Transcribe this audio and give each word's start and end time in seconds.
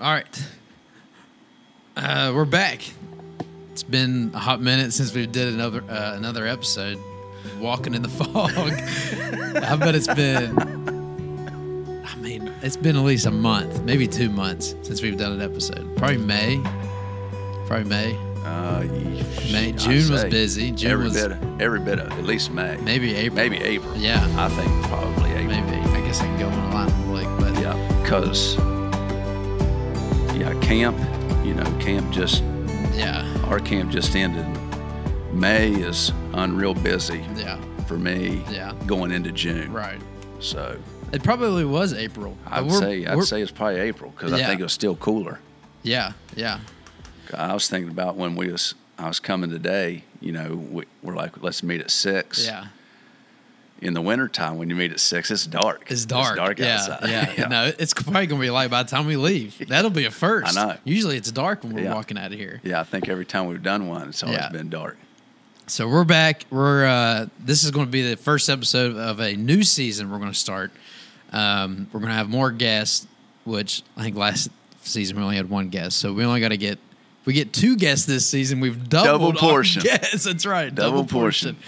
All 0.00 0.12
right. 0.12 0.46
Uh, 1.96 2.32
we're 2.34 2.44
back. 2.44 2.82
It's 3.72 3.82
been 3.82 4.30
a 4.34 4.38
hot 4.38 4.60
minute 4.60 4.92
since 4.92 5.12
we 5.14 5.26
did 5.26 5.52
another 5.54 5.82
uh, 5.88 6.14
another 6.16 6.46
episode. 6.46 6.98
Walking 7.60 7.94
in 7.94 8.02
the 8.02 8.08
fog. 8.08 8.50
I 9.64 9.76
bet 9.76 9.94
it's 9.94 10.06
been. 10.12 10.56
I 12.06 12.14
mean, 12.16 12.52
it's 12.62 12.76
been 12.76 12.96
at 12.96 13.02
least 13.02 13.26
a 13.26 13.30
month, 13.30 13.82
maybe 13.82 14.06
two 14.06 14.28
months 14.30 14.74
since 14.82 15.02
we've 15.02 15.16
done 15.16 15.32
an 15.32 15.40
episode. 15.42 15.96
Probably 15.96 16.18
May. 16.18 16.60
Probably 17.66 17.84
May. 17.88 18.16
Uh, 18.44 18.82
May. 19.52 19.72
June 19.72 20.10
was 20.12 20.24
busy. 20.24 20.70
June 20.72 20.92
every 20.92 21.04
was 21.06 21.14
bit, 21.14 21.32
of, 21.32 21.60
every 21.60 21.80
bit 21.80 21.98
of 21.98 22.10
at 22.12 22.24
least 22.24 22.50
May, 22.50 22.76
maybe 22.78 23.14
April. 23.16 23.36
maybe 23.36 23.62
April. 23.64 23.96
Yeah. 23.96 24.24
I 24.38 24.48
think 24.48 24.70
probably 24.86 25.30
April. 25.32 25.48
Maybe. 25.60 25.76
I 25.90 26.00
guess 26.06 26.20
I 26.20 26.24
can 26.24 26.38
go 26.38 26.48
on 26.48 26.58
a 26.70 26.74
line 26.74 26.86
with 26.86 27.06
Blake, 27.06 27.28
but 27.38 27.60
Yeah, 27.60 28.00
because 28.02 28.56
yeah, 30.38 30.58
camp. 30.60 30.96
You 31.44 31.54
know, 31.54 31.64
camp 31.80 32.10
just 32.12 32.42
yeah, 32.94 33.26
our 33.46 33.60
camp 33.60 33.90
just 33.90 34.14
ended. 34.16 34.46
May 35.32 35.70
is 35.72 36.12
unreal 36.32 36.74
busy 36.74 37.24
yeah, 37.36 37.60
for 37.86 37.98
me. 37.98 38.44
Yeah. 38.50 38.74
going 38.86 39.12
into 39.12 39.32
June. 39.32 39.72
right. 39.72 40.00
So 40.40 40.78
It 41.12 41.22
probably 41.22 41.64
was 41.64 41.92
April. 41.92 42.36
I'd 42.46 42.70
say 42.72 43.06
I'd 43.06 43.24
say 43.24 43.42
it's 43.42 43.50
probably 43.50 43.80
April 43.80 44.10
because 44.12 44.32
I 44.32 44.44
think 44.44 44.60
it 44.60 44.64
was 44.64 44.72
still 44.72 44.96
cooler. 44.96 45.40
Yeah, 45.82 46.12
yeah, 46.34 46.60
I 47.32 47.54
was 47.54 47.68
thinking 47.68 47.90
about 47.90 48.16
when 48.16 48.34
we 48.34 48.50
was 48.50 48.74
I 48.98 49.08
was 49.08 49.20
coming 49.20 49.50
today. 49.50 50.04
You 50.20 50.32
know, 50.32 50.54
we, 50.54 50.84
we're 51.02 51.14
like, 51.14 51.42
let's 51.42 51.62
meet 51.62 51.80
at 51.80 51.90
six. 51.90 52.44
yeah. 52.44 52.66
In 53.80 53.94
the 53.94 54.00
wintertime, 54.02 54.56
when 54.58 54.68
you 54.70 54.74
meet 54.76 54.90
at 54.90 54.98
six, 54.98 55.30
it's 55.30 55.46
dark. 55.46 55.86
It's 55.88 56.04
dark. 56.04 56.30
It's 56.30 56.36
dark 56.36 56.58
yeah, 56.58 56.74
outside. 56.80 57.08
Yeah, 57.38 57.46
No, 57.48 57.72
it's 57.78 57.94
probably 57.94 58.26
gonna 58.26 58.40
be 58.40 58.50
light 58.50 58.70
by 58.70 58.82
the 58.82 58.88
time 58.90 59.06
we 59.06 59.14
leave. 59.16 59.68
That'll 59.68 59.90
be 59.90 60.04
a 60.04 60.10
first. 60.10 60.58
I 60.58 60.66
know. 60.66 60.76
Usually 60.84 61.16
it's 61.16 61.30
dark 61.30 61.62
when 61.62 61.74
we're 61.74 61.84
Yeah. 61.84 61.94
walking 61.94 62.18
out 62.18 62.32
of 62.32 62.38
here. 62.38 62.60
Yeah, 62.64 62.80
I 62.80 62.84
think 62.84 63.08
every 63.08 63.24
time 63.24 63.46
we've 63.46 63.62
done 63.62 63.86
one, 63.86 64.08
it's 64.08 64.22
always 64.24 64.38
Yeah. 64.38 64.48
been 64.50 64.68
dark. 64.68 64.96
So 65.68 65.86
we're 65.86 66.02
back. 66.04 66.44
We're 66.50 66.86
uh, 66.86 67.26
this 67.38 67.62
is 67.62 67.70
going 67.70 67.86
to 67.86 67.90
be 67.92 68.02
the 68.08 68.16
first 68.16 68.48
episode 68.48 68.96
of 68.96 69.20
a 69.20 69.36
new 69.36 69.62
season. 69.62 70.10
We're 70.10 70.18
going 70.18 70.32
to 70.32 70.38
start. 70.38 70.72
Um, 71.32 71.88
we're 71.92 72.00
going 72.00 72.08
to 72.10 72.16
have 72.16 72.28
more 72.28 72.50
guests, 72.50 73.06
which 73.44 73.82
I 73.96 74.02
think 74.02 74.16
last 74.16 74.48
season 74.82 75.18
we 75.18 75.22
only 75.22 75.36
had 75.36 75.50
one 75.50 75.68
guest, 75.68 75.98
so 75.98 76.12
we 76.12 76.24
only 76.24 76.40
got 76.40 76.48
to 76.48 76.56
get. 76.56 76.78
if 77.20 77.26
We 77.26 77.34
get 77.34 77.52
two 77.52 77.76
guests 77.76 78.06
this 78.06 78.26
season. 78.26 78.60
We've 78.60 78.88
doubled 78.88 79.34
Double 79.36 79.48
portion. 79.48 79.82
Yes. 79.84 80.24
That's 80.24 80.46
right, 80.46 80.74
Double 80.74 81.04
portion. 81.04 81.58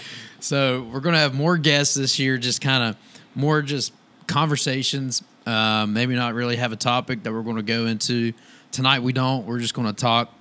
So 0.41 0.87
we're 0.91 0.99
going 0.99 1.13
to 1.13 1.19
have 1.19 1.33
more 1.33 1.57
guests 1.57 1.95
this 1.95 2.19
year. 2.19 2.37
Just 2.37 2.61
kind 2.61 2.83
of 2.83 2.97
more 3.35 3.61
just 3.61 3.93
conversations. 4.27 5.23
Um, 5.45 5.93
maybe 5.93 6.15
not 6.15 6.33
really 6.33 6.55
have 6.57 6.71
a 6.71 6.75
topic 6.75 7.23
that 7.23 7.31
we're 7.31 7.43
going 7.43 7.57
to 7.57 7.63
go 7.63 7.85
into 7.85 8.33
tonight. 8.71 9.01
We 9.01 9.13
don't. 9.13 9.45
We're 9.45 9.59
just 9.59 9.73
going 9.73 9.87
to 9.87 9.93
talk 9.93 10.33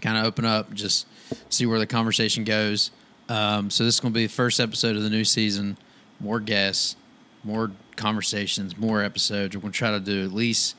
kind 0.00 0.18
of 0.18 0.24
open 0.24 0.44
up, 0.44 0.72
just 0.74 1.06
see 1.48 1.64
where 1.64 1.78
the 1.78 1.86
conversation 1.86 2.44
goes. 2.44 2.90
Um, 3.28 3.70
so 3.70 3.84
this 3.84 3.94
is 3.94 4.00
going 4.00 4.12
to 4.12 4.18
be 4.18 4.26
the 4.26 4.32
first 4.32 4.60
episode 4.60 4.96
of 4.96 5.02
the 5.02 5.10
new 5.10 5.24
season. 5.24 5.78
More 6.20 6.40
guests, 6.40 6.96
more 7.44 7.70
conversations, 7.96 8.76
more 8.76 9.02
episodes. 9.02 9.56
We're 9.56 9.62
going 9.62 9.72
to 9.72 9.78
try 9.78 9.90
to 9.92 10.00
do 10.00 10.24
at 10.24 10.32
least 10.32 10.76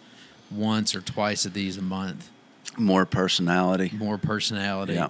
once 0.51 0.93
or 0.95 1.01
twice 1.01 1.45
of 1.45 1.53
these 1.53 1.77
a 1.77 1.81
month. 1.81 2.29
More 2.77 3.05
personality. 3.05 3.91
More 3.97 4.17
personality. 4.17 4.93
Yeah. 4.93 5.09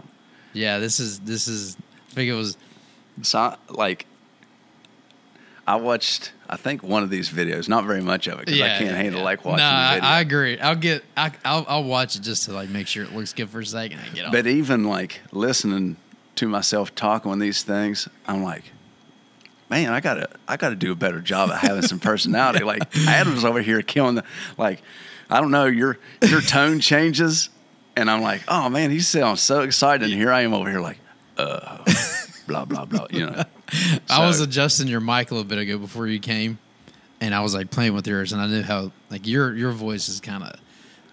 Yeah. 0.53 0.79
This 0.79 0.99
is 0.99 1.19
this 1.19 1.47
is. 1.47 1.75
I 2.11 2.13
think 2.13 2.29
it 2.29 2.33
was. 2.33 2.57
So, 3.21 3.55
like, 3.69 4.05
I 5.65 5.75
watched, 5.77 6.33
I 6.49 6.57
think 6.57 6.83
one 6.83 7.03
of 7.03 7.09
these 7.09 7.29
videos, 7.29 7.69
not 7.69 7.85
very 7.85 8.01
much 8.01 8.27
of 8.27 8.39
it 8.39 8.45
because 8.45 8.59
I 8.61 8.67
can't 8.69 8.85
yeah, 8.85 8.95
handle 8.97 9.19
yeah. 9.19 9.25
like 9.25 9.45
watching 9.45 9.59
No, 9.59 9.69
the 9.69 10.05
I. 10.05 10.17
I 10.17 10.19
agree. 10.19 10.59
I'll 10.59 10.75
get. 10.75 11.03
I, 11.15 11.31
I'll, 11.45 11.65
I'll 11.69 11.83
watch 11.85 12.15
it 12.17 12.21
just 12.21 12.45
to 12.45 12.53
like 12.53 12.69
make 12.69 12.87
sure 12.87 13.03
it 13.03 13.13
looks 13.15 13.33
good 13.33 13.49
for 13.49 13.61
a 13.61 13.65
second 13.65 13.99
and 13.99 14.13
get 14.15 14.25
off. 14.25 14.31
but 14.33 14.45
even 14.47 14.83
like 14.83 15.21
listening 15.31 15.95
to 16.35 16.47
myself 16.49 16.93
talk 16.95 17.25
on 17.25 17.39
these 17.39 17.63
things, 17.63 18.09
I'm 18.27 18.43
like, 18.43 18.63
man, 19.69 19.93
I 19.93 20.01
gotta, 20.01 20.29
I 20.47 20.57
gotta 20.57 20.75
do 20.75 20.91
a 20.91 20.95
better 20.95 21.21
job 21.21 21.49
of 21.49 21.57
having 21.59 21.83
some 21.83 21.99
personality. 21.99 22.63
Like 22.65 22.83
Adam's 23.07 23.45
over 23.45 23.61
here 23.61 23.81
killing 23.81 24.15
the, 24.15 24.23
like, 24.57 24.81
I 25.29 25.39
don't 25.39 25.51
know, 25.51 25.65
your 25.65 25.97
your 26.27 26.41
tone 26.41 26.81
changes, 26.81 27.49
and 27.95 28.11
I'm 28.11 28.21
like, 28.21 28.41
oh 28.49 28.69
man, 28.69 28.91
he 28.91 28.99
sounds 28.99 29.39
so 29.41 29.61
excited, 29.61 30.03
and 30.09 30.13
here 30.13 30.31
I 30.31 30.41
am 30.41 30.53
over 30.53 30.69
here 30.69 30.81
like, 30.81 30.97
uh, 31.37 31.83
blah 32.47 32.65
blah 32.65 32.85
blah, 32.85 33.07
you 33.11 33.25
know. 33.25 33.43
I 34.09 34.25
was 34.25 34.39
adjusting 34.39 34.87
your 34.87 34.99
mic 34.99 35.31
a 35.31 35.33
little 35.33 35.47
bit 35.49 35.57
ago 35.57 35.77
before 35.77 36.07
you 36.07 36.19
came, 36.19 36.59
and 37.21 37.33
I 37.33 37.41
was 37.41 37.53
like 37.53 37.71
playing 37.71 37.93
with 37.93 38.07
yours, 38.07 38.33
and 38.33 38.41
I 38.41 38.47
knew 38.47 38.61
how 38.63 38.91
like 39.09 39.25
your 39.27 39.55
your 39.55 39.71
voice 39.71 40.09
is 40.09 40.19
kind 40.19 40.43
of 40.43 40.59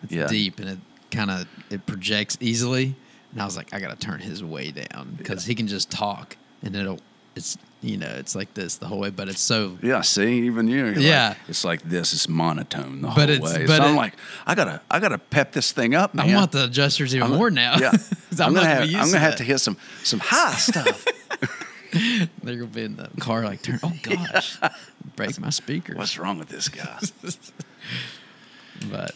Yeah. 0.09 0.27
deep 0.27 0.59
and 0.61 0.69
it 0.71 0.79
kind 1.11 1.31
of 1.31 1.47
it 1.71 1.87
projects 1.87 2.37
easily, 2.41 2.95
and 3.33 3.41
I 3.43 3.45
was 3.45 3.57
like, 3.57 3.73
I 3.75 3.81
got 3.81 3.91
to 3.99 4.07
turn 4.07 4.21
his 4.21 4.43
way 4.45 4.71
down 4.71 5.15
because 5.17 5.45
he 5.47 5.55
can 5.55 5.67
just 5.69 5.91
talk 5.91 6.37
and 6.63 6.75
it'll 6.77 6.99
it's 7.37 7.57
you 7.81 7.97
know 7.97 8.09
it's 8.19 8.35
like 8.35 8.53
this 8.55 8.77
the 8.77 8.87
whole 8.87 8.99
way, 8.99 9.09
but 9.11 9.29
it's 9.29 9.41
so 9.41 9.79
Yeah, 9.83 10.03
see, 10.03 10.41
even 10.47 10.69
you. 10.69 10.77
you're 10.87 10.95
like- 10.97 10.99
Yeah. 11.05 11.35
it's 11.49 11.65
like 11.65 11.81
this. 11.83 12.13
It's 12.13 12.29
monotone 12.29 13.01
the 13.03 13.09
But 13.09 13.15
whole 13.15 13.31
it's- 13.31 13.55
way. 13.59 13.67
but 13.67 13.79
so 13.79 13.85
I'm 13.85 13.97
like, 13.97 14.15
I 14.47 14.55
gotta, 14.55 14.83
I 14.91 14.99
gotta 14.99 15.17
pep 15.19 15.53
this 15.53 15.73
thing 15.73 15.95
up, 15.95 16.13
man. 16.15 16.29
I 16.29 16.35
want 16.37 16.53
the 16.53 16.65
adjusters 16.65 17.15
even 17.15 17.29
I'm- 17.29 17.37
more 17.39 17.51
now. 17.51 17.79
Yeah, 17.79 17.93
I'm, 18.39 18.53
not 18.53 18.63
gonna 18.63 18.67
have, 18.67 18.83
I'm 18.83 19.07
gonna 19.11 19.19
have 19.21 19.37
to 19.37 19.45
hit 19.45 19.59
some, 19.61 19.77
some 20.03 20.19
high 20.21 20.55
stuff. 20.57 21.07
They're 22.43 22.57
gonna 22.57 22.67
be 22.67 22.85
in 22.85 22.97
the 22.97 23.11
car 23.21 23.45
like 23.45 23.63
turn. 23.63 23.81
Oh 23.83 23.93
gosh, 24.03 24.59
break 25.17 25.39
my 25.41 25.51
speakers. 25.51 25.97
What's 25.97 26.19
wrong 26.19 26.39
with 26.39 26.49
this 26.49 26.69
guy? 26.69 26.99
But 28.91 29.15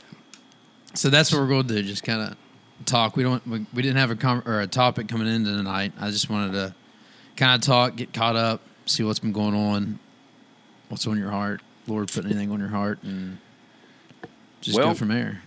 so 0.94 1.08
that's 1.08 1.32
what 1.32 1.40
we're 1.40 1.48
going 1.48 1.66
to 1.68 1.74
do. 1.74 1.82
Just 1.82 2.02
kind 2.04 2.20
of 2.20 2.36
talk. 2.84 3.16
We 3.16 3.22
don't. 3.22 3.46
We, 3.46 3.66
we 3.72 3.82
didn't 3.82 3.96
have 3.96 4.10
a 4.10 4.16
com- 4.16 4.42
or 4.46 4.60
a 4.60 4.66
topic 4.66 5.08
coming 5.08 5.26
into 5.26 5.50
tonight. 5.56 5.92
I 5.98 6.10
just 6.10 6.28
wanted 6.28 6.52
to 6.52 6.74
kind 7.36 7.54
of 7.54 7.66
talk, 7.66 7.96
get 7.96 8.12
caught 8.12 8.36
up, 8.36 8.60
see 8.86 9.02
what's 9.02 9.20
been 9.20 9.32
going 9.32 9.54
on, 9.54 9.98
what's 10.88 11.06
on 11.06 11.18
your 11.18 11.30
heart. 11.30 11.62
Lord, 11.86 12.10
put 12.10 12.24
anything 12.24 12.50
on 12.50 12.60
your 12.60 12.68
heart, 12.68 13.02
and 13.02 13.38
just 14.60 14.76
go 14.78 14.94
from 14.94 15.08
there. 15.08 15.42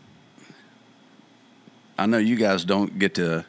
I 1.98 2.06
know 2.06 2.20
you 2.20 2.36
guys 2.36 2.64
don't 2.64 3.00
get 3.00 3.16
to 3.16 3.46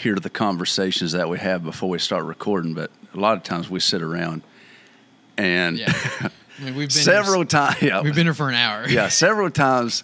hear 0.00 0.14
the 0.16 0.30
conversations 0.30 1.12
that 1.12 1.28
we 1.28 1.38
have 1.38 1.62
before 1.62 1.88
we 1.90 1.98
start 1.98 2.24
recording, 2.24 2.72
but 2.74 2.90
a 3.14 3.18
lot 3.18 3.36
of 3.36 3.42
times 3.42 3.68
we 3.68 3.80
sit 3.80 4.00
around 4.02 4.42
and 5.36 5.78
Yeah. 5.78 5.92
I 5.92 6.62
mean, 6.64 6.74
we've 6.74 6.88
been 6.88 6.90
several 6.90 7.44
times, 7.44 7.82
yeah, 7.82 8.00
we've 8.00 8.14
been 8.14 8.26
here 8.26 8.34
for 8.34 8.48
an 8.48 8.54
hour. 8.54 8.88
yeah, 8.88 9.08
several 9.08 9.50
times 9.50 10.02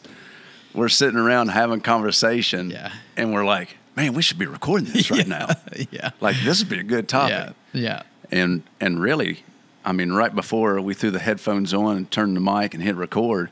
we're 0.74 0.88
sitting 0.90 1.18
around 1.18 1.48
having 1.48 1.80
conversation, 1.80 2.70
Yeah. 2.70 2.92
and 3.16 3.32
we're 3.32 3.44
like, 3.44 3.76
man, 3.96 4.12
we 4.12 4.20
should 4.22 4.38
be 4.38 4.46
recording 4.46 4.88
this 4.92 5.10
right 5.10 5.26
now. 5.38 5.48
yeah. 5.90 6.10
Like 6.20 6.36
this 6.44 6.60
would 6.60 6.68
be 6.68 6.78
a 6.80 6.82
good 6.84 7.08
topic. 7.08 7.54
Yeah. 7.72 7.80
Yeah. 7.80 8.02
and 8.30 8.62
and 8.80 9.00
really, 9.00 9.44
I 9.84 9.92
mean, 9.92 10.12
right 10.12 10.34
before 10.34 10.78
we 10.80 10.92
threw 10.94 11.10
the 11.10 11.18
headphones 11.20 11.72
on 11.72 11.96
and 11.96 12.10
turned 12.10 12.36
the 12.36 12.40
mic 12.40 12.74
and 12.74 12.82
hit 12.82 12.96
record, 12.96 13.50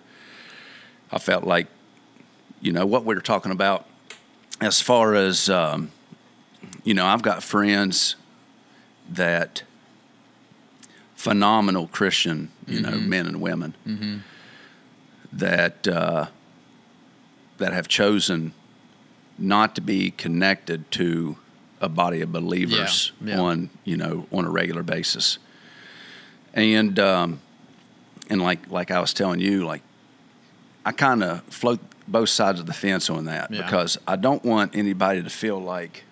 I 1.10 1.18
felt 1.18 1.44
like, 1.44 1.68
you 2.60 2.72
know, 2.72 2.84
what 2.84 3.04
we 3.06 3.14
were 3.14 3.20
talking 3.22 3.52
about 3.52 3.86
as 4.60 4.80
far 4.80 5.14
as, 5.14 5.48
um, 5.48 5.90
you 6.84 6.94
know, 6.94 7.06
I've 7.06 7.22
got 7.22 7.42
friends 7.42 8.16
that 9.10 9.62
phenomenal 11.14 11.88
Christian, 11.88 12.50
you 12.66 12.80
know, 12.80 12.96
men 12.98 13.26
and 13.26 13.40
women 13.40 14.22
that 15.32 15.86
uh, 15.88 16.26
that 17.58 17.72
have 17.72 17.88
chosen 17.88 18.52
not 19.38 19.74
to 19.74 19.80
be 19.80 20.10
connected 20.10 20.90
to 20.92 21.36
a 21.80 21.88
body 21.88 22.20
of 22.20 22.32
believers 22.32 23.12
Yeah, 23.20 23.34
yeah. 23.36 23.40
on 23.40 23.70
you 23.84 23.96
know 23.96 24.26
on 24.32 24.44
a 24.44 24.50
regular 24.50 24.82
basis 24.82 25.38
and 26.54 26.98
um, 27.00 27.40
and 28.30 28.40
like 28.40 28.70
like 28.70 28.90
I 28.90 29.00
was 29.00 29.12
telling 29.12 29.40
you 29.40 29.66
like 29.66 29.82
I 30.86 30.92
kind 30.92 31.22
of 31.24 31.42
float 31.44 31.80
both 32.06 32.28
sides 32.28 32.60
of 32.60 32.66
the 32.66 32.72
fence 32.72 33.10
on 33.10 33.24
that 33.24 33.50
Yeah. 33.50 33.62
because 33.62 33.98
I 34.06 34.16
don't 34.16 34.44
want 34.44 34.76
anybody 34.76 35.22
to 35.22 35.30
feel 35.30 35.58
like 35.60 36.04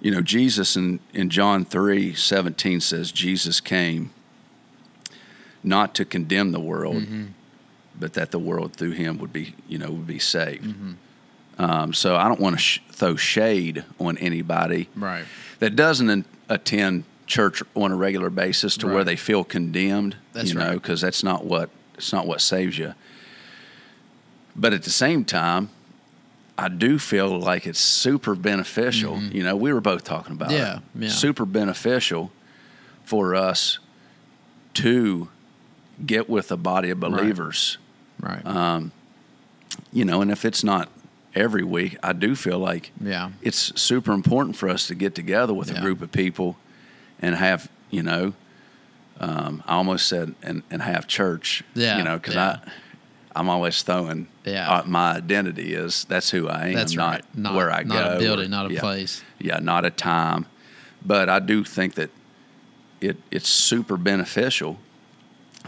you 0.00 0.10
know 0.10 0.20
Jesus 0.22 0.76
in, 0.76 1.00
in 1.12 1.28
John 1.30 1.64
3 1.64 2.14
17 2.14 2.80
says 2.80 3.12
Jesus 3.12 3.60
came 3.60 4.10
not 5.62 5.94
to 5.94 6.04
condemn 6.04 6.52
the 6.52 6.60
world 6.60 6.96
Mm-hmm. 7.02 7.24
but 7.98 8.14
that 8.14 8.30
the 8.30 8.38
world 8.38 8.72
through 8.74 8.92
him 8.92 9.18
would 9.18 9.32
be 9.32 9.54
you 9.68 9.78
know 9.78 9.90
would 9.90 10.06
be 10.06 10.18
saved 10.18 10.64
Mm-hmm. 10.64 11.62
um, 11.62 11.92
so 11.92 12.16
I 12.16 12.28
don't 12.28 12.40
want 12.40 12.56
to 12.56 12.62
sh- 12.62 12.80
throw 12.90 13.16
shade 13.16 13.84
on 13.98 14.16
anybody 14.18 14.88
Right. 14.96 15.24
that 15.58 15.76
doesn't 15.76 16.08
in- 16.10 16.24
attend 16.48 17.04
church 17.26 17.62
on 17.76 17.92
a 17.92 17.96
regular 17.96 18.28
basis 18.30 18.76
to 18.78 18.88
where 18.88 19.04
they 19.04 19.14
feel 19.14 19.44
condemned. 19.44 20.16
That's 20.32 20.48
you 20.48 20.54
know, 20.56 20.64
right. 20.70 20.74
because 20.74 21.00
that's 21.00 21.22
not 21.22 21.44
what 21.44 21.70
it's 21.94 22.12
not 22.12 22.26
what 22.26 22.40
saves 22.40 22.76
you. 22.76 22.94
But 24.56 24.72
at 24.72 24.82
the 24.82 24.90
same 24.90 25.24
time, 25.24 25.70
I 26.60 26.68
do 26.68 26.98
feel 26.98 27.38
like 27.40 27.66
it's 27.66 27.78
super 27.80 28.34
beneficial. 28.34 29.18
You 29.22 29.42
know, 29.42 29.56
we 29.56 29.72
were 29.72 29.80
both 29.80 30.04
talking 30.04 30.32
about 30.32 30.50
Mm-hmm. 30.50 30.58
Yeah, 30.58 30.76
it. 30.76 30.82
yeah. 31.04 31.08
Super 31.08 31.44
beneficial 31.46 32.30
for 33.04 33.34
us 33.34 33.78
to 34.74 35.28
get 36.04 36.28
with 36.28 36.52
a 36.52 36.56
body 36.56 36.90
of 36.90 37.00
believers 37.00 37.78
Right. 38.20 38.44
Um, 38.44 38.92
you 39.92 40.04
know, 40.04 40.20
and 40.20 40.30
if 40.30 40.44
it's 40.44 40.62
not 40.62 40.90
every 41.34 41.64
week, 41.64 41.96
I 42.02 42.12
do 42.12 42.34
feel 42.36 42.58
like 42.58 42.92
yeah. 43.00 43.30
it's 43.40 43.72
super 43.80 44.12
important 44.12 44.56
for 44.56 44.68
us 44.68 44.86
to 44.88 44.94
get 44.94 45.14
together 45.14 45.54
with 45.54 45.70
Yeah. 45.70 45.78
a 45.78 45.80
group 45.80 46.02
of 46.02 46.12
people 46.12 46.56
and 47.22 47.34
have, 47.34 47.70
you 47.90 48.02
know, 48.02 48.34
um, 49.18 49.62
I 49.66 49.74
almost 49.76 50.06
said 50.06 50.34
and, 50.42 50.62
and 50.70 50.82
have 50.82 51.06
church. 51.06 51.62
Yeah, 51.74 51.96
You 51.98 52.04
know, 52.04 52.18
because 52.18 52.34
yeah. 52.34 52.58
I, 52.66 52.70
I'm 53.36 53.48
always 53.48 53.82
throwing. 53.82 54.26
Yeah. 54.44 54.68
uh, 54.70 54.82
my 54.86 55.12
identity 55.16 55.74
is 55.74 56.04
that's 56.04 56.30
who 56.30 56.48
I 56.48 56.68
am. 56.68 56.74
That's 56.74 56.94
not, 56.94 57.10
right. 57.12 57.24
Not 57.36 57.54
where 57.54 57.70
I 57.70 57.82
not 57.84 57.94
go. 58.10 58.16
a 58.16 58.18
building, 58.18 58.46
or- 58.46 58.48
not 58.48 58.70
a 58.70 58.74
yeah. 58.74 58.80
place. 58.80 59.22
Yeah, 59.38 59.58
not 59.60 59.84
a 59.84 59.90
time. 59.90 60.46
But 61.04 61.28
I 61.28 61.38
do 61.38 61.64
think 61.64 61.94
that 61.94 62.10
it 63.00 63.16
it's 63.30 63.48
super 63.48 63.96
beneficial 63.96 64.78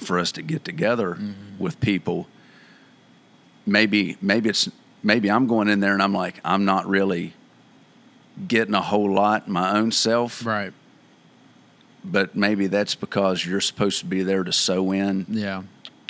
for 0.00 0.18
us 0.18 0.32
to 0.32 0.42
get 0.42 0.64
together 0.64 1.14
Mm-hmm. 1.14 1.58
with 1.58 1.80
people. 1.80 2.26
Maybe 3.64 4.16
maybe 4.20 4.48
it's 4.48 4.68
maybe 5.02 5.30
I'm 5.30 5.46
going 5.46 5.68
in 5.68 5.80
there 5.80 5.92
and 5.94 6.02
I'm 6.02 6.12
like 6.12 6.40
I'm 6.44 6.64
not 6.64 6.86
really 6.86 7.34
getting 8.48 8.74
a 8.74 8.80
whole 8.82 9.12
lot 9.12 9.46
my 9.48 9.76
own 9.78 9.92
self, 9.92 10.44
Right. 10.44 10.72
but 12.04 12.34
maybe 12.34 12.66
that's 12.66 12.94
because 12.94 13.46
you're 13.46 13.60
supposed 13.60 14.00
to 14.00 14.06
be 14.06 14.22
there 14.22 14.42
to 14.42 14.52
sew 14.52 14.90
in 14.92 15.26
Yeah. 15.28 15.62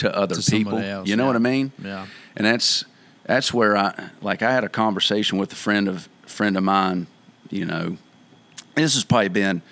To 0.03 0.17
other 0.17 0.35
To 0.37 0.51
people. 0.51 0.79
else, 0.79 1.09
you 1.09 1.17
know 1.17 1.25
yeah. 1.25 1.27
what 1.29 1.37
I 1.37 1.41
mean? 1.41 1.73
Yeah. 1.83 2.07
and 2.37 2.47
that's 2.47 2.85
that's 3.25 3.53
where 3.55 3.77
I 3.77 4.11
like 4.21 4.43
I 4.43 4.53
had 4.53 4.65
a 4.65 4.69
conversation 4.69 5.39
with 5.39 5.53
a 5.53 5.57
friend 5.57 5.89
of 5.89 6.09
friend 6.27 6.57
of 6.57 6.63
mine. 6.65 7.07
You 7.51 7.65
know, 7.67 7.97
this 8.75 8.95
has 8.95 9.05
probably 9.05 9.29
been 9.29 9.63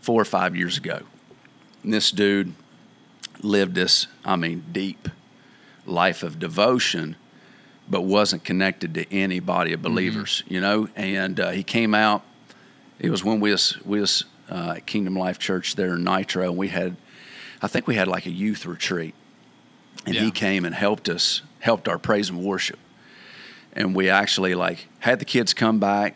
four 0.00 0.20
or 0.20 0.24
five 0.24 0.56
years 0.56 0.76
ago. 0.78 1.00
And 1.82 1.92
this 1.92 2.10
dude 2.10 2.52
lived 3.42 3.74
this, 3.74 4.06
I 4.24 4.36
mean, 4.36 4.64
deep 4.72 5.08
life 5.84 6.22
of 6.22 6.38
devotion, 6.38 7.16
but 7.88 8.02
wasn't 8.02 8.42
connected 8.44 8.94
to 8.94 9.12
any 9.12 9.40
body 9.40 9.72
of 9.72 9.82
believers. 9.82 10.42
You 10.48 10.60
know, 10.60 10.88
and 10.96 11.38
uh, 11.38 11.50
he 11.50 11.62
came 11.62 11.94
out. 11.94 12.22
It 12.98 13.10
was 13.10 13.22
when 13.22 13.40
we 13.40 13.50
was 13.52 13.76
we 13.84 14.00
was 14.00 14.24
uh, 14.50 14.74
at 14.76 14.86
Kingdom 14.86 15.16
Life 15.16 15.38
Church 15.38 15.76
there 15.76 15.94
in 15.94 16.02
Nitro, 16.04 16.44
and 16.48 16.56
we 16.56 16.68
had, 16.68 16.96
I 17.60 17.68
think 17.68 17.86
we 17.86 17.94
had 17.96 18.08
like 18.08 18.26
a 18.26 18.30
youth 18.30 18.64
retreat 18.66 19.14
and 20.06 20.14
Yeah. 20.14 20.22
he 20.22 20.30
came 20.30 20.64
and 20.64 20.74
helped 20.74 21.08
us 21.08 21.42
helped 21.60 21.88
our 21.88 21.98
praise 21.98 22.30
and 22.30 22.42
worship. 22.42 22.78
And 23.72 23.94
we 23.94 24.08
actually 24.08 24.54
like 24.54 24.86
had 25.00 25.18
the 25.18 25.24
kids 25.24 25.52
come 25.52 25.78
back 25.80 26.14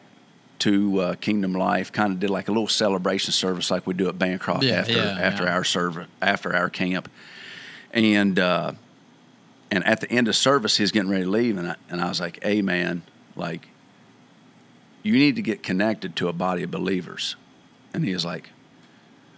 to 0.60 1.00
uh, 1.00 1.14
Kingdom 1.16 1.54
Life 1.54 1.90
kind 1.90 2.12
of 2.12 2.20
did 2.20 2.30
like 2.30 2.48
a 2.48 2.52
little 2.52 2.68
celebration 2.68 3.32
service 3.32 3.70
like 3.70 3.86
we 3.86 3.94
do 3.94 4.08
at 4.08 4.18
Bancroft 4.18 4.62
Yeah, 4.62 4.74
after 4.80 4.92
yeah, 4.92 5.18
after 5.20 5.48
our 5.48 5.64
service 5.64 6.06
after 6.22 6.54
our 6.54 6.70
camp. 6.70 7.10
And 7.92 8.38
uh, 8.38 8.72
and 9.70 9.84
at 9.86 10.00
the 10.00 10.10
end 10.10 10.28
of 10.28 10.36
service 10.36 10.76
he's 10.76 10.92
getting 10.92 11.10
ready 11.10 11.24
to 11.24 11.30
leave 11.30 11.58
and 11.58 11.72
I, 11.72 11.76
and 11.88 12.00
I 12.00 12.08
was 12.08 12.20
like 12.20 12.38
hey 12.42 12.62
man 12.62 13.02
like 13.36 13.68
you 15.02 15.14
need 15.14 15.36
to 15.36 15.42
get 15.42 15.62
connected 15.62 16.14
to 16.16 16.28
a 16.28 16.32
body 16.32 16.62
of 16.62 16.70
believers. 16.70 17.36
And 17.94 18.04
he 18.04 18.12
was 18.14 18.24
like 18.24 18.50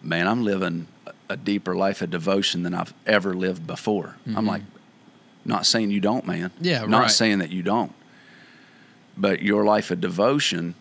man 0.03 0.27
i'm 0.27 0.43
living 0.45 0.89
a- 1.32 1.37
deeper 1.37 1.75
life 1.75 2.02
of 2.02 2.11
devotion 2.11 2.62
than 2.62 2.75
i've 2.75 2.94
ever 3.06 3.34
lived 3.34 3.67
before 3.67 4.17
i'm 4.37 4.46
like 4.46 4.62
not 5.44 5.67
saying 5.67 5.90
you 5.90 6.00
don't 6.00 6.26
man 6.26 6.50
Mm-hmm. 6.50 6.64
Yeah, 6.64 6.84
not 6.87 7.00
right. 7.02 7.11
saying 7.11 7.38
that 7.40 7.50
you 7.50 7.62
don't 7.62 7.93
but 9.17 9.43
your 9.43 9.64
life 9.64 9.90
of 9.90 10.00
devotion 10.00 10.75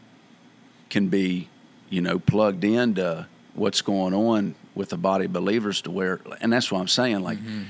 can 0.90 1.08
be 1.08 1.48
you 1.90 2.02
know 2.02 2.20
plugged 2.20 2.64
into 2.64 3.28
what's 3.56 3.82
going 3.82 4.14
on 4.14 4.56
with 4.76 4.90
the 4.90 4.98
body 4.98 5.26
of 5.26 5.34
believers 5.34 5.82
to 5.82 5.92
where 5.92 6.20
and 6.42 6.54
that's 6.54 6.72
what 6.72 6.80
i'm 6.80 6.88
saying 6.88 7.22
like 7.22 7.40
Mm-hmm. 7.40 7.64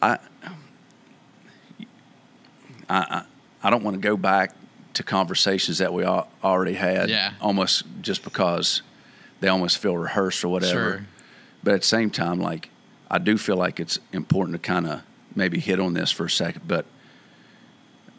I, 0.00 0.18
I 2.88 3.22
i 3.62 3.70
don't 3.70 3.82
want 3.84 3.94
to 3.94 4.00
go 4.00 4.16
back 4.16 4.54
to 4.94 5.02
conversations 5.02 5.78
that 5.78 5.92
we 5.92 6.04
al- 6.04 6.28
already 6.42 6.74
had 6.74 7.08
Yeah. 7.10 7.32
almost 7.40 7.84
just 8.02 8.22
because 8.24 8.82
they 9.40 9.48
almost 9.48 9.78
feel 9.78 9.96
rehearsed 9.96 10.44
or 10.44 10.48
whatever 10.48 10.72
Sure. 10.98 11.06
But 11.68 11.74
at 11.74 11.80
the 11.82 11.86
same 11.86 12.08
time 12.08 12.40
like 12.40 12.70
i 13.10 13.18
do 13.18 13.36
feel 13.36 13.56
like 13.56 13.78
it's 13.78 13.98
important 14.10 14.54
to 14.54 14.58
kind 14.58 14.86
of 14.86 15.02
maybe 15.34 15.60
hit 15.60 15.78
on 15.78 15.92
this 15.92 16.10
for 16.10 16.24
a 16.24 16.30
second 16.30 16.66
but 16.66 16.86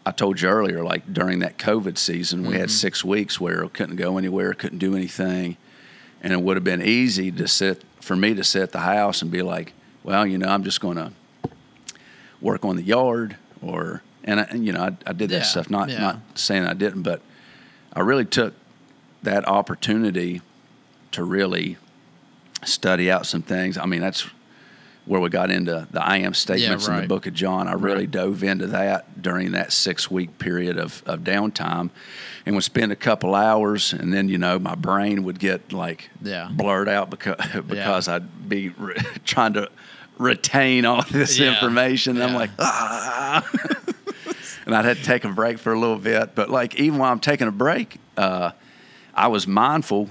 I 0.05 0.11
told 0.11 0.41
you 0.41 0.47
earlier, 0.49 0.83
like 0.83 1.13
during 1.13 1.39
that 1.39 1.57
COVID 1.59 1.97
season, 1.97 2.41
we 2.43 2.47
Mm-hmm. 2.49 2.59
had 2.61 2.71
six 2.71 3.03
weeks 3.03 3.39
where 3.39 3.63
I 3.63 3.67
couldn't 3.67 3.97
go 3.97 4.17
anywhere, 4.17 4.53
couldn't 4.53 4.79
do 4.79 4.95
anything. 4.95 5.57
And 6.23 6.33
it 6.33 6.41
would 6.41 6.57
have 6.57 6.63
been 6.63 6.81
easy 6.81 7.31
to 7.33 7.47
sit, 7.47 7.83
for 7.99 8.15
me 8.15 8.33
to 8.33 8.43
sit 8.43 8.63
at 8.63 8.71
the 8.71 8.79
house 8.79 9.21
and 9.21 9.29
be 9.29 9.41
like, 9.43 9.73
well, 10.03 10.25
you 10.25 10.37
know, 10.39 10.47
I'm 10.47 10.63
just 10.63 10.79
going 10.81 10.95
to 10.97 11.11
work 12.41 12.65
on 12.65 12.75
the 12.77 12.81
yard 12.81 13.35
or, 13.61 14.01
and, 14.23 14.39
I, 14.39 14.43
and 14.43 14.65
you 14.65 14.71
know, 14.71 14.81
I, 14.81 14.95
I 15.05 15.13
did 15.13 15.29
that 15.29 15.39
Yeah, 15.39 15.43
stuff, 15.43 15.69
not, 15.69 15.89
yeah. 15.89 15.99
not 15.99 16.19
saying 16.33 16.63
I 16.63 16.73
didn't, 16.73 17.03
but 17.03 17.21
I 17.93 17.99
really 17.99 18.25
took 18.25 18.53
that 19.21 19.47
opportunity 19.47 20.41
to 21.11 21.23
really 21.23 21.77
study 22.65 23.09
out 23.11 23.25
some 23.25 23.41
things. 23.41 23.77
I 23.77 23.85
mean, 23.85 24.01
that's 24.01 24.27
where 25.06 25.19
we 25.19 25.29
got 25.29 25.50
into 25.50 25.88
the 25.89 26.03
I 26.03 26.17
am 26.17 26.33
statements 26.35 26.88
in 26.88 26.95
the 27.01 27.07
book 27.07 27.25
of 27.25 27.33
John. 27.33 27.67
I 27.67 27.73
really 27.73 28.01
Right. 28.01 28.11
dove 28.11 28.44
into 28.44 28.67
that 28.67 29.21
during 29.21 29.53
that 29.53 29.71
six 29.73 30.11
week 30.11 30.38
period 30.38 30.77
of, 30.77 31.01
of 31.07 31.21
downtime 31.21 31.89
and 32.45 32.53
would 32.53 32.63
spend 32.63 32.91
a 32.91 32.95
couple 32.95 33.33
hours 33.33 33.91
and 33.91 34.13
then, 34.13 34.29
you 34.29 34.38
know, 34.38 34.59
my 34.59 34.75
brain 34.75 35.23
would 35.23 35.39
get 35.39 35.73
like 35.73 36.09
Yeah. 36.21 36.50
blurred 36.51 36.88
out 36.89 37.09
because, 37.09 37.38
because 37.67 38.07
I'd 38.07 38.47
be 38.47 38.69
re- 38.69 38.95
trying 39.25 39.53
to 39.53 39.69
retain 40.19 40.85
all 40.85 41.01
this 41.09 41.39
Yeah. 41.39 41.53
information. 41.53 42.17
And 42.21 42.29
I'm 42.29 42.35
like, 42.35 42.51
ah. 42.59 43.50
and 44.67 44.75
I'd 44.75 44.85
have 44.85 44.97
to 44.97 45.03
take 45.03 45.23
a 45.23 45.29
break 45.29 45.57
for 45.57 45.73
a 45.73 45.79
little 45.79 45.97
bit. 45.97 46.35
But 46.35 46.51
like, 46.51 46.75
even 46.75 47.00
while 47.00 47.11
I'm 47.11 47.19
taking 47.19 47.47
a 47.47 47.51
break, 47.51 47.97
uh, 48.15 48.51
I 49.15 49.27
was 49.27 49.47
mindful. 49.47 50.09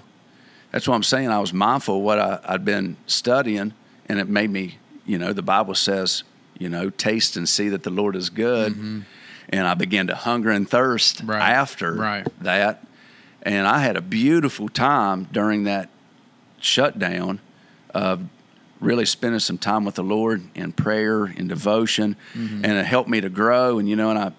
That's 0.73 0.87
what 0.87 0.95
I'm 0.95 1.03
saying. 1.03 1.31
I 1.31 1.39
was 1.39 1.53
mindful 1.53 1.97
of 1.99 2.03
what 2.03 2.19
I, 2.19 2.41
I'd 2.45 2.65
been 2.65 2.97
studying, 3.07 3.73
and 4.09 4.19
it 4.19 4.29
made 4.29 4.51
me, 4.51 4.79
you 5.07 5.19
know, 5.19 5.33
the 5.33 5.43
Bible 5.43 5.75
says, 5.75 6.25
you 6.59 6.69
know, 6.69 6.91
taste 6.91 7.37
and 7.37 7.49
see 7.49 7.69
that 7.71 7.83
the 7.85 7.91
Lord 7.91 8.17
is 8.17 8.29
good. 8.31 9.05
And 9.51 9.67
I 9.67 9.73
began 9.75 10.09
to 10.09 10.15
hunger 10.15 10.51
and 10.51 10.69
thirst 10.69 11.19
Mm-hmm. 11.19 11.31
Right. 11.31 11.41
after 11.51 11.95
Right. 11.95 12.27
that. 12.43 12.85
And 13.43 13.67
I 13.67 13.79
had 13.79 13.97
a 13.97 14.03
beautiful 14.03 14.69
time 14.69 15.27
during 15.33 15.65
that 15.65 15.89
shutdown 16.61 17.41
of 17.95 18.25
really 18.81 19.07
spending 19.07 19.41
some 19.41 19.59
time 19.59 19.85
with 19.85 19.95
the 19.95 20.03
Lord 20.03 20.43
in 20.55 20.73
prayer, 20.73 21.27
in 21.27 21.49
devotion, 21.49 22.17
Mm-hmm. 22.35 22.65
and 22.65 22.73
it 22.79 22.85
helped 22.85 23.09
me 23.09 23.21
to 23.21 23.29
grow. 23.31 23.79
And 23.79 23.89
you 23.89 23.97
know, 23.97 24.11
and 24.11 24.19
I, 24.19 24.33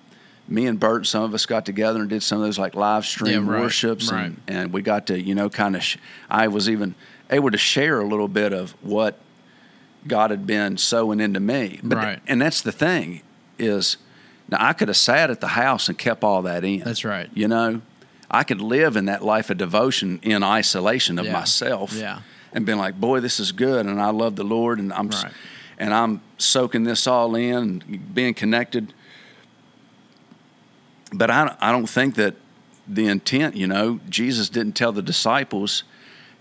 me 0.49 0.65
and 0.65 0.79
Bert, 0.79 1.05
some 1.05 1.23
of 1.23 1.33
us 1.33 1.45
got 1.45 1.65
together 1.65 1.99
and 2.01 2.09
did 2.09 2.23
some 2.23 2.39
of 2.39 2.43
those 2.45 2.57
like 2.59 2.75
live 2.75 3.05
stream 3.05 3.45
Yeah, 3.45 3.51
right, 3.53 3.61
worships, 3.61 4.11
right. 4.11 4.25
and, 4.25 4.41
and 4.47 4.73
we 4.73 4.81
got 4.81 5.07
to 5.07 5.19
you 5.21 5.35
know 5.35 5.49
kind 5.49 5.75
of. 5.75 5.83
Sh- 5.83 5.97
I 6.29 6.47
was 6.47 6.69
even 6.69 6.95
able 7.29 7.51
to 7.51 7.57
share 7.57 7.99
a 7.99 8.05
little 8.07 8.27
bit 8.27 8.51
of 8.53 8.71
what 8.81 9.19
God 10.07 10.31
had 10.31 10.47
been 10.47 10.77
sowing 10.77 11.19
into 11.19 11.39
me. 11.39 11.79
But 11.83 11.97
Right. 11.97 12.19
and 12.27 12.41
that's 12.41 12.61
the 12.61 12.71
thing 12.71 13.21
is, 13.59 13.97
now 14.49 14.57
I 14.59 14.73
could 14.73 14.87
have 14.87 14.97
sat 14.97 15.29
at 15.29 15.41
the 15.41 15.49
house 15.49 15.89
and 15.89 15.97
kept 15.97 16.23
all 16.23 16.41
that 16.43 16.63
in. 16.63 16.79
That's 16.79 17.05
right. 17.05 17.29
You 17.33 17.47
know, 17.47 17.81
I 18.31 18.43
could 18.43 18.61
live 18.61 18.95
in 18.95 19.05
that 19.05 19.23
life 19.23 19.49
of 19.49 19.57
devotion 19.57 20.19
in 20.23 20.41
isolation 20.43 21.19
of 21.19 21.25
Yeah. 21.25 21.33
myself. 21.33 21.93
Yeah. 21.93 22.19
And 22.53 22.65
been 22.65 22.79
like, 22.79 22.99
boy, 22.99 23.19
this 23.19 23.39
is 23.39 23.51
good, 23.51 23.85
and 23.85 24.01
I 24.01 24.09
love 24.09 24.35
the 24.35 24.43
Lord, 24.43 24.79
and 24.79 24.91
I'm, 24.93 25.09
Right. 25.09 25.31
and 25.77 25.93
I'm 25.93 26.21
soaking 26.39 26.83
this 26.85 27.05
all 27.05 27.35
in, 27.35 27.55
and 27.87 28.15
being 28.15 28.33
connected. 28.33 28.91
But 31.11 31.31
I, 31.31 31.55
I 31.59 31.71
don't 31.71 31.87
think 31.89 32.15
that 32.15 32.35
the 32.87 33.07
intent, 33.07 33.55
you 33.55 33.67
know, 33.67 33.99
Jesus 34.09 34.49
didn't 34.49 34.73
tell 34.73 34.91
the 34.91 35.01
disciples, 35.01 35.83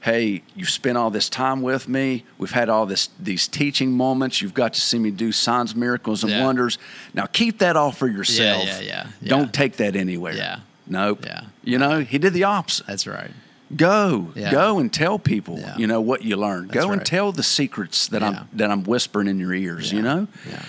"Hey, 0.00 0.42
you've 0.54 0.70
spent 0.70 0.96
all 0.98 1.10
this 1.10 1.28
time 1.28 1.62
with 1.62 1.88
me. 1.88 2.24
We've 2.38 2.50
had 2.50 2.68
all 2.68 2.86
this 2.86 3.08
these 3.18 3.46
teaching 3.48 3.92
moments. 3.92 4.40
You've 4.42 4.54
got 4.54 4.74
to 4.74 4.80
see 4.80 4.98
me 4.98 5.10
do 5.10 5.32
signs, 5.32 5.74
miracles, 5.74 6.22
and 6.22 6.32
Yeah. 6.32 6.44
wonders. 6.44 6.78
Now 7.14 7.26
keep 7.26 7.58
that 7.58 7.76
all 7.76 7.92
for 7.92 8.08
yourself. 8.08 8.64
yeah, 8.66 8.80
yeah, 8.80 9.06
yeah. 9.20 9.28
Don't 9.28 9.52
take 9.52 9.76
that 9.76 9.96
anywhere. 9.96 10.34
Yeah. 10.34 10.60
Nope. 10.86 11.24
Yeah. 11.24 11.42
You 11.64 11.78
know, 11.78 12.00
he 12.00 12.16
did 12.18 12.32
the 12.32 12.44
opposite. 12.44 12.86
That's 12.86 13.06
right. 13.06 13.30
Go, 13.76 14.32
Yeah. 14.34 14.50
go 14.50 14.78
and 14.78 14.90
tell 14.90 15.18
people, 15.18 15.58
Yeah. 15.58 15.76
you 15.76 15.86
know, 15.86 16.00
what 16.00 16.24
you 16.24 16.36
learned. 16.36 16.70
That's 16.70 16.86
Go 16.86 16.92
and 16.92 17.04
tell 17.04 17.32
the 17.32 17.42
secrets 17.42 18.06
that. 18.08 18.22
I'm 18.22 18.48
that 18.54 18.70
I'm 18.70 18.84
whispering 18.84 19.28
in 19.28 19.38
your 19.38 19.52
ears, 19.52 19.92
you 19.92 20.00
know? 20.00 20.28
Yeah. 20.48 20.62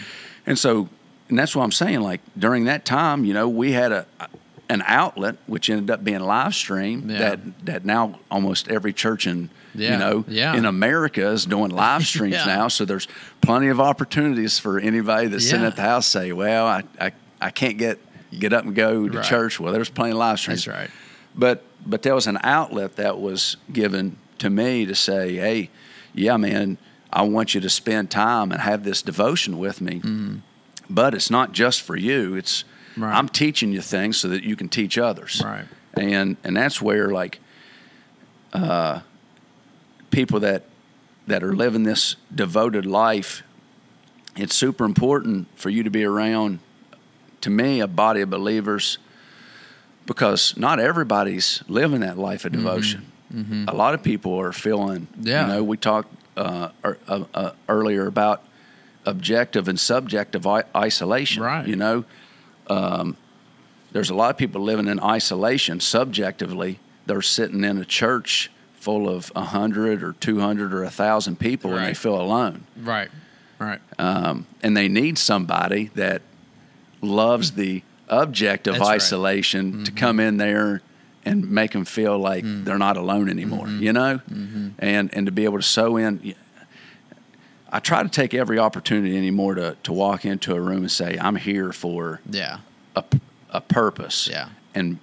And 0.45 0.59
so 0.59 0.89
and 1.29 1.37
that's 1.39 1.55
what 1.55 1.63
I'm 1.63 1.71
saying. 1.71 2.01
Like 2.01 2.21
during 2.37 2.65
that 2.65 2.85
time, 2.85 3.25
you 3.25 3.33
know, 3.33 3.47
we 3.47 3.71
had 3.71 3.91
a 3.91 4.05
an 4.71 4.83
outlet 4.85 5.35
which 5.47 5.67
ended 5.67 5.89
up 5.89 6.03
being 6.03 6.19
live 6.19 6.53
stream 6.53 7.09
Yeah. 7.09 7.17
that 7.17 7.65
that 7.65 7.85
now 7.85 8.19
almost 8.29 8.67
every 8.67 8.93
church 8.93 9.25
in 9.25 9.49
Yeah. 9.73 9.93
you 9.93 9.97
know 9.97 10.25
Yeah. 10.27 10.53
in 10.55 10.65
America 10.65 11.27
is 11.27 11.45
doing 11.45 11.71
live 11.71 12.05
streams 12.11 12.45
now. 12.45 12.67
So 12.67 12.85
there's 12.85 13.07
plenty 13.41 13.67
of 13.69 13.79
opportunities 13.79 14.59
for 14.59 14.77
anybody 14.79 15.27
that's 15.27 15.47
sitting 15.49 15.65
at 15.65 15.75
the 15.75 15.81
house 15.81 16.05
say, 16.05 16.31
Well, 16.33 16.67
I, 16.67 16.83
I, 16.99 17.11
I 17.41 17.49
can't 17.51 17.77
get 17.77 17.97
get 18.37 18.53
up 18.53 18.63
and 18.65 18.75
go 18.75 19.07
to 19.09 19.17
Right. 19.17 19.25
church. 19.25 19.59
Well, 19.59 19.73
there's 19.73 19.89
plenty 19.89 20.11
of 20.11 20.17
live 20.17 20.39
streams. 20.39 20.65
That's 20.65 20.77
right. 20.77 20.91
But 21.35 21.63
but 21.85 22.03
there 22.03 22.13
was 22.13 22.27
an 22.27 22.37
outlet 22.43 22.95
that 22.97 23.19
was 23.19 23.57
given 23.71 24.17
to 24.39 24.49
me 24.49 24.85
to 24.85 24.93
say, 24.93 25.35
hey, 25.35 25.69
yeah, 26.13 26.37
man, 26.37 26.77
I 27.11 27.23
want 27.23 27.55
you 27.55 27.61
to 27.61 27.69
spend 27.69 28.11
time 28.11 28.51
and 28.51 28.61
have 28.61 28.83
this 28.83 29.01
devotion 29.01 29.57
with 29.57 29.81
me 29.81 29.95
mm-hmm. 29.95 30.35
But 30.89 31.13
it's 31.13 31.29
not 31.29 31.51
just 31.51 31.81
for 31.81 31.95
you. 31.95 32.35
It's 32.35 32.63
Right. 32.99 33.15
I'm 33.15 33.29
teaching 33.29 33.71
you 33.71 33.81
things 33.81 34.17
so 34.17 34.27
that 34.27 34.43
you 34.43 34.55
can 34.55 34.67
teach 34.67 34.97
others. 34.97 35.41
Right. 35.43 35.65
And 35.95 36.37
and 36.43 36.55
that's 36.55 36.81
where 36.81 37.09
like 37.09 37.39
uh, 38.53 39.01
people 40.11 40.39
that 40.41 40.63
that 41.27 41.43
are 41.43 41.53
living 41.53 41.83
this 41.83 42.15
devoted 42.33 42.85
life, 42.85 43.43
it's 44.35 44.55
super 44.55 44.83
important 44.83 45.47
for 45.57 45.69
you 45.69 45.83
to 45.83 45.89
be 45.89 46.03
around. 46.03 46.59
To 47.41 47.49
me, 47.49 47.79
a 47.79 47.87
body 47.87 48.19
of 48.19 48.29
believers, 48.29 48.97
because 50.05 50.57
not 50.57 50.79
everybody's 50.79 51.63
living 51.69 52.01
that 52.01 52.17
life 52.17 52.43
of 52.43 52.51
devotion. 52.51 53.11
A 53.69 53.73
lot 53.73 53.93
of 53.93 54.03
people 54.03 54.37
are 54.37 54.51
feeling. 54.51 55.07
Mm-hmm. 55.07 55.27
Yeah. 55.27 55.47
You 55.47 55.53
know, 55.53 55.63
we 55.63 55.77
talked 55.77 56.13
uh, 56.35 56.69
er, 56.83 56.97
uh, 57.07 57.23
uh, 57.33 57.51
earlier 57.69 58.07
about 58.07 58.43
objective 59.05 59.67
and 59.67 59.79
subjective 59.79 60.45
I- 60.45 60.63
isolation. 60.75 61.43
Right. 61.43 61.67
You 61.67 61.75
know, 61.75 62.05
um, 62.67 63.17
there's 63.91 64.09
a 64.09 64.15
lot 64.15 64.29
of 64.29 64.37
people 64.37 64.61
living 64.61 64.87
in 64.87 64.99
isolation 64.99 65.79
subjectively. 65.79 66.79
They're 67.05 67.21
sitting 67.21 67.63
in 67.63 67.77
a 67.79 67.85
church 67.85 68.51
full 68.75 69.09
of 69.09 69.31
a 69.35 69.41
hundred 69.45 70.03
or 70.03 70.13
two 70.13 70.39
hundred 70.39 70.73
or 70.73 70.83
a 70.83 70.89
thousand 70.91 71.39
people, 71.39 71.75
and 71.75 71.85
they 71.85 71.93
feel 71.93 72.19
alone. 72.19 72.65
Right. 72.77 73.09
Right. 73.57 73.81
Um, 73.97 74.45
and 74.63 74.77
they 74.77 74.87
need 74.87 75.17
somebody 75.17 75.91
that 75.95 76.21
loves 77.01 77.51
the 77.51 77.83
objective 78.07 78.75
That's 78.75 78.87
right. 78.87 78.95
isolation 78.95 79.83
to 79.85 79.91
come 79.91 80.19
in 80.19 80.37
there 80.37 80.81
and 81.25 81.51
make 81.51 81.71
them 81.71 81.83
feel 81.85 82.17
like 82.17 82.43
they're 82.45 82.77
not 82.77 82.95
alone 82.95 83.29
anymore. 83.29 83.67
You 83.67 83.91
know, 83.91 84.21
and 84.79 85.13
and 85.13 85.25
to 85.25 85.31
be 85.31 85.43
able 85.45 85.57
to 85.57 85.63
sew 85.63 85.97
in. 85.97 86.35
I 87.71 87.79
try 87.79 88.03
to 88.03 88.09
take 88.09 88.33
every 88.33 88.57
opportunity 88.59 89.15
anymore 89.17 89.55
to 89.55 89.77
to 89.83 89.93
walk 89.93 90.25
into 90.25 90.55
a 90.55 90.59
room 90.61 90.79
and 90.79 90.91
say, 90.91 91.17
"I'm 91.19 91.35
here 91.35 91.71
for 91.71 92.21
yeah. 92.29 92.59
a, 92.95 93.03
a 93.51 93.61
purpose." 93.61 94.27
Yeah. 94.27 94.49
and 94.73 94.99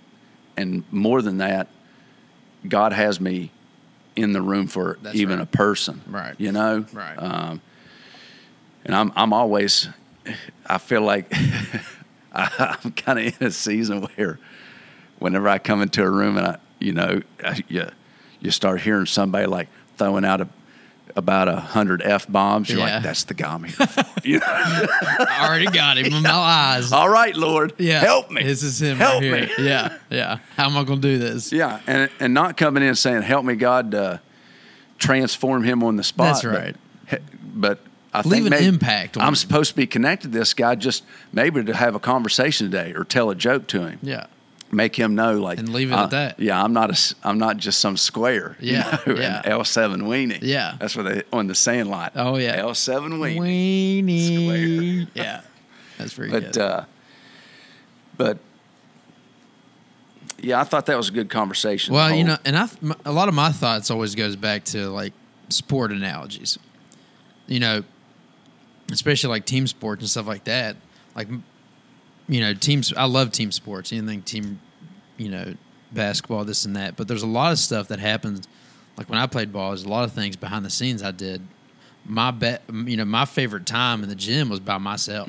and 0.56 0.84
more 0.90 1.22
than 1.22 1.38
that, 1.38 1.68
God 2.68 2.92
has 2.92 3.20
me 3.20 3.50
in 4.16 4.32
the 4.32 4.40
room 4.42 4.66
for 4.66 4.98
That's 5.02 5.14
even 5.14 5.38
right. 5.38 5.48
a 5.48 5.56
person. 5.56 6.02
Right. 6.06 6.34
You 6.38 6.52
know. 6.52 6.86
Right. 6.92 7.16
Um, 7.16 7.60
and 8.84 8.94
I'm 8.94 9.12
I'm 9.14 9.32
always 9.32 9.88
I 10.66 10.78
feel 10.78 11.02
like 11.02 11.26
I, 12.32 12.76
I'm 12.82 12.92
kind 12.92 13.18
of 13.18 13.40
in 13.40 13.46
a 13.46 13.50
season 13.50 14.02
where 14.02 14.38
whenever 15.18 15.48
I 15.48 15.58
come 15.58 15.82
into 15.82 16.02
a 16.02 16.10
room 16.10 16.36
and 16.38 16.46
I 16.46 16.58
you 16.80 16.92
know 16.92 17.22
I, 17.44 17.62
you 17.68 17.88
you 18.40 18.50
start 18.50 18.80
hearing 18.80 19.06
somebody 19.06 19.46
like 19.46 19.68
throwing 19.96 20.24
out 20.24 20.40
a 20.40 20.48
about 21.16 21.48
a 21.48 21.56
hundred 21.56 22.02
f 22.02 22.26
bombs, 22.28 22.68
you're 22.68 22.78
Yeah. 22.78 22.94
like, 22.96 23.02
"That's 23.02 23.24
the 23.24 23.34
guy 23.34 23.54
I'm 23.54 23.64
here 23.64 23.74
for." 23.86 24.04
You 24.22 24.38
know? 24.38 24.46
I 24.46 25.46
already 25.48 25.66
got 25.66 25.96
him 25.98 26.06
in 26.12 26.22
my 26.22 26.30
eyes. 26.30 26.92
All 26.92 27.08
right, 27.08 27.34
Lord, 27.34 27.72
Yeah. 27.78 28.00
help 28.00 28.30
me. 28.30 28.42
This 28.42 28.62
is 28.62 28.80
him 28.82 28.98
Help 28.98 29.22
right 29.22 29.48
me. 29.48 29.50
Yeah. 29.58 29.96
Yeah. 30.10 30.38
How 30.56 30.66
am 30.66 30.76
I 30.76 30.84
going 30.84 31.00
to 31.00 31.08
do 31.08 31.18
this? 31.18 31.52
Yeah, 31.52 31.80
and 31.86 32.10
and 32.20 32.34
not 32.34 32.56
coming 32.56 32.82
in 32.82 32.94
saying, 32.94 33.22
"Help 33.22 33.44
me, 33.44 33.54
God, 33.56 33.94
uh, 33.94 34.18
transform 34.98 35.64
him 35.64 35.82
on 35.82 35.96
the 35.96 36.04
spot." 36.04 36.42
That's 36.42 36.44
right. 36.44 36.76
But, 37.10 37.22
but 37.54 37.78
I 38.12 38.20
Leave 38.20 38.30
think 38.32 38.44
an 38.46 38.50
maybe 38.50 38.66
impact 38.66 39.16
I'm 39.18 39.28
him. 39.28 39.34
supposed 39.34 39.70
to 39.70 39.76
be 39.76 39.86
connected 39.86 40.32
to 40.32 40.38
this 40.38 40.54
guy, 40.54 40.74
just 40.74 41.04
maybe 41.32 41.62
to 41.64 41.74
have 41.74 41.94
a 41.94 42.00
conversation 42.00 42.70
today 42.70 42.92
or 42.94 43.04
tell 43.04 43.30
a 43.30 43.34
joke 43.34 43.66
to 43.68 43.86
him, 43.86 43.98
Yeah. 44.02 44.26
Make 44.72 44.96
him 44.96 45.14
know, 45.14 45.38
like, 45.40 45.58
And 45.58 45.68
leave 45.72 45.92
it 45.92 45.94
uh, 45.94 46.04
at 46.04 46.10
that. 46.10 46.40
Yeah, 46.40 46.62
I'm 46.62 46.72
not 46.72 46.90
a 46.90 47.14
I'm 47.22 47.38
not 47.38 47.56
just 47.56 47.78
some 47.78 47.96
square. 47.96 48.56
you 48.60 48.72
Yeah, 48.72 48.98
know, 49.06 49.14
yeah. 49.14 49.42
L 49.44 49.64
seven 49.64 50.02
weenie. 50.02 50.38
Yeah. 50.42 50.76
that's 50.80 50.96
what 50.96 51.04
they 51.04 51.22
on 51.32 51.46
the 51.46 51.54
Sandlot. 51.54 52.12
Oh, 52.16 52.36
yeah. 52.36 52.56
L 52.56 52.74
seven 52.74 53.12
weenie. 53.20 54.02
Weenie. 54.04 55.08
Yeah. 55.14 55.42
That's 55.98 56.16
good. 56.18 56.30
But 56.32 56.52
good. 56.52 56.58
uh, 56.58 56.84
but 58.16 58.38
yeah, 60.38 60.60
I 60.60 60.64
thought 60.64 60.86
that 60.86 60.96
was 60.96 61.08
a 61.08 61.12
good 61.12 61.30
conversation. 61.30 61.94
Well, 61.94 62.12
you 62.14 62.24
know, 62.24 62.36
and 62.44 62.56
I 62.56 62.68
a 63.04 63.12
lot 63.12 63.28
of 63.28 63.34
my 63.34 63.52
thoughts 63.52 63.90
always 63.90 64.14
goes 64.14 64.36
back 64.36 64.64
to 64.66 64.90
like 64.90 65.12
sport 65.48 65.92
analogies. 65.92 66.58
You 67.46 67.60
know, 67.60 67.84
especially 68.90 69.30
like 69.30 69.46
team 69.46 69.66
sports 69.66 70.02
and 70.02 70.10
stuff 70.10 70.26
like 70.26 70.44
that. 70.44 70.76
Like, 71.14 71.28
you 72.28 72.40
know, 72.40 72.54
teams. 72.54 72.92
I 72.96 73.04
love 73.04 73.32
team 73.32 73.52
sports. 73.52 73.92
Anything 73.92 74.22
team, 74.22 74.60
you 75.16 75.28
know, 75.28 75.54
basketball, 75.92 76.44
this 76.44 76.64
and 76.64 76.76
that. 76.76 76.96
But 76.96 77.08
there's 77.08 77.22
a 77.22 77.26
lot 77.26 77.52
of 77.52 77.58
stuff 77.58 77.88
that 77.88 77.98
happens. 78.00 78.46
Like 78.96 79.08
when 79.10 79.18
I 79.18 79.26
played 79.26 79.52
ball, 79.52 79.70
there's 79.70 79.84
a 79.84 79.88
lot 79.88 80.04
of 80.04 80.12
things 80.12 80.36
behind 80.36 80.64
the 80.64 80.70
scenes 80.70 81.02
I 81.02 81.10
did. 81.10 81.42
My 82.04 82.30
bet, 82.30 82.62
you 82.72 82.96
know, 82.96 83.04
my 83.04 83.24
favorite 83.24 83.66
time 83.66 84.02
in 84.02 84.08
the 84.08 84.14
gym 84.14 84.48
was 84.48 84.60
by 84.60 84.78
myself. 84.78 85.28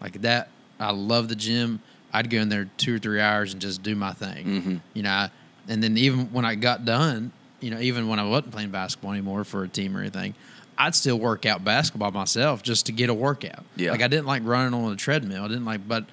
Like 0.00 0.20
that, 0.22 0.48
I 0.78 0.92
love 0.92 1.28
the 1.28 1.34
gym. 1.36 1.80
I'd 2.12 2.30
go 2.30 2.38
in 2.38 2.48
there 2.48 2.70
two 2.78 2.94
or 2.96 2.98
three 2.98 3.20
hours 3.20 3.52
and 3.52 3.60
just 3.60 3.82
do 3.82 3.94
my 3.94 4.12
thing. 4.12 4.44
Mhm. 4.46 4.80
You 4.94 5.02
know, 5.02 5.10
I- 5.10 5.30
and 5.68 5.82
then 5.82 5.98
even 5.98 6.32
when 6.32 6.44
I 6.44 6.54
got 6.54 6.84
done, 6.84 7.32
you 7.60 7.70
know, 7.70 7.80
even 7.80 8.08
when 8.08 8.18
I 8.18 8.22
wasn't 8.22 8.52
playing 8.52 8.70
basketball 8.70 9.10
anymore 9.12 9.44
for 9.44 9.64
a 9.64 9.68
team 9.68 9.96
or 9.96 10.00
anything, 10.00 10.34
I'd 10.78 10.94
still 10.94 11.18
work 11.18 11.44
out 11.44 11.64
basketball 11.64 12.12
myself 12.12 12.62
just 12.62 12.86
to 12.86 12.92
get 12.92 13.10
a 13.10 13.14
workout. 13.14 13.64
Yeah. 13.76 13.90
Like 13.90 14.02
I 14.02 14.08
didn't 14.08 14.26
like 14.26 14.42
running 14.44 14.72
on 14.74 14.92
a 14.92 14.96
treadmill. 14.96 15.44
I 15.44 15.48
didn't 15.48 15.64
like, 15.64 15.86
but 15.86 16.04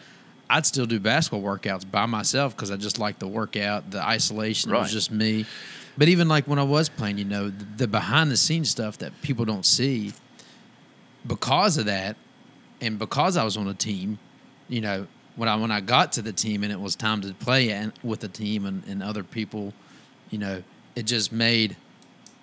I'd 0.50 0.66
still 0.66 0.86
do 0.86 1.00
basketball 1.00 1.42
workouts 1.42 1.90
by 1.90 2.06
myself 2.08 2.56
because 2.56 2.72
I 2.72 2.78
just 2.78 2.98
like 2.98 3.20
the 3.20 3.28
workout, 3.28 3.92
the 3.92 4.02
isolation. 4.02 4.74
It 4.74 4.78
was 4.78 4.92
just 4.92 5.12
me. 5.12 5.46
But 5.98 6.10
even 6.10 6.28
like 6.28 6.48
when 6.48 6.60
I 6.60 6.64
was 6.64 6.90
playing, 6.90 7.18
you 7.18 7.26
know, 7.26 7.50
the, 7.50 7.66
the 7.78 7.88
behind 7.88 8.32
the 8.32 8.38
scenes 8.38 8.70
stuff 8.70 8.98
that 8.98 9.14
people 9.22 9.46
don't 9.46 9.66
see 9.66 10.14
because 11.26 11.78
of 11.78 11.86
that, 11.86 12.18
and 12.82 13.00
because 13.00 13.38
I 13.38 13.44
was 13.44 13.56
on 13.56 13.68
a 13.68 13.74
team, 13.74 14.20
you 14.68 14.82
know, 14.82 15.08
when 15.36 15.48
I 15.50 15.56
when 15.56 15.72
I 15.72 15.80
got 15.82 16.12
to 16.14 16.22
the 16.22 16.34
team 16.34 16.64
and 16.64 16.72
it 16.72 16.80
was 16.80 16.96
time 16.96 17.22
to 17.22 17.34
play 17.34 17.72
and 17.72 17.94
with 18.04 18.20
the 18.20 18.28
team 18.28 18.66
and, 18.66 18.84
and 18.88 19.02
other 19.02 19.24
people, 19.24 19.74
you 20.30 20.38
know, 20.38 20.64
it 20.96 21.04
just 21.04 21.32
made, 21.32 21.76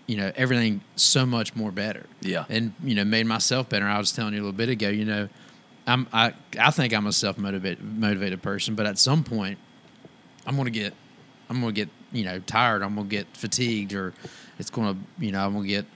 you 0.07 0.17
know, 0.17 0.33
everything 0.37 0.81
so 0.97 1.25
much 1.25 1.55
more 1.55 1.71
better. 1.71 2.07
Yeah. 2.21 2.45
And 2.49 2.75
you 2.83 2.95
know, 2.95 3.05
made 3.05 3.27
myself 3.27 3.69
better. 3.69 3.87
I 3.87 3.99
was 3.99 4.13
telling 4.13 4.35
you 4.35 4.41
a 4.41 4.45
little 4.45 4.57
bit 4.57 4.69
ago, 4.69 4.89
you 4.89 5.05
know, 5.05 5.29
I'm 5.87 6.07
I 6.13 6.35
I 6.59 6.71
think 6.71 6.93
I'm 6.93 7.07
a 7.07 7.13
self 7.13 7.39
motivated 7.39 7.83
motivated 7.85 8.43
person, 8.43 8.75
but 8.75 8.87
at 8.87 8.99
some 8.99 9.25
point, 9.25 9.59
I'm 10.47 10.57
gonna 10.57 10.71
get, 10.71 10.95
I'm 11.49 11.61
gonna 11.61 11.73
get 11.73 11.89
you 12.13 12.25
know 12.25 12.39
tired. 12.41 12.83
I'm 12.83 12.95
gonna 12.97 13.09
get 13.09 13.27
fatigued, 13.37 13.93
or 13.95 14.13
it's 14.59 14.71
gonna 14.71 14.97
you 15.19 15.33
know 15.33 15.45
I'm 15.45 15.55
gonna 15.55 15.67
get 15.67 15.87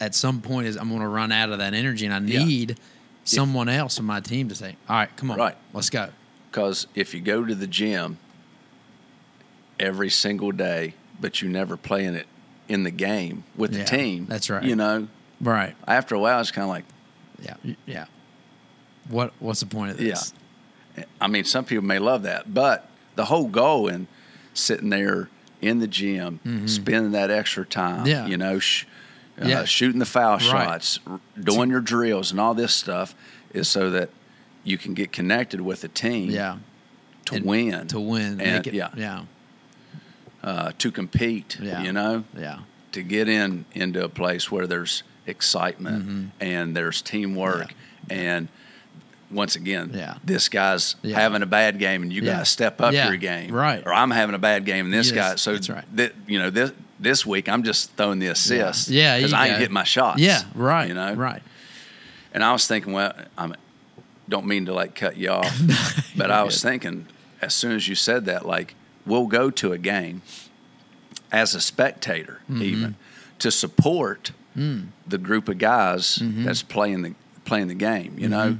at 0.00 0.14
some 0.14 0.40
point 0.40 0.66
is 0.66 0.76
I'm 0.76 0.90
gonna 0.90 1.08
run 1.08 1.32
out 1.32 1.50
of 1.50 1.58
that 1.58 1.74
energy, 1.74 2.06
and 2.06 2.14
I 2.14 2.18
Yeah. 2.20 2.44
need 2.44 2.78
someone 3.24 3.68
else 3.68 3.98
on 3.98 4.04
my 4.04 4.20
team 4.20 4.48
to 4.48 4.54
say, 4.54 4.76
all 4.88 4.96
right, 4.96 5.16
come 5.16 5.30
on, 5.32 5.38
Right. 5.38 5.56
let's 5.72 5.90
go. 5.90 6.10
Because 6.50 6.86
if 6.94 7.12
you 7.14 7.20
go 7.20 7.44
to 7.44 7.54
the 7.56 7.66
gym 7.66 8.18
every 9.78 10.10
single 10.10 10.52
day, 10.52 10.94
but 11.20 11.42
you 11.42 11.48
never 11.48 11.76
play 11.76 12.04
in 12.04 12.14
it 12.14 12.26
in 12.68 12.82
the 12.82 12.90
game 12.90 13.44
with 13.56 13.72
the 13.72 13.78
Yeah, 13.78 13.84
team, 13.84 14.26
that's 14.28 14.50
right. 14.50 14.62
You 14.64 14.76
know, 14.76 15.08
Right. 15.40 15.74
after 15.86 16.14
a 16.14 16.18
while, 16.18 16.40
it's 16.40 16.50
kind 16.50 16.64
of 16.64 16.68
like, 16.70 16.84
Yeah. 17.42 17.74
Yeah. 17.86 18.04
What 19.08 19.32
What's 19.38 19.60
the 19.60 19.66
point 19.66 19.92
of 19.92 19.98
this? 19.98 20.32
Yeah. 20.96 21.04
I 21.20 21.28
mean, 21.28 21.44
some 21.44 21.64
people 21.64 21.84
may 21.84 21.98
love 21.98 22.22
that, 22.22 22.52
but 22.52 22.88
the 23.14 23.26
whole 23.26 23.46
goal 23.48 23.86
in 23.88 24.06
sitting 24.54 24.88
there 24.90 25.28
in 25.60 25.78
the 25.78 25.86
gym, 25.86 26.40
spending 26.66 27.12
that 27.12 27.30
extra 27.30 27.64
time, 27.64 27.98
Mm-hmm. 27.98 28.06
Yeah. 28.06 28.26
you 28.26 28.36
know, 28.36 28.58
sh- 28.58 28.84
uh, 29.40 29.46
Yeah. 29.46 29.64
shooting 29.64 29.98
the 29.98 30.06
foul 30.06 30.32
Right. 30.38 30.42
shots, 30.42 30.98
r- 31.06 31.20
doing 31.40 31.70
your 31.70 31.80
drills, 31.80 32.30
and 32.30 32.40
all 32.40 32.54
this 32.54 32.74
stuff 32.74 33.14
is 33.52 33.68
so 33.68 33.90
that 33.90 34.10
you 34.64 34.76
can 34.78 34.94
get 34.94 35.12
connected 35.12 35.60
with 35.60 35.82
the 35.82 35.88
team 35.88 36.30
Yeah. 36.30 36.56
to 37.26 37.36
And 37.36 37.44
win, 37.44 37.86
To 37.88 38.00
win. 38.00 38.40
and 38.40 38.66
it, 38.66 38.74
yeah, 38.74 38.88
Yeah. 38.96 39.22
Uh, 40.46 40.72
to 40.78 40.90
compete. 40.90 41.58
Yeah. 41.60 41.82
You 41.82 41.92
know, 41.92 42.24
Yeah. 42.38 42.60
to 42.92 43.02
get 43.02 43.28
in 43.28 43.66
into 43.74 44.02
a 44.02 44.08
place 44.08 44.50
where 44.50 44.66
there's 44.66 45.02
excitement 45.26 46.32
and 46.40 46.74
there's 46.76 47.02
teamwork 47.02 47.74
and 48.08 48.48
once 49.30 49.56
again, 49.56 49.88
Mm-hmm. 49.88 49.98
Yeah. 49.98 50.14
this 50.24 50.48
guy's 50.48 50.94
Yeah. 51.02 51.18
having 51.18 51.42
a 51.42 51.46
bad 51.46 51.78
game 51.80 52.02
and 52.02 52.12
you 52.12 52.22
Yeah. 52.22 52.34
got 52.34 52.38
to 52.38 52.44
step 52.44 52.80
up 52.80 52.92
Yeah. 52.92 53.08
your 53.08 53.16
game, 53.16 53.52
Right. 53.52 53.82
Or 53.84 53.92
I'm 53.92 54.12
having 54.12 54.34
a 54.36 54.38
bad 54.38 54.64
game 54.64 54.84
and 54.86 54.94
this 54.94 55.10
Yes, 55.10 55.14
guy. 55.30 55.36
So 55.36 55.52
that's 55.52 55.68
right. 55.68 55.84
thi- 55.94 56.10
you 56.28 56.38
know 56.38 56.50
this 56.50 56.70
this 56.98 57.26
week 57.26 57.46
I'm 57.48 57.62
just 57.62 57.94
throwing 57.96 58.20
the 58.20 58.28
assist, 58.28 58.88
Yeah, 58.88 59.16
because 59.18 59.32
I 59.34 59.48
ain't 59.48 59.58
hitting 59.58 59.74
my 59.74 59.84
shots, 59.84 60.20
Yeah. 60.20 60.42
Right. 60.54 60.88
You 60.88 60.94
know, 60.94 61.12
Right. 61.14 61.42
And 62.32 62.42
I 62.44 62.52
was 62.52 62.66
thinking, 62.66 62.92
well, 62.92 63.12
I'm 63.36 63.54
don't 64.28 64.46
mean 64.46 64.66
to 64.66 64.72
like 64.72 64.94
cut 64.94 65.16
you 65.16 65.30
off, 65.30 65.60
but 66.16 66.30
I 66.30 66.42
was 66.44 66.54
good. 66.62 66.68
thinking 66.68 67.06
as 67.42 67.52
soon 67.54 67.72
as 67.72 67.86
you 67.88 67.94
said 67.96 68.24
that, 68.26 68.46
like 68.46 68.74
we'll 69.06 69.26
go 69.26 69.50
to 69.50 69.72
a 69.72 69.78
game 69.78 70.22
as 71.32 71.54
a 71.54 71.60
spectator, 71.60 72.40
Mm-hmm. 72.50 72.62
even 72.62 72.94
to 73.38 73.50
support 73.50 74.32
Mm. 74.56 74.86
the 75.06 75.18
group 75.18 75.48
of 75.50 75.58
guys 75.58 76.18
Mm-hmm. 76.18 76.44
that's 76.44 76.62
playing 76.62 77.02
the 77.02 77.14
playing 77.44 77.68
the 77.68 77.74
game, 77.74 78.14
you 78.18 78.26
know, 78.28 78.58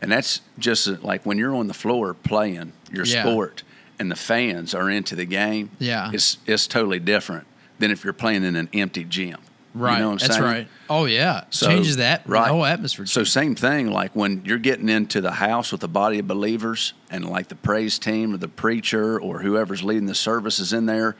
and 0.00 0.10
that's 0.10 0.40
just 0.58 0.88
uh, 0.88 0.96
like 1.02 1.24
when 1.26 1.36
you're 1.38 1.54
on 1.54 1.66
the 1.68 1.74
floor 1.74 2.14
playing 2.14 2.72
your 2.90 3.04
Yeah. 3.04 3.22
sport 3.22 3.62
and 3.98 4.10
the 4.10 4.16
fans 4.16 4.74
are 4.74 4.90
into 4.90 5.14
the 5.14 5.26
game. 5.26 5.70
Yeah. 5.78 6.10
it's 6.12 6.38
it's 6.46 6.66
totally 6.66 6.98
different 6.98 7.46
than 7.78 7.90
if 7.90 8.02
you're 8.04 8.14
playing 8.14 8.44
in 8.44 8.56
an 8.56 8.68
empty 8.72 9.04
gym. 9.04 9.38
Right. 9.78 9.98
You 9.98 10.04
know 10.04 10.10
That's 10.16 10.34
saying? 10.34 10.42
right. 10.42 10.68
Oh 10.88 11.04
yeah. 11.04 11.44
So- 11.50 11.66
Changes 11.68 11.96
that 11.96 12.22
right. 12.26 12.46
the 12.46 12.52
whole 12.52 12.64
atmosphere. 12.64 13.06
So 13.06 13.24
same 13.24 13.54
thing, 13.54 13.90
like 13.90 14.14
when 14.16 14.42
you're 14.44 14.58
getting 14.58 14.88
into 14.88 15.20
the 15.20 15.32
house 15.32 15.72
with 15.72 15.82
a 15.84 15.88
body 15.88 16.18
of 16.20 16.26
believers 16.28 16.92
and 17.10 17.28
like 17.28 17.48
the 17.48 17.54
praise 17.56 17.98
team 17.98 18.32
or 18.34 18.36
the 18.38 18.48
preacher 18.48 19.20
or 19.20 19.40
whoever's 19.40 19.82
leading 19.82 20.06
the 20.06 20.14
service 20.14 20.58
is 20.58 20.72
in 20.72 20.86
there 20.86 21.16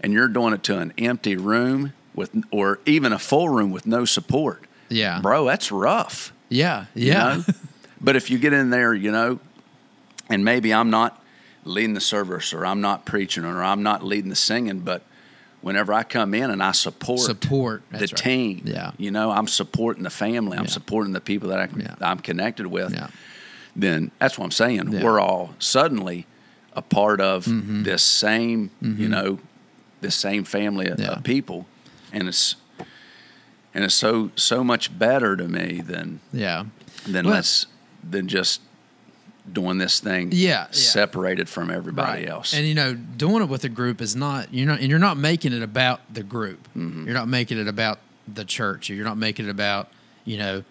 and 0.00 0.12
you're 0.12 0.28
doing 0.28 0.52
it 0.52 0.62
to 0.64 0.78
an 0.78 0.92
empty 0.98 1.36
room 1.36 1.92
with 2.14 2.30
or 2.50 2.78
even 2.86 3.12
a 3.12 3.18
full 3.18 3.48
room 3.48 3.70
with 3.70 3.86
no 3.86 4.04
support. 4.04 4.64
Yeah. 4.88 5.20
Bro, 5.20 5.46
that's 5.46 5.72
rough. 5.72 6.32
yeah. 6.48 6.86
you 6.94 7.08
Yeah. 7.12 7.36
know? 7.36 7.44
but 8.00 8.16
if 8.16 8.30
you 8.30 8.38
get 8.38 8.52
in 8.52 8.70
there, 8.70 8.92
you 8.94 9.10
know, 9.10 9.40
and 10.28 10.44
maybe 10.44 10.72
I'm 10.74 10.90
not 10.90 11.22
leading 11.64 11.94
the 11.94 12.00
service 12.00 12.52
or 12.52 12.66
I'm 12.66 12.80
not 12.80 13.06
preaching 13.06 13.44
or 13.44 13.62
I'm 13.62 13.82
not 13.82 14.02
leading 14.04 14.28
the 14.28 14.36
singing, 14.36 14.80
but 14.80 15.02
whenever 15.64 15.94
I 15.94 16.02
come 16.02 16.34
in 16.34 16.50
and 16.50 16.62
I 16.62 16.72
support 16.72 17.20
Support. 17.20 17.82
the 17.90 17.98
right. 17.98 18.16
team, 18.16 18.62
Yeah. 18.66 18.90
you 18.98 19.10
know, 19.10 19.30
I'm 19.30 19.48
supporting 19.48 20.02
the 20.02 20.10
family, 20.10 20.58
I'm 20.58 20.64
Yeah. 20.64 20.70
supporting 20.70 21.14
the 21.14 21.22
people 21.22 21.48
that 21.48 21.58
I, 21.58 21.68
Yeah. 21.74 21.94
I'm 22.02 22.18
connected 22.18 22.66
with, 22.66 22.92
Yeah. 22.92 23.06
then 23.74 24.10
that's 24.18 24.38
what 24.38 24.44
I'm 24.44 24.50
saying. 24.50 24.90
We're 25.02 25.18
all 25.18 25.54
suddenly 25.58 26.26
a 26.74 26.82
part 26.82 27.18
of 27.20 27.46
Mm-hmm. 27.46 27.82
this 27.84 28.02
same, 28.02 28.70
you 28.82 29.08
know, 29.08 29.38
this 30.02 30.14
same 30.14 30.44
family 30.44 30.86
of, 30.88 31.00
of 31.00 31.22
people, 31.24 31.66
and 32.12 32.28
it's 32.28 32.56
and 33.72 33.82
it's 33.84 33.94
so 33.94 34.30
so 34.36 34.62
much 34.62 34.96
better 34.98 35.34
to 35.34 35.48
me 35.48 35.80
than 35.80 36.20
Yeah. 36.30 36.64
than 37.06 37.24
Well, 37.24 37.36
let's 37.36 37.66
than 38.08 38.28
just 38.28 38.60
doing 39.52 39.78
this 39.78 40.00
thing 40.00 40.30
Yeah, 40.32 40.66
yeah. 40.66 40.66
separated 40.72 41.48
from 41.48 41.70
everybody 41.70 42.26
else. 42.26 42.54
And 42.54 42.66
you 42.66 42.74
know, 42.74 42.94
doing 42.94 43.42
it 43.42 43.48
with 43.48 43.64
a 43.64 43.68
group 43.68 44.00
is 44.00 44.16
not 44.16 44.52
you're 44.54 44.66
not 44.66 44.80
and 44.80 44.88
you're 44.88 44.98
not 44.98 45.16
making 45.16 45.52
it 45.52 45.62
about 45.62 46.00
the 46.12 46.22
group. 46.22 46.66
Mm-hmm. 46.76 47.04
You're 47.04 47.14
not 47.14 47.28
making 47.28 47.58
it 47.58 47.68
about 47.68 47.98
the 48.32 48.44
church. 48.44 48.88
You're 48.88 49.04
not 49.04 49.18
making 49.18 49.46
it 49.46 49.50
about 49.50 49.88
you 50.24 50.38
know, 50.38 50.64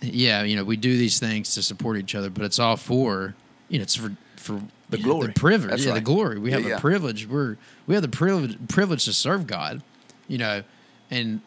yeah, 0.00 0.42
you 0.42 0.56
know, 0.56 0.64
we 0.64 0.76
do 0.76 0.96
these 0.96 1.18
things 1.18 1.54
to 1.54 1.62
support 1.62 1.98
each 1.98 2.14
other, 2.14 2.30
but 2.30 2.44
it's 2.44 2.58
all 2.58 2.76
for 2.76 3.34
you 3.68 3.78
know, 3.78 3.82
it's 3.82 3.94
for 3.94 4.16
for 4.36 4.60
The 4.88 4.96
you 4.98 5.04
know, 5.04 5.12
glory. 5.12 5.26
the 5.28 5.32
privilege, 5.34 5.70
That's 5.70 5.84
yeah, 5.84 5.94
the 5.94 6.00
glory. 6.00 6.38
We 6.38 6.52
have 6.52 6.62
Yeah, 6.62 6.68
yeah. 6.70 6.76
a 6.76 6.80
privilege. 6.80 7.26
We're 7.28 7.56
we 7.86 7.94
have 7.94 8.02
the 8.02 8.08
privilege 8.08 8.56
privilege 8.68 9.04
to 9.04 9.12
serve 9.12 9.46
God, 9.46 9.82
you 10.28 10.38
know, 10.38 10.62
and 11.10 11.40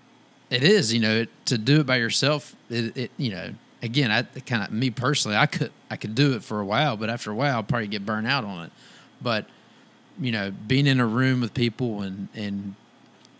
it 0.51 0.61
is 0.63 0.93
you 0.93 0.99
know 0.99 1.25
to 1.45 1.57
do 1.57 1.79
it 1.79 1.85
by 1.87 1.95
yourself. 1.97 2.55
It, 2.69 2.95
it 2.95 3.11
you 3.17 3.31
know 3.31 3.53
again, 3.81 4.11
I 4.11 4.23
kind 4.41 4.63
of 4.63 4.71
me 4.71 4.89
personally, 4.89 5.37
I 5.37 5.45
could 5.45 5.71
I 5.89 5.95
could 5.97 6.15
do 6.15 6.33
it 6.33 6.43
for 6.43 6.59
a 6.59 6.65
while, 6.65 6.97
but 6.97 7.09
after 7.09 7.31
a 7.31 7.35
while, 7.35 7.55
I'll 7.55 7.63
probably 7.63 7.87
get 7.87 8.05
burnt 8.05 8.27
out 8.27 8.43
on 8.43 8.65
it. 8.65 8.71
But 9.21 9.45
you 10.19 10.31
know, 10.31 10.51
being 10.51 10.87
in 10.87 10.99
a 10.99 11.05
room 11.05 11.41
with 11.41 11.53
people 11.53 12.01
and 12.01 12.27
and 12.35 12.75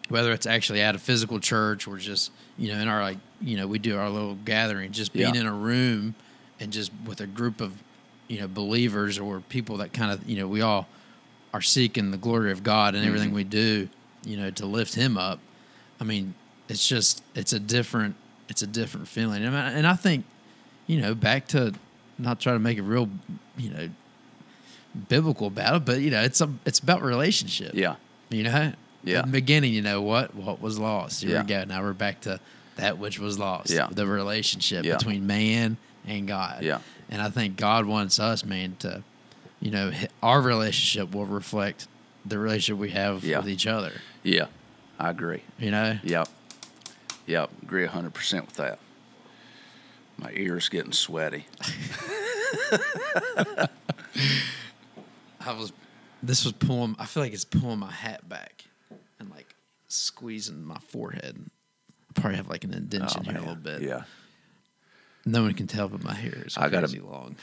whether 0.10 0.31
it's 0.31 0.45
actually 0.45 0.81
at 0.81 0.95
a 0.95 1.00
physical 1.00 1.39
church 1.39 1.88
or 1.88 1.98
just 1.98 2.31
you 2.57 2.74
know 2.74 2.79
in 2.79 2.88
our 2.88 3.01
like 3.01 3.17
you 3.39 3.55
know 3.57 3.67
we 3.67 3.79
do 3.79 3.98
our 3.98 4.10
little 4.10 4.36
gathering, 4.36 4.91
just 4.91 5.13
being 5.13 5.36
Yeah. 5.36 5.41
in 5.41 5.48
a 5.48 5.53
room 5.53 6.15
and 6.60 6.71
just 6.71 6.91
with 7.05 7.21
a 7.21 7.27
group 7.27 7.62
of 7.62 7.81
you 8.27 8.39
know 8.39 8.48
believers 8.48 9.19
or 9.19 9.41
people 9.41 9.77
that 9.77 9.93
kind 9.93 10.12
of 10.12 10.27
you 10.27 10.38
know 10.38 10.48
we 10.48 10.62
all 10.62 10.88
are 11.53 11.62
seeking 11.62 12.12
the 12.12 12.17
glory 12.17 12.51
of 12.51 12.63
God 12.63 12.95
and 12.95 13.05
everything 13.05 13.29
mm-hmm. 13.29 13.36
we 13.36 13.43
do, 13.43 13.89
you 14.25 14.38
know, 14.38 14.50
to 14.51 14.65
lift 14.65 14.95
Him 14.95 15.17
up. 15.17 15.39
I 16.00 16.05
mean, 16.05 16.33
it's 16.69 16.88
just 16.88 17.24
it's 17.36 17.53
a 17.53 17.60
different 17.60 18.15
it's 18.48 18.62
a 18.62 18.67
different 18.67 19.07
feeling, 19.07 19.43
and 19.43 19.55
I, 19.55 19.71
and 19.71 19.88
I 19.88 19.95
think 19.95 20.25
you 20.88 21.00
know 21.01 21.13
back 21.15 21.47
to 21.50 21.73
not 22.17 22.39
trying 22.39 22.55
to 22.55 22.59
make 22.59 22.77
it 22.77 22.83
real, 22.83 23.09
you 23.57 23.69
know, 23.69 23.89
biblical 25.09 25.47
about 25.47 25.75
it, 25.75 25.85
but 25.85 26.00
you 26.00 26.11
know, 26.11 26.21
it's 26.21 26.41
a 26.41 26.50
it's 26.65 26.79
about 26.79 27.01
relationship. 27.01 27.71
yeah, 27.73 27.95
You 28.29 28.43
know? 28.43 28.73
Yeah. 29.03 29.21
In 29.21 29.25
the 29.27 29.31
beginning, 29.31 29.73
you 29.73 29.81
know 29.81 30.01
what? 30.01 30.35
What 30.35 30.61
was 30.61 30.77
lost. 30.77 31.23
Here 31.23 31.31
Yeah. 31.31 31.41
we 31.41 31.47
go. 31.47 31.63
Now 31.63 31.81
we're 31.81 31.93
back 31.93 32.21
to 32.21 32.39
that 32.75 33.00
which 33.00 33.17
was 33.19 33.39
lost. 33.39 33.71
Yeah. 33.71 33.88
The 33.89 34.05
relationship 34.05 34.85
Yeah. 34.85 34.97
between 34.97 35.25
man 35.25 35.77
and 36.05 36.27
God. 36.27 36.61
Yeah. 36.63 36.79
And 37.09 37.19
I 37.21 37.29
think 37.31 37.57
God 37.57 37.85
wants 37.85 38.19
us, 38.19 38.45
man, 38.45 38.75
to, 38.79 39.01
you 39.59 39.71
know, 39.71 39.91
our 40.21 40.39
relationship 40.41 41.15
will 41.15 41.25
reflect 41.25 41.88
the 42.25 42.38
relationship 42.38 42.79
we 42.79 42.91
have 42.91 43.24
Yeah. 43.24 43.37
with 43.39 43.50
each 43.50 43.65
other. 43.65 43.94
yeah, 44.24 44.46
I 45.00 45.09
agree. 45.09 45.41
You 45.57 45.72
know? 45.72 45.98
Yep, 46.03 46.27
yep, 47.25 47.50
agree 47.63 47.87
hundred 47.87 48.13
percent 48.13 48.46
with 48.46 48.55
that. 48.57 48.77
My 50.22 50.31
ears 50.34 50.70
getting 50.70 50.92
sweaty. 50.94 51.46
I 55.40 55.53
was, 55.53 55.74
this 56.22 56.44
was 56.46 56.53
pulling, 56.53 56.96
I 57.00 57.05
feel 57.05 57.24
like 57.24 57.34
it's 57.34 57.46
pulling 57.46 57.79
my 57.79 57.92
hat 57.92 58.27
back 58.29 58.66
and 59.20 59.29
like 59.31 59.55
squeezing 59.88 60.64
my 60.64 60.77
forehead. 60.90 61.50
I 62.10 62.14
probably 62.20 62.38
have 62.38 62.50
like 62.50 62.64
an 62.64 62.74
indentation 62.74 63.24
oh, 63.27 63.31
here 63.31 63.38
a 63.38 63.42
little 63.42 63.55
bit. 63.55 63.81
Oh, 63.81 63.86
Yeah, 63.86 64.03
No 65.25 65.42
one 65.44 65.53
can 65.53 65.68
tell, 65.68 65.88
but 65.88 66.03
my 66.03 66.14
hair 66.14 66.44
is 66.46 66.55
I 66.57 66.70
got 66.70 66.84
a- 66.84 67.01
long. 67.03 67.36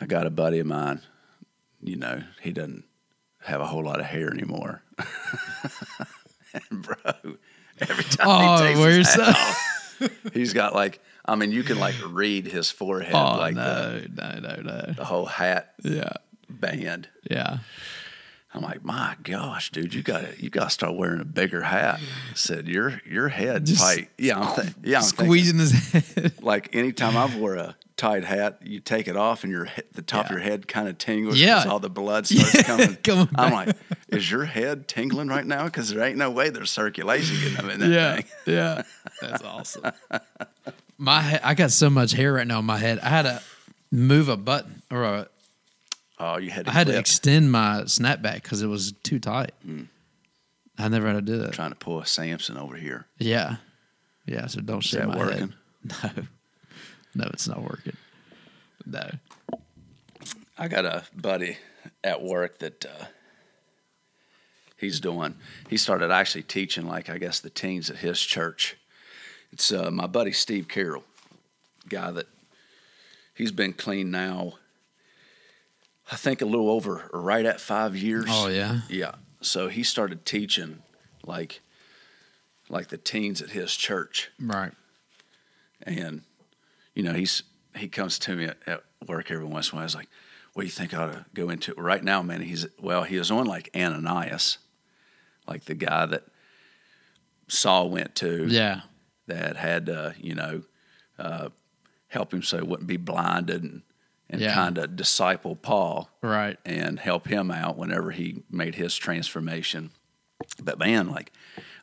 I 0.00 0.06
got 0.06 0.26
a 0.26 0.30
buddy 0.30 0.60
of 0.60 0.66
mine. 0.66 1.00
You 1.82 1.96
know, 1.96 2.22
he 2.42 2.52
doesn't 2.52 2.84
have 3.42 3.60
a 3.60 3.66
whole 3.66 3.82
lot 3.84 3.98
of 4.00 4.06
hair 4.06 4.30
anymore. 4.30 4.82
and 6.70 6.82
bro, 6.82 6.96
every 7.80 8.04
time 8.04 8.26
Oh, 8.28 8.56
he 8.64 8.74
takes 8.74 9.08
his 9.08 9.14
hat 9.14 9.28
off, 9.30 10.32
he's 10.34 10.52
got 10.52 10.74
like, 10.74 11.00
I 11.30 11.36
mean, 11.36 11.52
you 11.52 11.62
can 11.62 11.78
like 11.78 11.94
read 12.08 12.46
his 12.46 12.70
forehead, 12.70 13.14
Oh, 13.14 13.38
like 13.38 13.54
the, 13.54 14.08
no, 14.12 14.32
no, 14.32 14.40
no, 14.40 14.62
no. 14.62 14.92
the 14.96 15.04
whole 15.04 15.26
hat 15.26 15.74
Yeah. 15.82 16.14
band. 16.48 17.08
Yeah. 17.30 17.58
I'm 18.52 18.62
like, 18.62 18.84
my 18.84 19.14
gosh, 19.22 19.70
dude, 19.70 19.94
you 19.94 20.02
got 20.02 20.22
to 20.22 20.42
you 20.42 20.50
got 20.50 20.64
to 20.64 20.70
start 20.70 20.96
wearing 20.96 21.20
a 21.20 21.24
bigger 21.24 21.62
hat. 21.62 22.00
I 22.00 22.34
said 22.34 22.66
your 22.66 23.00
your 23.08 23.28
head 23.28 23.64
Just 23.66 23.80
tight. 23.80 24.08
Yeah, 24.18 24.40
I'm 24.40 24.54
th- 24.56 24.74
yeah, 24.82 24.96
I'm 24.98 25.02
thinking, 25.04 25.26
Squeezing 25.26 25.58
his 25.60 25.72
head. 25.92 26.32
like 26.42 26.74
anytime 26.74 27.16
I've 27.16 27.36
wore 27.36 27.54
a 27.54 27.76
tight 27.96 28.24
hat, 28.24 28.58
you 28.64 28.80
take 28.80 29.06
it 29.06 29.14
off 29.16 29.44
and 29.44 29.52
your 29.52 29.68
the 29.92 30.02
top 30.02 30.24
of 30.24 30.30
your 30.32 30.40
head 30.40 30.66
kind 30.66 30.88
of 30.88 30.98
tingles 30.98 31.38
Yeah. 31.38 31.58
because 31.58 31.70
all 31.70 31.78
the 31.78 31.90
blood 31.90 32.26
starts 32.26 32.54
Yeah, 32.54 32.62
coming. 32.64 32.96
coming 33.04 33.28
I'm 33.36 33.52
like, 33.52 33.76
is 34.08 34.28
your 34.28 34.46
head 34.46 34.88
tingling 34.88 35.28
right 35.28 35.46
now? 35.46 35.66
Because 35.66 35.90
there 35.90 36.02
ain't 36.02 36.16
no 36.18 36.32
way 36.32 36.50
there's 36.50 36.72
circulation 36.72 37.36
getting 37.40 37.54
them 37.54 37.70
in 37.70 37.78
that 37.80 37.90
yeah. 37.90 38.14
thing. 38.16 38.24
Yeah. 38.46 38.82
That's 39.20 39.44
awesome. 39.44 39.92
My 41.02 41.22
head, 41.22 41.40
I 41.42 41.54
got 41.54 41.70
so 41.70 41.88
much 41.88 42.12
hair 42.12 42.34
right 42.34 42.46
now 42.46 42.58
on 42.58 42.66
my 42.66 42.76
head. 42.76 42.98
I 42.98 43.08
had 43.08 43.22
to 43.22 43.42
move 43.90 44.28
a 44.28 44.36
button 44.36 44.82
or 44.90 45.02
a, 45.02 45.28
Oh, 46.18 46.36
you 46.36 46.50
had 46.50 46.66
to 46.66 46.70
I 46.70 46.74
had 46.74 46.86
to 46.88 46.92
clip. 46.92 47.00
extend 47.00 47.50
my 47.50 47.84
snapback 47.86 48.42
because 48.42 48.60
it 48.60 48.66
was 48.66 48.92
too 49.02 49.18
tight. 49.18 49.52
Mm. 49.66 49.86
I 50.78 50.88
never 50.88 51.06
had 51.06 51.14
to 51.14 51.22
do 51.22 51.38
that. 51.38 51.52
trying 51.54 51.70
to 51.70 51.76
pull 51.76 52.00
a 52.00 52.06
Samson 52.06 52.58
over 52.58 52.76
here. 52.76 53.06
Yeah. 53.18 53.56
Yeah. 54.26 54.46
So 54.46 54.60
don't 54.60 54.82
shave 54.82 55.00
that 55.00 55.08
my 55.08 55.16
working? 55.16 55.54
head. 56.02 56.14
No. 57.14 57.24
No, 57.24 57.30
it's 57.32 57.48
not 57.48 57.62
working. 57.62 57.96
No. 58.84 59.10
I 60.58 60.68
got 60.68 60.84
a 60.84 61.04
buddy 61.16 61.56
at 62.04 62.22
work 62.22 62.58
that 62.58 62.84
uh, 62.84 63.06
he's 64.76 65.00
doing. 65.00 65.34
He 65.70 65.78
started 65.78 66.10
actually 66.10 66.42
teaching, 66.42 66.86
like 66.86 67.08
I 67.08 67.16
guess, 67.16 67.40
the 67.40 67.48
teens 67.50 67.88
at 67.88 67.96
his 67.96 68.20
church. 68.20 68.76
It's 69.52 69.72
uh, 69.72 69.90
my 69.90 70.06
buddy 70.06 70.32
Steve 70.32 70.68
Carroll, 70.68 71.04
guy 71.88 72.10
that 72.12 72.26
he's 73.34 73.52
been 73.52 73.72
clean 73.72 74.10
now. 74.10 74.54
I 76.12 76.16
think 76.16 76.40
a 76.42 76.44
little 76.44 76.70
over, 76.70 77.08
right 77.12 77.44
at 77.46 77.60
five 77.60 77.96
years. 77.96 78.26
Oh, 78.28 78.48
yeah. 78.48 78.80
yeah. 78.88 79.12
So 79.42 79.68
he 79.68 79.82
started 79.84 80.24
teaching, 80.26 80.82
like, 81.24 81.60
like 82.68 82.88
the 82.88 82.98
teens 82.98 83.40
at 83.42 83.50
his 83.50 83.74
church 83.74 84.30
Right. 84.40 84.72
and 85.82 86.22
you 86.94 87.02
know 87.02 87.12
he's 87.14 87.42
he 87.76 87.88
comes 87.88 88.18
to 88.20 88.36
me 88.36 88.44
at, 88.46 88.56
at 88.66 88.82
work 89.08 89.30
every 89.30 89.44
once 89.44 89.68
in 89.70 89.72
a 89.72 89.76
while. 89.76 89.84
He's 89.86 89.94
like, 89.94 90.08
"What 90.52 90.62
do 90.62 90.66
you 90.66 90.72
think 90.72 90.92
I 90.94 91.02
ought 91.04 91.12
to 91.12 91.24
go 91.34 91.48
into 91.48 91.72
right 91.74 92.02
now, 92.02 92.22
man?" 92.22 92.42
He's 92.42 92.66
well, 92.80 93.02
he 93.04 93.16
was 93.18 93.30
on 93.30 93.46
like 93.46 93.70
Ananias, 93.74 94.58
like 95.48 95.64
the 95.64 95.74
guy 95.74 96.06
that 96.06 96.24
Saul 97.48 97.88
went 97.90 98.14
to, 98.16 98.46
Yeah. 98.48 98.82
That 99.30 99.56
had 99.56 99.88
uh, 99.88 100.10
you 100.20 100.34
know 100.34 100.62
uh, 101.18 101.48
help 102.08 102.32
him 102.34 102.42
so 102.42 102.58
he 102.58 102.62
wouldn't 102.64 102.88
be 102.88 102.96
blinded 102.98 103.62
and 103.62 103.82
and 104.28 104.40
Yeah. 104.40 104.54
kind 104.54 104.78
of 104.78 104.94
disciple 104.94 105.56
Paul 105.56 106.08
Right. 106.22 106.56
and 106.64 107.00
help 107.00 107.26
him 107.26 107.50
out 107.50 107.76
whenever 107.76 108.12
he 108.12 108.44
made 108.48 108.76
his 108.76 108.94
transformation. 108.96 109.90
But 110.62 110.78
man, 110.78 111.08
like, 111.08 111.32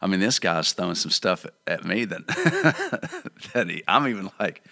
I 0.01 0.07
mean, 0.07 0.19
this 0.21 0.39
guy's 0.39 0.71
throwing 0.71 0.95
some 0.95 1.11
stuff 1.11 1.45
at, 1.45 1.53
at 1.67 1.83
me 1.85 2.05
that 2.05 2.25
that 3.53 3.69
he, 3.69 3.83
I'm 3.87 4.07
even 4.07 4.29
like, 4.39 4.63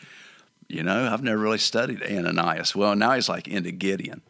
you 0.70 0.84
know, 0.84 1.12
I've 1.12 1.22
never 1.22 1.38
really 1.38 1.58
studied 1.58 2.02
Ananias. 2.02 2.76
Well, 2.76 2.96
now 2.96 3.12
he's 3.14 3.28
like 3.30 3.48
into 3.50 3.72
Gideon, 3.72 4.22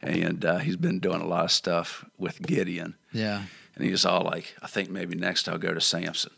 and 0.00 0.44
uh, 0.44 0.58
he's 0.58 0.76
been 0.76 1.00
doing 1.00 1.20
a 1.20 1.26
lot 1.26 1.44
of 1.44 1.50
stuff 1.52 2.04
with 2.18 2.40
Gideon, 2.40 2.94
Yeah. 3.12 3.42
and 3.74 3.84
he's 3.84 4.04
all 4.06 4.22
like, 4.22 4.54
I 4.62 4.66
think 4.68 4.90
maybe 4.90 5.16
next 5.16 5.48
I'll 5.48 5.58
go 5.58 5.74
to 5.74 5.80
Samson 5.80 6.32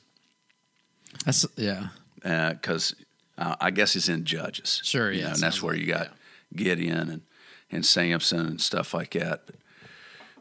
That's, 1.25 1.47
yeah. 1.57 1.89
because 2.23 2.95
uh, 3.39 3.57
I 3.61 3.71
guess 3.71 3.95
he's 3.95 4.09
in 4.09 4.25
Judges. 4.25 4.81
Sure, 4.85 5.11
you 5.11 5.21
yeah, 5.21 5.27
know, 5.27 5.33
and 5.33 5.41
that's 5.41 5.63
where 5.63 5.75
you 5.75 5.87
got 5.87 6.09
Gideon 6.55 7.09
and 7.09 7.23
and 7.71 7.87
Samson 7.87 8.41
and 8.41 8.61
stuff 8.61 8.93
like 8.93 9.13
that. 9.13 9.47
But 9.47 9.57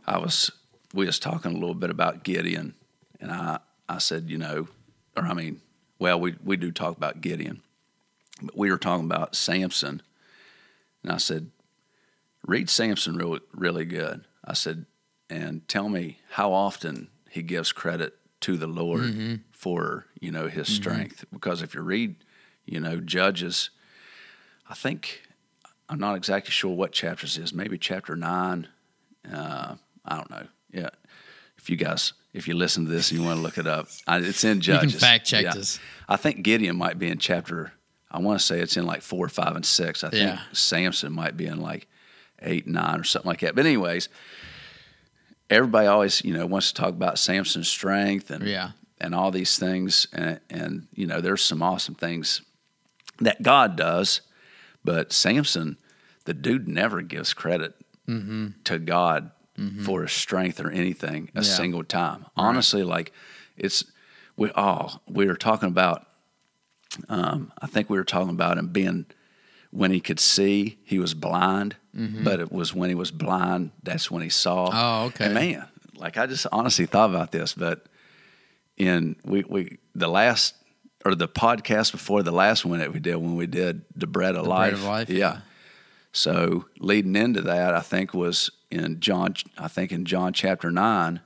I 0.05 0.17
was 0.17 0.51
we 0.93 1.05
was 1.05 1.19
talking 1.19 1.51
a 1.51 1.57
little 1.57 1.75
bit 1.75 1.89
about 1.89 2.23
Gideon, 2.23 2.75
and 3.19 3.31
I 3.31 3.59
I 3.87 3.97
said, 3.97 4.29
you 4.29 4.37
know, 4.37 4.67
or 5.15 5.23
I 5.23 5.33
mean, 5.33 5.61
well, 5.99 6.19
we 6.19 6.35
we 6.43 6.57
do 6.57 6.71
talk 6.71 6.97
about 6.97 7.21
Gideon, 7.21 7.61
but 8.41 8.57
we 8.57 8.69
were 8.69 8.77
talking 8.77 9.05
about 9.05 9.35
Samson, 9.35 10.01
and 11.03 11.11
I 11.11 11.17
said, 11.17 11.51
read 12.45 12.69
Samson 12.69 13.15
really 13.15 13.39
really 13.53 13.85
good. 13.85 14.25
I 14.43 14.53
said, 14.53 14.85
and 15.29 15.67
tell 15.67 15.87
me 15.87 16.19
how 16.31 16.51
often 16.51 17.09
he 17.29 17.41
gives 17.41 17.71
credit 17.71 18.15
to 18.41 18.57
the 18.57 18.67
Lord 18.67 19.01
Mm-hmm. 19.01 19.35
for 19.51 20.05
you 20.19 20.31
know 20.31 20.47
his 20.47 20.67
strength. 20.67 21.25
Because 21.31 21.61
if 21.61 21.73
you 21.75 21.81
read, 21.81 22.15
you 22.65 22.79
know, 22.79 22.99
Judges, 22.99 23.69
I 24.69 24.73
think 24.73 25.21
I'm 25.89 25.99
not 25.99 26.15
exactly 26.15 26.51
sure 26.51 26.75
what 26.75 26.91
chapters 26.91 27.37
is. 27.37 27.53
Maybe 27.53 27.77
chapter 27.77 28.15
nine. 28.15 28.67
Uh, 29.31 29.75
I 30.05 30.15
don't 30.15 30.29
know. 30.29 30.47
Yeah, 30.73 30.89
if 31.57 31.69
you 31.69 31.75
guys, 31.75 32.13
if 32.33 32.47
you 32.47 32.53
listen 32.55 32.85
to 32.85 32.91
this 32.91 33.11
and 33.11 33.19
you 33.19 33.25
want 33.25 33.37
to 33.37 33.43
look 33.43 33.57
it 33.57 33.67
up, 33.67 33.87
I, 34.07 34.17
it's 34.19 34.43
in 34.43 34.53
can 34.55 34.61
Judges. 34.61 34.99
fact 34.99 35.25
check 35.25 35.43
Yeah. 35.43 35.53
this. 35.53 35.79
I 36.09 36.15
think 36.17 36.43
Gideon 36.43 36.75
might 36.75 36.97
be 36.97 37.07
in 37.07 37.17
chapter. 37.19 37.73
I 38.09 38.19
want 38.19 38.39
to 38.39 38.45
say 38.45 38.59
it's 38.59 38.75
in 38.77 38.85
like 38.85 39.01
four, 39.01 39.29
five, 39.29 39.55
and 39.55 39.65
six. 39.65 40.03
I 40.03 40.09
think 40.09 40.23
Yeah. 40.23 40.41
Samson 40.53 41.13
might 41.13 41.37
be 41.37 41.45
in 41.45 41.61
like 41.61 41.87
eight, 42.41 42.67
nine, 42.67 42.99
or 42.99 43.03
something 43.03 43.29
like 43.29 43.39
that. 43.41 43.53
But 43.55 43.65
anyways, 43.65 44.09
everybody 45.51 45.87
always 45.87 46.23
you 46.25 46.33
know 46.33 46.45
wants 46.45 46.71
to 46.71 46.81
talk 46.81 46.89
about 46.89 47.19
Samson's 47.19 47.67
strength 47.67 48.31
and 48.31 48.43
Yeah. 48.47 48.71
and 48.99 49.13
all 49.13 49.31
these 49.31 49.57
things, 49.59 50.07
and, 50.13 50.39
and 50.49 50.87
you 50.93 51.05
know 51.05 51.21
there's 51.21 51.43
some 51.43 51.61
awesome 51.61 51.95
things 51.95 52.41
that 53.19 53.43
God 53.43 53.75
does, 53.75 54.21
but 54.83 55.11
Samson, 55.11 55.77
the 56.25 56.33
dude 56.33 56.67
never 56.67 57.01
gives 57.01 57.33
credit 57.33 57.73
to 58.65 58.77
God 58.79 59.31
for 59.85 60.01
his 60.01 60.11
strength 60.11 60.59
or 60.59 60.69
anything 60.71 61.29
a 61.35 61.41
Yeah. 61.41 61.43
single 61.43 61.83
time. 61.83 62.25
Honestly, 62.35 62.83
like 62.83 63.11
it's 63.55 63.83
we 64.35 64.51
oh 64.55 64.99
we 65.07 65.27
were 65.27 65.35
talking 65.35 65.69
about. 65.69 66.07
Um, 67.07 67.53
I 67.61 67.67
think 67.67 67.89
we 67.89 67.97
were 67.97 68.03
talking 68.03 68.31
about 68.31 68.57
him 68.57 68.67
being 68.67 69.05
when 69.69 69.91
he 69.91 70.01
could 70.01 70.19
see, 70.19 70.77
he 70.83 70.99
was 70.99 71.13
blind, 71.13 71.77
but 71.93 72.39
it 72.39 72.51
was 72.51 72.73
when 72.73 72.89
he 72.89 72.95
was 72.95 73.11
blind 73.11 73.71
that's 73.83 74.09
when 74.09 74.23
he 74.23 74.29
saw. 74.29 74.69
Oh, 74.71 75.05
okay. 75.07 75.25
And 75.25 75.33
man, 75.33 75.67
like 75.95 76.17
I 76.17 76.25
just 76.25 76.47
honestly 76.51 76.85
thought 76.85 77.09
about 77.09 77.31
this, 77.31 77.53
but 77.53 77.85
in 78.77 79.15
we 79.25 79.43
we 79.47 79.77
the 79.93 80.07
last 80.07 80.55
or 81.03 81.15
the 81.15 81.27
podcast 81.27 81.91
before 81.91 82.23
the 82.23 82.31
last 82.31 82.65
one 82.65 82.79
that 82.79 82.93
we 82.93 82.99
did 82.99 83.15
when 83.15 83.35
we 83.35 83.47
did 83.47 83.81
the 83.95 84.07
bread 84.07 84.35
of 84.35 84.43
The 84.43 84.49
life. 84.49 84.71
Bread 84.71 84.81
of 84.81 84.87
Life, 84.87 85.09
yeah. 85.09 85.17
yeah. 85.17 85.37
So 86.13 86.65
leading 86.79 87.15
into 87.15 87.41
that, 87.41 87.73
I 87.73 87.79
think 87.81 88.13
was 88.13 88.51
in 88.69 88.99
John. 88.99 89.35
I 89.57 89.67
think 89.67 89.91
in 89.91 90.05
John 90.05 90.33
chapter 90.33 90.71
nine 90.71 91.21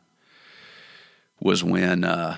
was 1.40 1.64
when 1.64 2.04
uh, 2.04 2.38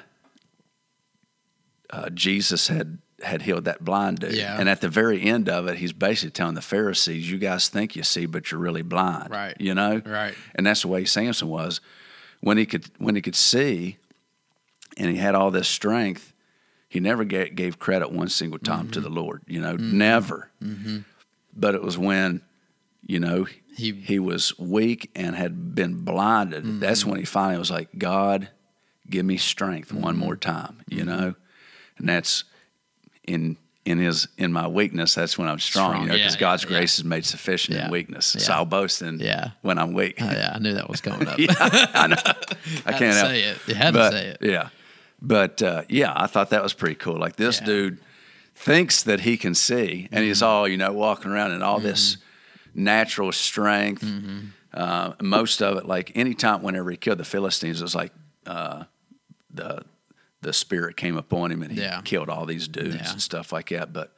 uh, 1.89 2.09
Jesus 2.09 2.67
had 2.67 2.99
had 3.23 3.41
healed 3.41 3.65
that 3.65 3.83
blind 3.83 4.19
dude. 4.19 4.33
Yeah. 4.33 4.57
And 4.59 4.69
at 4.69 4.81
the 4.81 4.89
very 4.89 5.21
end 5.23 5.49
of 5.49 5.67
it, 5.67 5.77
he's 5.77 5.93
basically 5.93 6.31
telling 6.31 6.55
the 6.55 6.61
Pharisees, 6.61 7.29
"You 7.29 7.37
guys 7.39 7.67
think 7.67 7.95
you 7.95 8.03
see, 8.03 8.25
but 8.25 8.51
you're 8.51 8.61
really 8.61 8.83
blind." 8.83 9.31
Right. 9.31 9.55
You 9.59 9.73
know. 9.73 10.01
Right. 10.05 10.35
And 10.55 10.65
that's 10.67 10.81
the 10.83 10.87
way 10.87 11.03
Samson 11.05 11.47
was 11.47 11.81
when 12.41 12.57
he 12.57 12.65
could 12.65 12.85
when 12.99 13.15
he 13.15 13.21
could 13.21 13.35
see, 13.35 13.97
and 14.97 15.09
he 15.09 15.17
had 15.17 15.33
all 15.35 15.49
this 15.51 15.67
strength. 15.67 16.33
He 16.89 16.99
never 17.01 17.25
gave, 17.25 17.53
gave 17.55 17.79
credit 17.79 18.11
one 18.11 18.29
single 18.29 18.59
time 18.59 18.83
Mm-hmm. 18.83 18.91
to 18.91 19.01
the 19.01 19.09
Lord. 19.09 19.41
You 19.47 19.59
know, 19.61 19.75
mm-hmm. 19.75 19.97
never. 19.97 20.49
Mm-hmm. 20.63 20.99
But 21.53 21.75
it 21.75 21.83
was 21.83 21.97
when, 21.97 22.41
you 23.05 23.19
know, 23.19 23.45
He- 23.75 23.91
he 23.91 24.19
was 24.19 24.57
weak 24.57 25.11
and 25.15 25.35
had 25.35 25.75
been 25.75 26.05
blinded. 26.05 26.63
Mm-hmm. 26.63 26.79
That's 26.79 27.03
when 27.05 27.19
he 27.19 27.25
finally 27.25 27.59
was 27.59 27.69
like, 27.69 27.89
God, 27.97 28.49
give 29.09 29.25
me 29.25 29.35
strength 29.37 29.91
one 29.91 30.15
more 30.17 30.37
time. 30.37 30.81
You 30.87 31.03
know, 31.03 31.35
and 31.97 32.07
that's 32.07 32.45
in 33.27 33.57
in 33.85 33.99
his 33.99 34.27
in 34.37 34.51
my 34.51 34.67
weakness. 34.67 35.15
That's 35.15 35.37
when 35.37 35.47
I'm 35.47 35.59
strong. 35.59 35.91
Strong, 35.91 36.01
you 36.03 36.07
know, 36.09 36.15
because 36.15 36.33
yeah, 36.35 36.39
God's 36.39 36.63
yeah, 36.63 36.69
grace 36.69 36.97
is 36.99 37.05
made 37.05 37.25
sufficient 37.25 37.77
in 37.77 37.91
weakness. 37.91 38.25
So 38.39 38.51
I'll 38.53 38.65
boast 38.65 39.01
in 39.01 39.19
Yeah. 39.19 39.51
when 39.61 39.77
I'm 39.77 39.93
weak. 39.93 40.17
Oh, 40.21 40.25
yeah, 40.25 40.51
I 40.55 40.59
knew 40.59 40.73
that 40.73 40.89
was 40.89 40.99
coming 41.01 41.27
up. 41.29 41.37
yeah, 41.39 41.53
I 41.59 42.07
know. 42.07 42.15
I 42.85 42.91
can't 42.93 43.15
say 43.15 43.43
it. 43.43 43.57
You 43.67 43.75
had 43.75 43.93
but, 43.93 44.09
to 44.09 44.17
say 44.17 44.27
it. 44.27 44.37
Yeah. 44.41 44.69
But 45.21 45.61
uh, 45.61 45.83
yeah, 45.89 46.11
I 46.15 46.27
thought 46.27 46.49
that 46.49 46.61
was 46.63 46.73
pretty 46.73 46.95
cool. 46.95 47.17
Like 47.17 47.37
this 47.37 47.59
dude 47.59 47.99
thinks 48.55 49.03
that 49.03 49.21
he 49.21 49.37
can 49.37 49.53
see, 49.55 50.09
and 50.11 50.23
he's 50.23 50.39
Mm-hmm. 50.39 50.47
all 50.47 50.67
you 50.67 50.77
know 50.77 50.91
walking 50.91 51.31
around 51.31 51.51
in 51.51 51.61
all 51.61 51.79
this 51.79 52.17
natural 52.75 53.31
strength. 53.31 54.03
Mm-hmm. 54.03 54.39
Uh, 54.73 55.13
most 55.21 55.61
of 55.61 55.77
it, 55.77 55.85
like 55.87 56.11
anytime, 56.15 56.61
whenever 56.61 56.91
he 56.91 56.97
killed 56.97 57.17
the 57.19 57.23
Philistines, 57.25 57.79
it 57.81 57.83
was 57.83 57.95
like 57.95 58.11
uh, 58.45 58.83
the 59.53 59.83
the 60.41 60.53
spirit 60.53 60.95
came 60.97 61.17
upon 61.17 61.51
him 61.51 61.61
and 61.63 61.71
he 61.71 61.81
Yeah. 61.81 62.01
killed 62.03 62.29
all 62.29 62.45
these 62.45 62.67
dudes 62.67 62.95
Yeah. 62.95 63.11
and 63.11 63.21
stuff 63.21 63.51
like 63.51 63.69
that. 63.69 63.91
But 63.93 64.13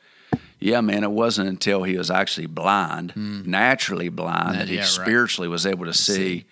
yeah, 0.60 0.82
man, 0.82 1.04
it 1.04 1.12
wasn't 1.12 1.48
until 1.50 1.84
he 1.84 1.98
was 1.98 2.12
actually 2.12 2.48
blind, 2.48 3.14
naturally 3.16 4.10
blind, 4.10 4.54
Yeah, 4.54 4.60
that 4.60 4.68
he 4.68 4.76
yeah, 4.76 4.82
right. 4.82 4.90
spiritually 4.90 5.48
was 5.48 5.66
able 5.66 5.86
to 5.86 5.94
see, 5.94 6.46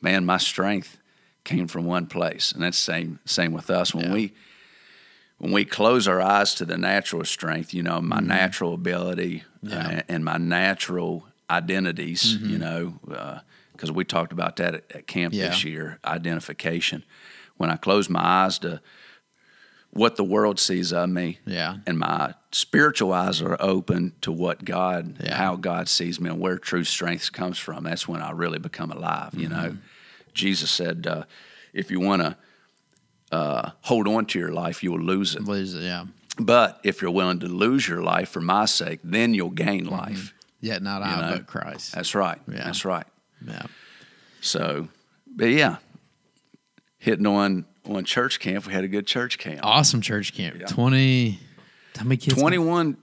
man, 0.00 0.24
my 0.24 0.38
strength 0.38 0.98
came 1.44 1.68
from 1.68 1.84
one 1.84 2.06
place. 2.06 2.52
And 2.52 2.62
that's 2.62 2.78
same 2.78 3.18
same 3.26 3.52
with 3.52 3.68
us. 3.70 3.94
When 3.94 4.10
we 4.10 4.32
when 5.38 5.52
we 5.52 5.64
close 5.66 6.08
our 6.08 6.22
eyes 6.22 6.54
to 6.54 6.64
the 6.64 6.78
natural 6.78 7.24
strength, 7.24 7.74
you 7.74 7.82
know, 7.82 8.00
my 8.00 8.16
Mm-hmm. 8.18 8.28
natural 8.28 8.72
ability 8.74 9.42
uh, 9.70 10.00
and 10.08 10.24
my 10.24 10.38
natural 10.38 11.26
identities, 11.50 12.36
Mm-hmm. 12.38 12.50
you 12.50 12.58
know, 12.58 12.94
because 13.72 13.92
we 13.92 14.04
talked 14.04 14.32
about 14.32 14.56
that 14.56 14.74
at, 14.74 14.84
at 14.94 15.06
camp 15.06 15.34
this 15.34 15.64
year, 15.64 15.98
identification. 16.04 17.04
When 17.56 17.70
I 17.70 17.76
close 17.76 18.08
my 18.10 18.20
eyes 18.20 18.58
to 18.60 18.80
what 19.90 20.16
the 20.16 20.24
world 20.24 20.58
sees 20.58 20.92
of 20.92 21.08
me, 21.08 21.38
Yeah. 21.46 21.76
and 21.86 21.96
my 21.98 22.34
spiritual 22.50 23.12
eyes 23.12 23.40
are 23.40 23.56
open 23.60 24.12
to 24.22 24.32
what 24.32 24.64
God, 24.64 25.16
Yeah. 25.22 25.36
how 25.36 25.54
God 25.56 25.88
sees 25.88 26.20
me, 26.20 26.30
and 26.30 26.40
where 26.40 26.58
true 26.58 26.82
strength 26.84 27.30
comes 27.32 27.58
from. 27.58 27.84
That's 27.84 28.08
when 28.08 28.20
I 28.20 28.32
really 28.32 28.58
become 28.58 28.90
alive. 28.90 29.34
You 29.34 29.48
know, 29.48 29.56
Mm-hmm. 29.70 29.78
Jesus 30.34 30.70
said, 30.72 31.06
uh, 31.06 31.24
"If 31.72 31.90
you 31.92 32.00
want 32.00 32.22
to 32.22 32.36
uh, 33.30 33.70
hold 33.82 34.06
on 34.08 34.26
to 34.26 34.38
your 34.38 34.52
life, 34.52 34.82
you 34.82 34.90
will 34.92 35.00
lose 35.00 35.34
it. 35.36 35.42
Lose 35.44 35.74
it, 35.74 35.82
yeah. 35.82 36.06
But 36.38 36.80
if 36.84 37.00
you're 37.00 37.10
willing 37.12 37.38
to 37.40 37.46
lose 37.46 37.86
your 37.88 38.02
life 38.02 38.28
for 38.30 38.40
my 38.40 38.64
sake, 38.66 38.98
then 39.04 39.32
you'll 39.34 39.50
gain 39.50 39.84
life." 39.84 40.32
Yet 40.60 40.82
not 40.82 41.02
I, 41.02 41.20
know? 41.20 41.36
but 41.36 41.46
Christ. 41.46 41.92
That's 41.92 42.14
right. 42.14 42.40
Yeah. 42.50 42.64
That's 42.64 42.84
right. 42.84 43.06
Yeah. 43.46 43.66
So, 44.40 44.88
but 45.26 45.46
yeah, 45.50 45.76
hitting 47.04 47.26
on 47.26 47.66
on 47.86 48.04
church 48.04 48.40
camp, 48.40 48.66
we 48.66 48.72
had 48.72 48.82
a 48.82 48.88
good 48.88 49.06
church 49.06 49.36
camp. 49.38 49.60
Awesome 49.62 50.00
church 50.00 50.32
camp. 50.32 50.56
Yeah. 50.58 50.66
20. 50.66 51.38
How 51.96 52.04
many 52.04 52.16
kids? 52.16 52.40
21 52.40 52.96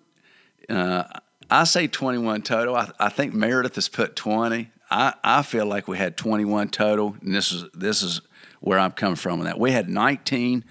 uh, 0.70 1.04
i 1.50 1.64
say 1.64 1.88
21 1.88 2.42
total 2.42 2.76
I, 2.76 2.90
I 3.00 3.10
think 3.10 3.34
Meredith 3.34 3.76
has 3.76 3.88
put 3.90 4.16
20 4.16 4.70
I, 4.90 5.14
I 5.24 5.42
feel 5.44 5.66
like 5.66 5.88
we 5.88 5.98
had 5.98 6.18
21 6.18 6.70
total 6.70 7.16
and 7.22 7.34
this 7.34 7.52
is 7.52 7.66
this 7.74 8.02
is 8.04 8.22
where 8.60 8.78
i'm 8.80 8.92
coming 8.92 9.16
from 9.16 9.40
on 9.40 9.46
that 9.46 9.60
we 9.60 9.72
had 9.72 9.88
19 9.90 10.64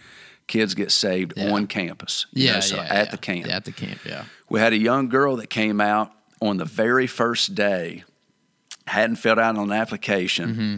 kids 0.46 0.74
get 0.74 0.90
saved 0.92 1.32
Yeah. 1.36 1.50
on 1.52 1.66
campus 1.66 2.26
Yeah. 2.32 2.54
know, 2.54 2.60
so 2.60 2.76
yeah, 2.76 2.82
at 2.82 3.06
yeah. 3.06 3.10
the 3.10 3.16
camp 3.18 3.46
Yeah, 3.46 3.56
at 3.56 3.64
the 3.64 3.72
camp, 3.72 4.00
yeah. 4.04 4.24
we 4.50 4.60
had 4.60 4.72
a 4.74 4.78
young 4.78 5.08
girl 5.08 5.36
that 5.36 5.48
came 5.48 5.80
out 5.80 6.12
on 6.42 6.56
the 6.58 6.64
very 6.66 7.06
first 7.06 7.54
day 7.54 8.04
hadn't 8.86 9.16
filled 9.16 9.38
out 9.38 9.56
an 9.56 9.72
application 9.72 10.50
Mm-hmm. 10.54 10.76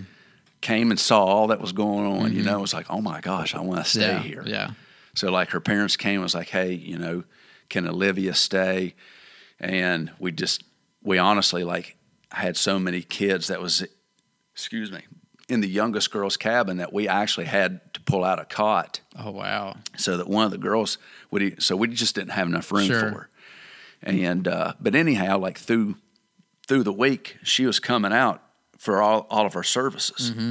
Came 0.62 0.90
and 0.90 0.98
saw 0.98 1.22
all 1.25 1.48
that 1.48 1.61
was 1.61 1.72
going 1.72 2.07
on 2.07 2.33
you 2.33 2.42
know 2.42 2.57
it 2.57 2.61
was 2.61 2.72
like 2.72 2.87
oh 2.88 3.01
my 3.03 3.20
gosh 3.20 3.55
i 3.55 3.61
want 3.61 3.85
to 3.85 3.90
stay 3.90 4.01
yeah. 4.01 4.18
here 4.20 4.42
Yeah. 4.46 4.70
so 5.14 5.31
like 5.31 5.51
her 5.51 5.61
parents 5.61 5.96
came 5.96 6.14
and 6.14 6.22
was 6.22 6.35
like, 6.35 6.48
hey, 6.48 6.72
you 6.72 6.96
know, 6.98 7.25
can 7.68 7.87
Olivia 7.87 8.33
stay? 8.35 8.94
And 9.61 10.11
we 10.18 10.33
just 10.33 10.64
we 11.03 11.18
honestly 11.18 11.64
like 11.64 11.96
had 12.31 12.57
so 12.57 12.79
many 12.79 13.03
kids 13.03 13.48
that 13.48 13.61
was 13.61 13.85
excuse 14.55 14.90
me, 14.92 15.01
in 15.48 15.61
the 15.61 15.68
youngest 15.68 16.11
girl's 16.11 16.37
cabin 16.37 16.77
that 16.79 16.92
we 16.92 17.09
actually 17.09 17.46
had 17.46 17.81
to 17.94 18.01
pull 18.03 18.25
out 18.25 18.38
a 18.40 18.44
cot 18.44 19.01
Oh, 19.18 19.31
wow. 19.31 19.77
so 19.96 20.16
that 20.16 20.29
one 20.29 20.44
of 20.44 20.51
the 20.51 20.59
girls 20.59 20.98
would 21.31 21.62
so 21.62 21.77
we 21.77 21.88
just 21.88 22.14
didn't 22.14 22.31
have 22.33 22.46
enough 22.46 22.70
room 22.72 22.87
Sure. 22.87 23.01
for 23.01 23.09
her. 23.11 23.29
And 24.03 24.48
uh, 24.48 24.72
but 24.81 24.94
anyhow, 24.94 25.38
like 25.38 25.59
through 25.59 25.96
through 26.66 26.83
the 26.85 26.92
week, 26.92 27.38
she 27.42 27.66
was 27.66 27.79
coming 27.81 28.12
out 28.12 28.42
for 28.83 29.01
all, 29.01 29.29
all 29.31 29.47
of 29.47 29.55
our 29.55 29.62
services. 29.62 30.33
Mm-hmm. 30.33 30.51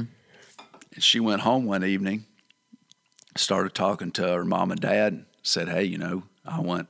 And 0.94 1.04
she 1.04 1.20
went 1.20 1.42
home 1.42 1.66
one 1.66 1.84
evening, 1.84 2.24
started 3.36 3.74
talking 3.74 4.10
to 4.12 4.22
her 4.26 4.44
mom 4.44 4.70
and 4.72 4.80
dad, 4.80 5.26
said, 5.42 5.68
Hey, 5.68 5.84
you 5.84 5.98
know, 5.98 6.22
I 6.46 6.60
want 6.60 6.88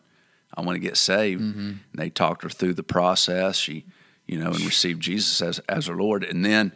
I 0.57 0.61
want 0.61 0.77
to 0.77 0.81
get 0.81 0.97
saved. 0.97 1.43
Mm-hmm. 1.43 1.59
And 1.61 1.79
they 1.95 2.11
talked 2.11 2.45
her 2.45 2.49
through 2.49 2.75
the 2.75 2.85
process. 2.85 3.57
She, 3.57 3.87
you 4.27 4.39
know, 4.39 4.51
and 4.53 4.61
received 4.61 5.03
Jesus 5.03 5.43
as 5.43 5.59
as 5.69 5.87
her 5.87 5.97
Lord. 5.97 6.23
And 6.23 6.45
then 6.45 6.71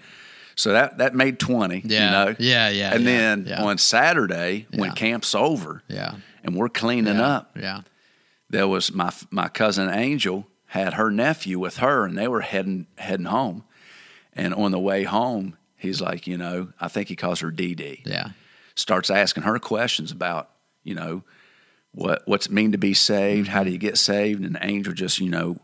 so 0.57 0.72
that 0.72 0.98
that 0.98 1.14
made 1.14 1.38
twenty. 1.38 1.83
Yeah. 1.85 2.05
You 2.07 2.11
know? 2.11 2.37
Yeah, 2.40 2.68
yeah, 2.70 2.92
And 2.94 3.05
yeah, 3.05 3.11
then 3.18 3.46
yeah. 3.46 3.62
on 3.62 3.79
Saturday, 3.79 4.66
when 4.74 4.88
Yeah. 4.90 4.94
camp's 4.94 5.33
over 5.35 5.85
Yeah. 5.88 6.16
and 6.42 6.57
we're 6.57 6.70
cleaning 6.70 7.18
up, 7.20 7.57
Yeah. 7.57 7.83
there 8.50 8.66
was 8.66 8.92
my 8.92 9.12
my 9.31 9.46
cousin 9.48 9.90
Angel 9.90 10.48
had 10.70 10.94
her 10.94 11.11
nephew 11.12 11.61
with 11.61 11.76
her, 11.76 12.05
and 12.05 12.18
they 12.18 12.26
were 12.26 12.40
heading 12.40 12.87
heading 12.98 13.26
home. 13.26 13.62
And 14.37 14.55
on 14.55 14.70
the 14.70 14.79
way 14.79 15.05
home, 15.05 15.57
he's 15.77 16.01
like, 16.01 16.27
you 16.27 16.37
know, 16.37 16.68
I 16.81 16.88
think 16.88 17.09
he 17.09 17.16
calls 17.16 17.40
her 17.40 17.51
Dee. 17.51 18.03
Yeah. 18.05 18.31
Starts 18.75 19.11
asking 19.11 19.44
her 19.44 19.59
questions 19.59 20.12
about, 20.12 20.51
you 20.85 20.94
know, 20.94 21.22
what 21.96 22.22
what's 22.27 22.46
it 22.46 22.53
mean 22.53 22.72
to 22.72 22.79
be 22.79 22.94
saved? 22.94 23.49
How 23.49 23.64
do 23.64 23.70
you 23.70 23.79
get 23.79 23.96
saved? 23.96 24.44
And 24.44 24.55
the 24.55 24.64
angel 24.64 24.92
just 24.92 25.18
you 25.18 25.31
know 25.31 25.57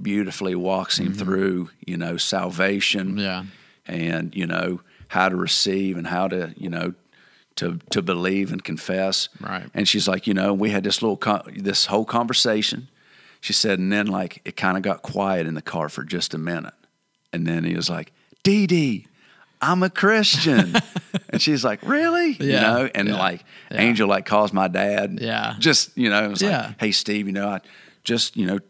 beautifully 0.00 0.54
walks 0.54 0.98
him 0.98 1.08
mm-hmm. 1.08 1.18
through 1.18 1.70
you 1.84 1.96
know 1.96 2.16
salvation 2.16 3.18
Yeah. 3.18 3.44
and 3.86 4.34
you 4.34 4.46
know 4.46 4.80
how 5.08 5.28
to 5.28 5.36
receive 5.36 5.98
and 5.98 6.06
how 6.06 6.28
to 6.28 6.54
you 6.56 6.70
know 6.70 6.94
to 7.56 7.80
to 7.90 8.00
believe 8.02 8.52
and 8.52 8.62
confess. 8.62 9.28
Right. 9.40 9.68
And 9.74 9.88
she's 9.88 10.06
like, 10.06 10.28
you 10.28 10.34
know, 10.34 10.54
we 10.54 10.70
had 10.70 10.84
this 10.84 11.02
little 11.02 11.16
con- 11.16 11.42
this 11.56 11.86
whole 11.86 12.04
conversation. 12.04 12.88
She 13.40 13.52
said, 13.52 13.78
and 13.78 13.92
then 13.92 14.06
like 14.06 14.40
it 14.44 14.56
kind 14.56 14.76
of 14.76 14.84
got 14.84 15.02
quiet 15.02 15.46
in 15.46 15.54
the 15.54 15.62
car 15.62 15.88
for 15.88 16.04
just 16.04 16.34
a 16.34 16.38
minute, 16.38 16.74
and 17.32 17.46
then 17.46 17.64
he 17.64 17.74
was 17.74 17.90
like, 17.90 18.12
Dee 18.42 18.66
Dee. 18.66 19.06
I'm 19.62 19.82
a 19.82 19.90
Christian, 19.90 20.74
and 21.28 21.40
she's 21.42 21.62
like, 21.64 21.80
"Really?" 21.82 22.32
You 22.40 22.52
know, 22.52 22.88
and 22.94 23.08
Yeah. 23.08 23.16
like 23.18 23.44
Yeah. 23.70 23.80
Angel 23.82 24.08
like 24.08 24.24
calls 24.24 24.52
my 24.54 24.68
dad. 24.68 25.18
Yeah. 25.20 25.54
just 25.58 25.96
you 25.98 26.08
know, 26.08 26.24
it 26.24 26.28
was 26.28 26.40
Yeah. 26.40 26.68
like, 26.68 26.80
"Hey, 26.80 26.92
Steve, 26.92 27.26
you 27.26 27.32
know, 27.32 27.48
I 27.48 27.60
just 28.02 28.36
you 28.38 28.46
know 28.46 28.60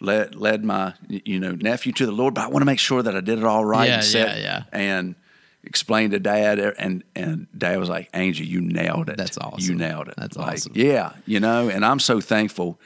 led 0.00 0.36
led 0.36 0.64
my 0.64 0.94
you 1.08 1.40
know 1.40 1.52
nephew 1.52 1.92
to 1.94 2.06
the 2.06 2.12
Lord, 2.12 2.34
but 2.34 2.44
I 2.44 2.46
want 2.48 2.60
to 2.60 2.66
make 2.66 2.78
sure 2.78 3.02
that 3.02 3.16
I 3.16 3.20
did 3.20 3.38
it 3.38 3.44
all 3.44 3.64
right." 3.64 3.88
Yeah, 3.88 3.94
and 3.96 4.04
said- 4.04 4.38
yeah, 4.38 4.42
yeah. 4.44 4.62
And 4.72 5.16
explained 5.64 6.12
to 6.12 6.20
Dad, 6.20 6.60
and 6.60 7.02
and 7.16 7.48
Dad 7.56 7.78
was 7.80 7.88
like, 7.88 8.08
"Angel, 8.14 8.46
you 8.46 8.60
nailed 8.60 9.08
it. 9.08 9.16
That's 9.16 9.38
awesome. 9.38 9.68
You 9.68 9.74
nailed 9.76 10.06
it. 10.06 10.14
That's 10.16 10.36
like, 10.36 10.52
awesome. 10.52 10.72
Yeah, 10.76 11.14
you 11.26 11.40
know, 11.40 11.68
and 11.68 11.84
I'm 11.84 11.98
so 11.98 12.20
thankful 12.20 12.78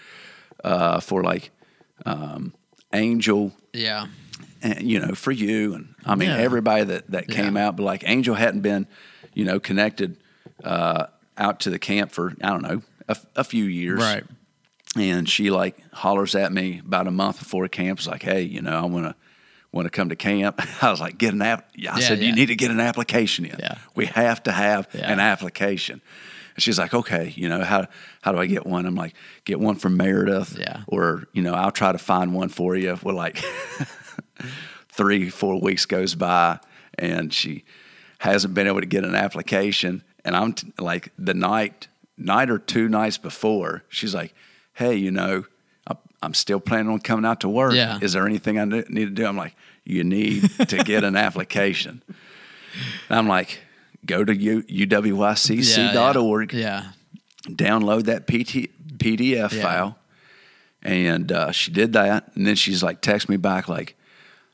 uh, 0.64 1.00
for 1.00 1.22
like 1.22 1.50
um, 2.06 2.54
Angel 2.94 3.52
Yeah. 3.74 4.06
And 4.62 4.83
you 4.83 5.01
know, 5.01 5.14
for 5.14 5.33
you 5.33 5.75
and 5.75 5.94
I 6.07 6.14
mean 6.14 6.29
Yeah. 6.31 6.37
everybody 6.38 6.85
that 6.85 7.11
that 7.11 7.29
came 7.29 7.57
Yeah. 7.57 7.68
out, 7.68 7.77
but 7.77 7.83
like 7.83 8.03
Angel 8.07 8.35
hadn't 8.35 8.61
been, 8.62 8.87
you 9.35 9.44
know, 9.44 9.59
connected 9.61 10.16
uh, 10.64 11.07
out 11.37 11.61
to 11.61 11.70
the 11.70 11.79
camp 11.79 12.12
for 12.12 12.33
I 12.42 12.51
don't 12.51 12.62
know 12.62 12.83
a, 13.09 13.16
a 13.37 13.44
few 13.44 13.64
years, 13.64 14.01
Right. 14.01 14.25
And 14.94 15.27
she 15.29 15.51
like 15.51 15.77
hollers 15.92 16.35
at 16.35 16.53
me 16.53 16.81
about 16.85 17.07
a 17.07 17.11
month 17.11 17.38
before 17.38 17.66
camp. 17.68 17.98
Is 18.01 18.07
like, 18.07 18.22
hey, 18.22 18.42
you 18.42 18.61
know, 18.61 18.79
I 18.79 18.85
want 18.85 19.07
to 19.07 19.14
want 19.72 19.87
to 19.87 19.90
come 19.90 20.11
to 20.11 20.16
camp. 20.16 20.61
I 20.83 20.90
was 20.90 21.01
like, 21.01 21.16
get 21.16 21.33
an 21.33 21.40
app. 21.40 21.61
I 21.61 21.72
Yeah, 21.77 21.94
said, 21.96 22.18
yeah. 22.18 22.27
you 22.27 22.35
need 22.35 22.46
to 22.46 22.55
get 22.57 22.70
an 22.70 22.79
application 22.79 23.46
in. 23.46 23.57
Yeah. 23.59 23.79
We 23.96 24.05
have 24.07 24.42
to 24.42 24.53
have 24.53 24.87
an 24.94 25.18
application. 25.18 26.03
And 26.55 26.62
she's 26.62 26.79
like, 26.79 26.92
okay, 26.92 27.33
you 27.35 27.48
know, 27.48 27.64
how 27.64 27.87
how 28.20 28.33
do 28.33 28.38
I 28.38 28.44
get 28.44 28.66
one? 28.66 28.85
I'm 28.85 28.94
like, 28.94 29.14
get 29.46 29.59
one 29.59 29.77
from 29.77 29.96
Meredith. 29.96 30.59
Yeah. 30.61 30.83
Or, 30.87 31.25
you 31.33 31.40
know, 31.42 31.55
I'll 31.55 31.70
try 31.72 31.92
to 31.92 31.98
find 31.98 32.35
one 32.35 32.51
for 32.51 32.77
you. 32.77 32.98
We're 33.03 33.14
like 33.14 33.42
three, 34.88 35.31
four 35.31 35.61
weeks 35.61 35.87
goes 35.87 36.14
by 36.14 36.59
and 36.98 37.33
she 37.33 37.64
hasn't 38.18 38.55
been 38.55 38.66
able 38.66 38.81
to 38.81 38.87
get 38.87 39.05
an 39.05 39.14
application. 39.14 40.02
And 40.24 40.37
I'm 40.37 40.52
t- 40.52 40.72
like 40.78 41.12
the 41.18 41.35
night, 41.35 41.88
night 42.16 42.50
or 42.50 42.59
two 42.59 42.88
nights 42.88 43.18
before, 43.18 43.83
she's 43.88 44.14
like, 44.14 44.35
"Hey, 44.74 44.94
you 44.96 45.11
know, 45.11 45.44
I'm 46.24 46.35
still 46.35 46.61
planning 46.61 46.92
on 46.92 47.00
coming 47.00 47.24
out 47.24 47.40
to 47.40 47.48
work. 47.48 47.72
Yeah. 47.74 47.98
Is 48.00 48.12
there 48.12 48.26
anything 48.26 48.59
I 48.59 48.64
need 48.64 48.88
to 48.94 49.07
do?" 49.11 49.26
I'm 49.26 49.37
like, 49.37 49.57
"You 49.85 50.05
need 50.05 50.48
to 50.68 50.76
get 50.85 51.02
an 51.02 51.16
application." 51.16 52.00
And 53.09 53.18
I'm 53.18 53.26
like, 53.28 53.61
"Go 54.07 54.24
to 54.24 54.33
U- 54.37 54.62
uwycc.org, 54.62 56.52
Yeah. 56.52 56.85
download 57.48 58.05
that 58.05 58.26
PT, 58.26 58.70
PDF 58.98 59.52
Yeah. 59.52 59.62
file. 59.62 59.98
And 60.83 61.31
uh, 61.31 61.52
she 61.52 61.70
did 61.70 61.92
that. 61.92 62.31
And 62.35 62.46
then 62.46 62.57
she's 62.57 62.83
like, 62.83 63.00
text 63.00 63.28
me 63.28 63.37
back, 63.37 63.68
like, 63.68 63.96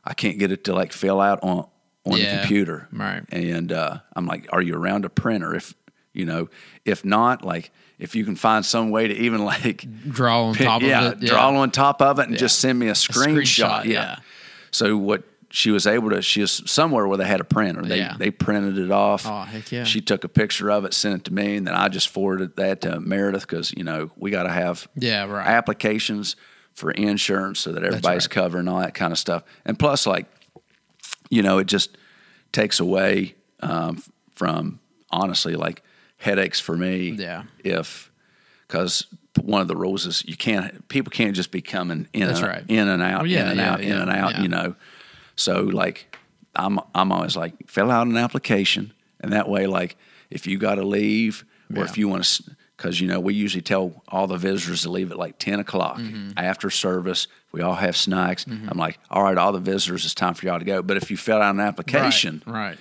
I 0.09 0.14
can't 0.14 0.38
get 0.38 0.51
it 0.51 0.64
to 0.64 0.75
like 0.75 0.92
fill 0.92 1.21
out 1.21 1.38
on, 1.42 1.66
on 2.07 2.18
the 2.18 2.38
computer. 2.40 2.88
Right. 2.90 3.23
And 3.31 3.71
uh, 3.71 3.99
I'm 4.16 4.27
like, 4.27 4.49
are 4.53 4.62
you 4.62 4.75
around 4.75 5.05
a 5.05 5.11
printer? 5.11 5.55
If, 5.55 5.75
you 6.14 6.25
know, 6.25 6.49
if 6.87 7.05
not, 7.05 7.44
like, 7.44 7.71
if 7.99 8.16
you 8.16 8.25
can 8.25 8.35
find 8.35 8.64
some 8.64 8.90
way 8.90 9.07
to 9.09 9.14
even 9.14 9.44
like 9.55 9.85
Draw 10.09 10.44
on 10.49 10.55
pin- 10.55 10.66
top 10.66 10.83
yeah, 10.83 11.05
of 11.05 11.12
it. 11.12 11.23
yeah. 11.25 11.29
draw 11.31 11.51
on 11.61 11.71
top 11.71 12.01
of 12.01 12.18
it 12.18 12.23
and 12.23 12.33
Yeah. 12.33 12.38
just 12.38 12.59
send 12.59 12.79
me 12.79 12.88
a 12.88 12.92
screenshot. 12.92 13.83
screenshot, 13.83 13.85
yeah. 13.85 13.92
yeah. 13.92 14.16
So 14.71 14.97
what 14.97 15.25
she 15.51 15.71
was 15.71 15.87
able 15.87 16.11
to, 16.11 16.21
she 16.23 16.40
was 16.42 16.62
somewhere 16.71 17.07
where 17.09 17.16
they 17.18 17.27
had 17.27 17.40
a 17.40 17.44
printer. 17.44 17.83
They 17.83 17.99
Yeah. 17.99 18.16
they 18.18 18.31
printed 18.31 18.79
it 18.79 18.90
off. 18.90 19.27
Oh, 19.27 19.42
heck 19.42 19.71
yeah. 19.73 19.85
She 19.85 20.01
took 20.01 20.23
a 20.25 20.29
picture 20.29 20.71
of 20.71 20.85
it, 20.85 20.92
sent 20.94 21.14
it 21.16 21.25
to 21.25 21.33
me, 21.33 21.57
and 21.57 21.66
then 21.66 21.75
I 21.75 21.88
just 21.88 22.09
forwarded 22.09 22.57
that 22.57 22.81
to 22.83 23.01
Meredith 23.01 23.47
because 23.47 23.73
you 23.77 23.83
know 23.85 24.11
we 24.16 24.31
got 24.31 24.42
to 24.44 24.51
have 24.51 24.87
Yeah, 24.94 25.25
right. 25.25 25.47
applications 25.47 26.37
for 26.78 26.92
insurance 26.92 27.58
so 27.60 27.72
that 27.72 27.82
everybody's 27.82 28.24
right. 28.24 28.30
covered 28.30 28.60
and 28.60 28.68
all 28.68 28.80
that 28.80 28.94
kind 28.94 29.12
of 29.12 29.18
stuff. 29.18 29.42
And 29.64 29.78
plus, 29.78 30.06
like 30.06 30.26
you 31.28 31.42
know, 31.42 31.58
it 31.58 31.66
just 31.66 31.98
takes 32.52 32.80
away 32.80 33.34
um, 33.60 34.02
from 34.34 34.78
honestly 35.10 35.56
like 35.56 35.82
headaches 36.18 36.60
for 36.60 36.76
me. 36.76 37.10
Yeah. 37.10 37.44
If 37.64 38.10
because 38.66 39.06
one 39.40 39.60
of 39.60 39.68
the 39.68 39.76
rules 39.76 40.06
is 40.06 40.24
you 40.26 40.36
can't 40.36 40.88
people 40.88 41.10
can't 41.10 41.34
just 41.34 41.50
be 41.50 41.60
coming 41.60 42.08
in 42.12 42.26
That's 42.26 42.40
and, 42.40 42.48
right. 42.48 42.64
in 42.68 42.88
and 42.88 43.02
out 43.02 43.28
yeah, 43.28 43.42
in 43.42 43.48
and 43.48 43.58
yeah, 43.58 43.72
out 43.72 43.80
in 43.80 43.92
and 43.92 44.10
out 44.10 44.32
yeah. 44.32 44.42
you 44.42 44.48
know 44.48 44.74
so 45.36 45.60
like 45.62 46.16
I'm 46.56 46.80
I'm 46.92 47.12
always 47.12 47.36
like 47.36 47.68
fill 47.68 47.90
out 47.90 48.08
an 48.08 48.16
application 48.16 48.92
and 49.20 49.32
that 49.32 49.48
way 49.48 49.68
like 49.68 49.96
if 50.28 50.46
you 50.46 50.58
got 50.58 50.74
to 50.76 50.84
leave 50.84 51.44
or 51.70 51.78
Yeah. 51.78 51.84
if 51.84 51.96
you 51.96 52.08
want 52.08 52.24
to 52.24 52.56
because 52.78 53.00
you 53.00 53.06
know 53.08 53.20
we 53.20 53.34
usually 53.34 53.60
tell 53.60 54.02
all 54.08 54.26
the 54.26 54.36
visitors 54.38 54.82
to 54.82 54.90
leave 54.90 55.10
at 55.10 55.18
like 55.18 55.36
10 55.38 55.60
o'clock 55.60 55.98
Mm-hmm. 55.98 56.30
after 56.38 56.70
service 56.70 57.26
we 57.52 57.60
all 57.60 57.74
have 57.74 57.96
snacks 57.96 58.46
i'm 58.46 58.78
like 58.78 58.98
all 59.10 59.22
right 59.24 59.36
all 59.36 59.52
the 59.52 59.58
visitors 59.60 60.04
it's 60.06 60.14
time 60.14 60.32
for 60.34 60.46
y'all 60.46 60.58
to 60.58 60.64
go 60.64 60.80
but 60.82 60.96
if 60.96 61.10
you 61.10 61.16
fill 61.16 61.42
out 61.42 61.54
an 61.54 61.60
application 61.60 62.42
Right. 62.46 62.54
right. 62.54 62.78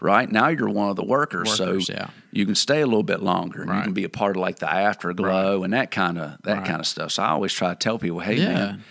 right 0.00 0.30
now 0.32 0.48
you're 0.48 0.68
one 0.70 0.88
of 0.90 0.96
the 0.96 1.04
workers, 1.04 1.58
Workers, 1.58 1.86
so 1.86 1.92
yeah. 1.92 2.08
you 2.32 2.46
can 2.46 2.54
stay 2.54 2.80
a 2.80 2.86
little 2.86 3.02
bit 3.02 3.22
longer 3.22 3.62
and 3.62 3.74
you 3.74 3.82
can 3.82 3.92
be 3.92 4.04
a 4.04 4.08
part 4.08 4.36
of 4.36 4.40
like 4.42 4.58
the 4.60 4.70
afterglow 4.70 5.62
and 5.64 5.72
that 5.72 5.90
kind 5.90 6.18
of 6.18 6.40
that 6.42 6.58
Right. 6.58 6.66
kind 6.66 6.80
of 6.80 6.86
stuff 6.86 7.10
so 7.12 7.22
i 7.22 7.28
always 7.30 7.52
try 7.52 7.70
to 7.70 7.76
tell 7.76 7.98
people 7.98 8.20
hey 8.20 8.36
Yeah. 8.36 8.52
man 8.54 8.84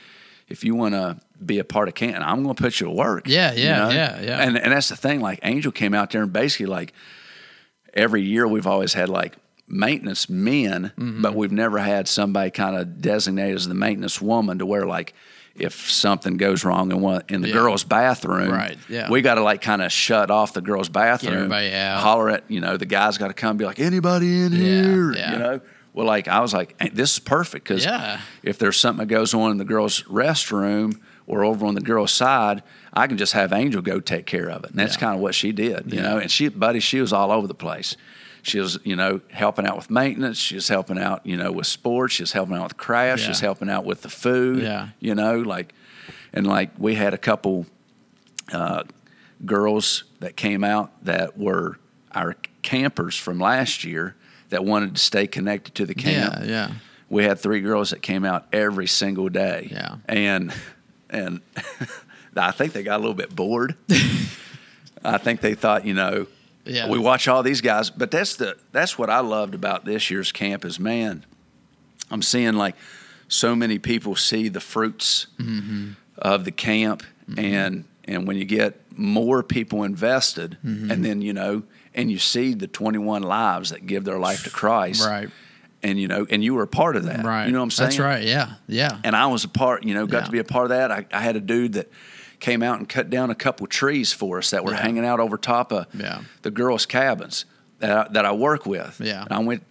if 0.50 0.64
you 0.64 0.74
want 0.76 0.96
to 0.96 1.18
be 1.46 1.60
a 1.60 1.64
part 1.64 1.88
of 1.88 1.94
Canton, 1.94 2.24
I'm 2.24 2.42
going 2.44 2.56
to 2.56 2.62
put 2.64 2.80
you 2.80 2.88
to 2.88 2.92
work. 2.92 3.28
Yeah, 3.28 3.54
you 3.54 3.66
yeah, 3.66 3.78
know? 3.78 3.90
yeah, 3.92 4.20
yeah. 4.20 4.38
And 4.42 4.58
and 4.58 4.72
that's 4.74 4.90
the 4.90 4.96
thing. 4.96 5.22
Like 5.22 5.40
Angel 5.44 5.72
came 5.72 5.94
out 5.94 6.10
there 6.10 6.24
and 6.24 6.34
basically 6.34 6.66
like 6.66 6.92
every 7.94 8.24
year 8.24 8.48
we've 8.48 8.66
always 8.68 8.94
had 8.94 9.10
like 9.10 9.36
maintenance 9.70 10.30
men, 10.30 10.92
Mm-hmm. 10.98 11.22
but 11.22 11.36
we've 11.36 11.52
never 11.52 11.78
had 11.80 12.08
somebody 12.08 12.52
kind 12.52 12.76
of 12.76 13.02
designated 13.02 13.56
as 13.56 13.68
the 13.68 13.74
maintenance 13.76 14.22
woman 14.22 14.60
to 14.60 14.66
where 14.66 14.86
like 14.86 15.14
if 15.56 15.90
something 15.92 16.38
goes 16.38 16.64
wrong 16.64 16.90
in 16.92 17.02
one 17.02 17.22
in 17.28 17.42
the 17.42 17.50
Yeah. 17.50 17.54
girls' 17.56 17.84
bathroom, 17.84 18.52
Right, 18.52 18.78
yeah. 18.88 19.10
we 19.10 19.22
got 19.22 19.36
to 19.36 19.44
like 19.44 19.62
kind 19.62 19.82
of 19.82 19.92
shut 19.92 20.32
off 20.32 20.54
the 20.54 20.62
girls' 20.62 20.90
bathroom, 20.90 21.50
holler 21.52 22.30
at 22.30 22.44
you 22.50 22.62
know 22.62 22.78
the 22.78 22.86
guys 22.86 23.18
got 23.18 23.28
to 23.28 23.34
come 23.34 23.58
be 23.58 23.66
like 23.66 23.80
anybody 23.80 24.42
in 24.42 24.52
Yeah, 24.54 24.58
here, 24.60 25.12
yeah. 25.14 25.32
you 25.34 25.40
know. 25.40 25.62
Well, 25.94 26.06
like 26.06 26.28
I 26.28 26.40
was 26.40 26.54
like, 26.54 26.78
this 26.94 27.14
is 27.14 27.20
perfect 27.20 27.68
because 27.68 27.86
if 28.44 28.58
there's 28.60 28.78
something 28.78 29.06
that 29.08 29.14
goes 29.14 29.34
on 29.34 29.52
in 29.52 29.58
the 29.58 29.66
girls' 29.66 30.04
restroom 30.04 31.00
or 31.28 31.44
over 31.44 31.66
on 31.66 31.76
the 31.76 31.82
girls' 31.82 32.12
side, 32.12 32.64
I 32.94 33.08
can 33.08 33.18
just 33.18 33.34
have 33.34 33.52
Angel 33.52 33.82
go 33.82 34.00
take 34.00 34.26
care 34.26 34.50
of 34.50 34.64
it. 34.64 34.70
And 34.70 34.80
that's 34.80 34.98
kind 34.98 35.16
of 35.16 35.20
what 35.22 35.36
she 35.36 35.52
did, 35.52 35.92
you 35.92 36.00
know. 36.02 36.18
And 36.18 36.30
she, 36.32 36.48
buddy, 36.48 36.80
she 36.80 37.02
was 37.02 37.12
all 37.12 37.32
over 37.32 37.48
the 37.48 37.54
place. 37.56 37.98
She 38.42 38.60
was, 38.60 38.80
you 38.84 38.96
know, 38.96 39.22
helping 39.32 39.66
out 39.68 39.76
with 39.76 39.90
maintenance. 39.90 40.38
She 40.38 40.56
was 40.56 40.68
helping 40.68 40.98
out, 40.98 41.26
you 41.26 41.36
know, 41.38 41.52
with 41.52 41.68
sports. 41.68 42.14
She 42.16 42.24
was 42.24 42.32
helping 42.32 42.56
out 42.56 42.64
with 42.64 42.78
crafts. 42.78 43.22
She 43.22 43.26
Yeah. 43.28 43.32
was 43.32 43.40
helping 43.42 43.70
out 43.70 43.86
with 43.86 44.02
the 44.02 44.10
food. 44.10 44.64
Yeah. 44.64 44.90
You 45.00 45.14
know, 45.16 45.40
like, 45.40 45.74
and 46.34 46.48
like 46.48 46.72
we 46.78 46.96
had 46.96 47.14
a 47.14 47.18
couple 47.18 47.66
uh, 48.54 48.84
girls 49.46 50.04
that 50.20 50.36
came 50.36 50.64
out 50.64 50.92
that 51.06 51.38
were 51.38 51.78
our 52.14 52.36
campers 52.62 53.16
from 53.16 53.40
last 53.40 53.84
year 53.84 54.16
that 54.50 54.64
wanted 54.66 54.96
to 54.96 55.02
stay 55.02 55.28
connected 55.28 55.76
to 55.76 55.86
the 55.86 55.94
camp 55.94 56.36
Yeah, 56.40 56.46
yeah. 56.46 56.72
we 57.10 57.24
had 57.24 57.38
three 57.40 57.62
girls 57.62 57.92
that 57.92 58.02
came 58.02 58.26
out 58.26 58.48
every 58.52 58.88
single 58.88 59.30
day. 59.30 59.68
Yeah. 59.72 59.96
And 60.08 60.54
and 61.10 61.42
I 62.38 62.52
think 62.52 62.74
they 62.74 62.84
got 62.84 62.96
a 62.98 63.02
little 63.02 63.14
bit 63.16 63.36
bored. 63.36 63.76
I 65.04 65.18
think 65.18 65.42
they 65.42 65.54
thought, 65.56 65.86
you 65.86 65.94
know, 65.94 66.28
Yeah. 66.70 66.90
we 66.90 67.00
watch 67.00 67.28
all 67.28 67.44
these 67.44 67.62
guys, 67.62 67.90
but 67.90 68.12
that's 68.12 68.36
the 68.36 68.58
that's 68.72 68.98
what 68.98 69.10
I 69.10 69.20
loved 69.20 69.54
about 69.56 69.86
this 69.86 70.10
year's 70.10 70.32
camp 70.32 70.64
is 70.66 70.80
man, 70.80 71.26
I'm 72.12 72.22
seeing 72.22 72.54
like 72.54 72.76
so 73.28 73.56
many 73.56 73.80
people 73.80 74.16
see 74.16 74.50
the 74.50 74.60
fruits 74.62 75.28
Mm-hmm. 75.40 75.92
of 76.18 76.46
the 76.46 76.52
camp 76.52 77.04
and 77.38 77.86
and 78.06 78.28
when 78.28 78.38
you 78.38 78.46
get 78.46 78.80
more 78.98 79.44
people 79.44 79.84
invested 79.84 80.58
Mm-hmm. 80.66 80.92
and 80.92 81.06
then 81.06 81.22
you 81.22 81.34
know 81.34 81.64
and 81.96 82.12
you 82.12 82.18
see 82.20 82.54
the 82.54 82.68
21 82.68 83.24
lives 83.24 83.72
that 83.72 83.86
give 83.86 84.04
their 84.06 84.20
life 84.20 84.44
to 84.44 84.50
Christ 84.50 85.06
Right. 85.06 85.30
and 85.84 86.00
you 86.00 86.08
know, 86.08 86.26
and 86.30 86.44
you 86.44 86.54
were 86.54 86.64
a 86.64 86.68
part 86.68 86.96
of 86.96 87.06
that. 87.06 87.26
Right. 87.26 87.46
You 87.46 87.52
know 87.52 87.60
what 87.60 87.64
I'm 87.66 87.72
saying? 87.72 87.90
That's 87.92 88.00
right. 88.00 88.24
Yeah. 88.24 88.54
Yeah. 88.68 89.00
And 89.04 89.16
I 89.16 89.26
was 89.28 89.44
a 89.44 89.48
part. 89.48 89.84
You 89.84 89.94
know, 89.96 90.06
got 90.06 90.20
Yeah. 90.20 90.26
to 90.26 90.32
be 90.32 90.40
a 90.40 90.44
part 90.44 90.66
of 90.66 90.70
that. 90.70 90.92
I, 90.92 91.06
I 91.12 91.22
had 91.22 91.36
a 91.36 91.40
dude 91.40 91.74
that 91.74 91.90
came 92.40 92.64
out 92.64 92.78
and 92.80 92.88
cut 92.88 93.10
down 93.10 93.30
a 93.30 93.36
couple 93.36 93.68
trees 93.68 94.14
for 94.14 94.38
us 94.38 94.50
that 94.52 94.64
were 94.64 94.72
Yeah. 94.72 94.82
hanging 94.82 95.06
out 95.06 95.20
over 95.20 95.38
top 95.38 95.72
of 95.72 95.88
Yeah. 95.94 96.22
the 96.42 96.52
girls' 96.52 96.86
cabins 96.86 97.46
that 97.80 97.92
I, 97.92 98.12
that 98.14 98.26
I 98.26 98.32
work 98.32 98.66
with. 98.66 99.00
Yeah. 99.04 99.24
And 99.24 99.32
I 99.34 99.40
went 99.40 99.64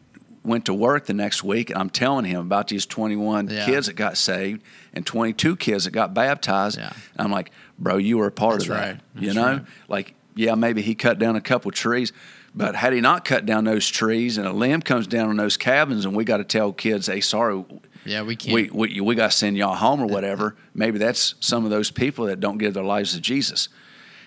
went 0.44 0.64
to 0.64 0.72
work 0.72 1.04
the 1.06 1.12
next 1.12 1.44
week, 1.44 1.68
and 1.68 1.78
I'm 1.78 1.90
telling 1.90 2.24
him 2.24 2.40
about 2.40 2.68
these 2.68 2.86
21 2.86 3.48
Yeah. 3.48 3.66
kids 3.66 3.86
that 3.86 3.96
got 3.96 4.16
saved 4.16 4.62
and 4.94 5.04
22 5.04 5.56
kids 5.56 5.84
that 5.84 5.90
got 5.90 6.14
baptized. 6.14 6.78
Yeah. 6.78 6.90
And 7.16 7.26
I'm 7.26 7.30
like, 7.30 7.50
bro, 7.78 7.98
you 7.98 8.16
were 8.16 8.28
a 8.28 8.32
part 8.32 8.54
That's 8.60 8.64
of 8.64 8.70
that. 8.76 8.86
right. 8.86 9.00
You 9.18 9.34
know, 9.34 9.46
right. 9.46 9.62
like 9.88 10.14
yeah, 10.34 10.54
maybe 10.54 10.80
he 10.82 10.94
cut 10.94 11.18
down 11.18 11.36
a 11.36 11.40
couple 11.40 11.70
trees. 11.72 12.12
But 12.54 12.76
had 12.76 12.92
he 12.92 13.00
not 13.00 13.24
cut 13.26 13.44
down 13.44 13.64
those 13.64 13.88
trees 13.88 14.38
and 14.38 14.46
a 14.46 14.52
limb 14.52 14.80
comes 14.82 15.06
down 15.06 15.28
on 15.28 15.36
those 15.36 15.56
cabins 15.56 16.04
and 16.06 16.14
we 16.16 16.24
got 16.24 16.38
to 16.38 16.44
tell 16.44 16.72
kids, 16.72 17.08
hey, 17.08 17.20
sorry, 17.20 17.64
Yeah, 18.08 18.22
we 18.22 18.36
can't. 18.36 18.54
we, 18.54 18.70
we, 18.70 19.00
we 19.00 19.14
got 19.14 19.30
to 19.30 19.36
send 19.36 19.56
y'all 19.56 19.74
home 19.74 20.00
or 20.00 20.06
whatever. 20.06 20.56
Maybe 20.74 20.98
that's 20.98 21.34
some 21.40 21.64
of 21.64 21.70
those 21.70 21.90
people 21.90 22.26
that 22.26 22.40
don't 22.40 22.58
give 22.58 22.74
their 22.74 22.84
lives 22.84 23.14
to 23.14 23.20
Jesus. 23.20 23.68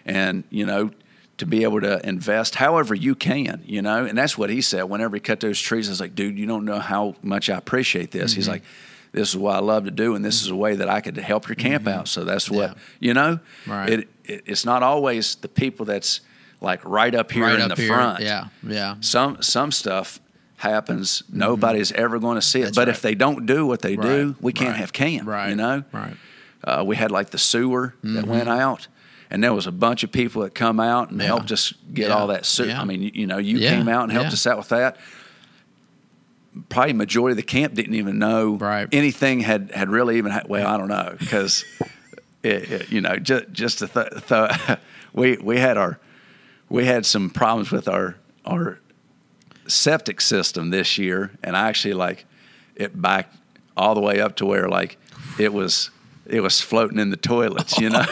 And, 0.05 0.43
you 0.49 0.65
know, 0.65 0.91
to 1.37 1.45
be 1.45 1.63
able 1.63 1.81
to 1.81 2.07
invest 2.07 2.55
however 2.55 2.93
you 2.93 3.15
can, 3.15 3.63
you 3.65 3.81
know, 3.81 4.05
and 4.05 4.17
that's 4.17 4.37
what 4.37 4.49
he 4.49 4.61
said. 4.61 4.83
Whenever 4.83 5.15
he 5.15 5.19
cut 5.19 5.39
those 5.39 5.59
trees, 5.59 5.89
I 5.89 5.91
was 5.91 5.99
like, 5.99 6.13
dude, 6.15 6.37
you 6.37 6.45
don't 6.45 6.65
know 6.65 6.79
how 6.79 7.15
much 7.23 7.49
I 7.49 7.57
appreciate 7.57 8.11
this. 8.11 8.33
He's 8.33 8.45
mm-hmm. 8.45 8.53
like, 8.53 8.63
this 9.11 9.29
is 9.29 9.37
what 9.37 9.55
I 9.55 9.59
love 9.59 9.85
to 9.85 9.91
do, 9.91 10.15
and 10.15 10.23
this 10.23 10.41
is 10.41 10.49
a 10.49 10.55
way 10.55 10.75
that 10.75 10.87
I 10.87 11.01
could 11.01 11.17
help 11.17 11.47
your 11.47 11.55
camp 11.55 11.83
mm-hmm. 11.85 11.99
out. 11.99 12.07
So 12.07 12.23
that's 12.23 12.49
what, 12.49 12.69
Yeah. 12.69 12.73
you 12.99 13.13
know, 13.13 13.39
Right. 13.67 13.89
it, 13.89 14.09
it, 14.23 14.43
it's 14.45 14.65
not 14.65 14.83
always 14.83 15.35
the 15.35 15.49
people 15.49 15.85
that's 15.85 16.21
like 16.61 16.85
right 16.85 17.13
up 17.13 17.31
here 17.31 17.45
right 17.45 17.55
in 17.55 17.71
up 17.71 17.75
the 17.75 17.81
here. 17.81 17.93
front 17.93 18.21
Yeah, 18.21 18.47
yeah. 18.61 18.95
some 19.01 19.41
some 19.41 19.71
stuff 19.71 20.19
happens 20.61 21.23
nobody's 21.31 21.91
ever 21.93 22.17
going 22.19 22.35
to 22.35 22.41
see 22.41 22.59
it 22.59 22.61
Mm-hmm. 22.61 22.65
That's 22.67 22.75
but 22.77 22.87
right. 22.87 22.95
if 22.95 23.01
they 23.01 23.15
don't 23.15 23.45
do 23.45 23.65
what 23.65 23.81
they 23.81 23.95
do 23.95 24.35
we 24.39 24.53
can't 24.53 24.69
right, 24.71 24.77
have 24.77 24.93
camp 24.93 25.27
Right. 25.27 25.49
you 25.49 25.55
know 25.55 25.83
Right. 25.91 26.15
uh, 26.63 26.83
we 26.85 26.95
had 26.95 27.11
like 27.11 27.29
the 27.31 27.37
sewer 27.37 27.95
that 28.03 28.07
Mm-hmm. 28.25 28.29
went 28.29 28.49
out 28.49 28.87
and 29.29 29.43
there 29.43 29.53
was 29.53 29.65
a 29.67 29.71
bunch 29.71 30.03
of 30.03 30.11
people 30.11 30.41
that 30.43 30.53
come 30.53 30.79
out 30.79 31.09
and 31.11 31.19
Yeah. 31.19 31.27
helped 31.27 31.51
us 31.51 31.73
get 31.93 32.07
Yeah. 32.09 32.13
all 32.15 32.27
that 32.27 32.45
sewer 32.45 32.67
Yeah. 32.67 32.81
i 32.81 32.85
mean 32.85 33.01
you, 33.03 33.11
you 33.13 33.27
know 33.27 33.37
you 33.37 33.59
came 33.59 33.87
out 33.89 34.03
and 34.03 34.11
helped 34.11 34.33
us 34.33 34.45
out 34.47 34.57
with 34.57 34.69
that 34.69 34.97
probably 36.69 36.93
majority 36.93 37.31
of 37.31 37.37
the 37.37 37.43
camp 37.43 37.73
didn't 37.73 37.95
even 37.95 38.19
know 38.19 38.55
Right. 38.55 38.87
anything 38.91 39.39
had 39.41 39.71
had 39.73 39.89
really 39.89 40.17
even 40.17 40.31
ha- 40.31 40.43
well 40.47 40.67
i 40.67 40.77
don't 40.77 40.89
know 40.89 41.15
because 41.19 41.63
you 42.43 43.01
know 43.01 43.15
just 43.17 43.51
just 43.51 43.79
to 43.79 43.87
th- 43.87 44.09
th- 44.27 44.77
we 45.13 45.37
we 45.37 45.57
had 45.59 45.77
our 45.77 45.97
we 46.69 46.85
had 46.85 47.05
some 47.05 47.29
problems 47.29 47.71
with 47.71 47.87
our 47.87 48.15
our 48.45 48.79
septic 49.71 50.21
system 50.21 50.69
this 50.69 50.97
year, 50.97 51.31
and 51.43 51.55
I 51.55 51.69
actually 51.69 51.93
like 51.93 52.25
it 52.75 52.99
backed 52.99 53.35
all 53.75 53.95
the 53.95 54.01
way 54.01 54.19
up 54.19 54.35
to 54.37 54.45
where 54.45 54.69
like 54.69 54.97
it 55.39 55.53
was 55.53 55.89
it 56.25 56.41
was 56.41 56.61
floating 56.61 56.99
in 56.99 57.09
the 57.09 57.17
toilets, 57.17 57.79
you 57.79 57.89
know. 57.89 58.03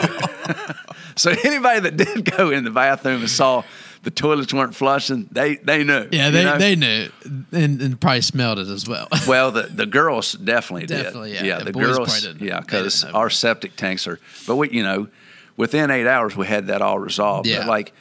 so 1.16 1.32
anybody 1.44 1.82
that 1.82 1.98
did 1.98 2.26
go 2.36 2.50
in 2.50 2.64
the 2.64 2.72
bathroom 2.72 3.22
and 3.22 3.30
saw 3.30 3.64
the 4.04 4.12
toilets 4.12 4.54
weren't 4.54 4.76
flushing, 4.76 5.28
they 5.32 5.56
they 5.58 5.84
knew. 5.84 6.08
Yeah, 6.12 6.28
you 6.28 6.32
they, 6.32 6.44
know? 6.44 6.58
they 6.58 6.76
knew 6.76 7.10
and, 7.52 7.82
and 7.82 8.00
probably 8.00 8.22
smelled 8.22 8.60
it 8.60 8.68
as 8.68 8.88
well. 8.88 9.08
Well, 9.28 9.52
the, 9.52 9.64
the 9.64 9.86
girls 9.86 10.34
definitely 10.34 10.88
did. 10.88 11.04
Definitely, 11.04 11.34
yeah. 11.34 11.44
Yeah, 11.44 11.58
The 11.60 11.66
the, 11.66 11.72
girls. 11.74 12.28
Yeah, 12.40 12.62
because 12.62 13.04
our 13.04 13.30
septic 13.30 13.76
tanks 13.76 14.08
are. 14.08 14.20
But 14.48 14.56
we, 14.56 14.72
you 14.72 14.82
know, 14.82 15.08
within 15.56 15.92
eight 15.92 16.08
hours 16.08 16.36
we 16.36 16.48
had 16.48 16.68
that 16.68 16.82
all 16.82 16.98
resolved. 16.98 17.48
Yeah. 17.48 17.60
But 17.60 17.68
like 17.68 17.94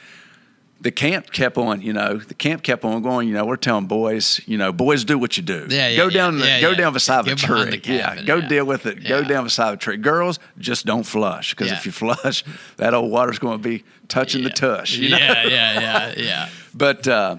the 0.81 0.91
camp 0.91 1.31
kept 1.31 1.57
on. 1.57 1.81
You 1.81 1.91
know, 1.93 2.17
the 2.17 2.33
camp 2.33 2.63
kept 2.63 2.85
on 2.85 3.01
going. 3.01 3.27
You 3.27 3.33
know, 3.33 3.45
we're 3.45 3.57
telling 3.57 3.85
boys, 3.85 4.39
you 4.45 4.57
know, 4.57 4.71
boys 4.71 5.03
do 5.03 5.17
what 5.17 5.35
you 5.37 5.43
do. 5.43 5.67
Yeah, 5.69 5.89
yeah, 5.89 5.97
Go 5.97 6.05
yeah. 6.07 6.09
down. 6.13 6.37
The, 6.39 6.45
Yeah, 6.47 6.61
go 6.61 6.73
down 6.75 6.93
beside 6.93 7.25
the 7.25 7.35
tree. 7.35 7.81
yeah. 7.85 8.21
Go 8.23 8.37
yeah. 8.37 8.47
deal 8.47 8.65
with 8.65 8.85
it. 8.85 9.03
Go 9.07 9.19
Yeah. 9.19 9.27
down 9.27 9.43
beside 9.43 9.71
the 9.71 9.77
tree. 9.77 9.97
Girls, 9.97 10.39
just 10.57 10.85
don't 10.85 11.03
flush 11.03 11.51
because 11.53 11.67
Yeah. 11.67 11.77
if 11.77 11.85
you 11.85 11.91
flush, 11.91 12.43
that 12.77 12.93
old 12.93 13.11
water's 13.11 13.39
going 13.39 13.61
to 13.61 13.69
be 13.69 13.83
touching 14.07 14.43
the 14.43 14.49
tush. 14.51 14.95
You 14.97 15.09
know? 15.09 15.17
yeah, 15.17 15.43
yeah, 15.47 15.79
yeah, 15.81 16.13
yeah. 16.17 16.49
But 16.73 17.07
uh, 17.07 17.37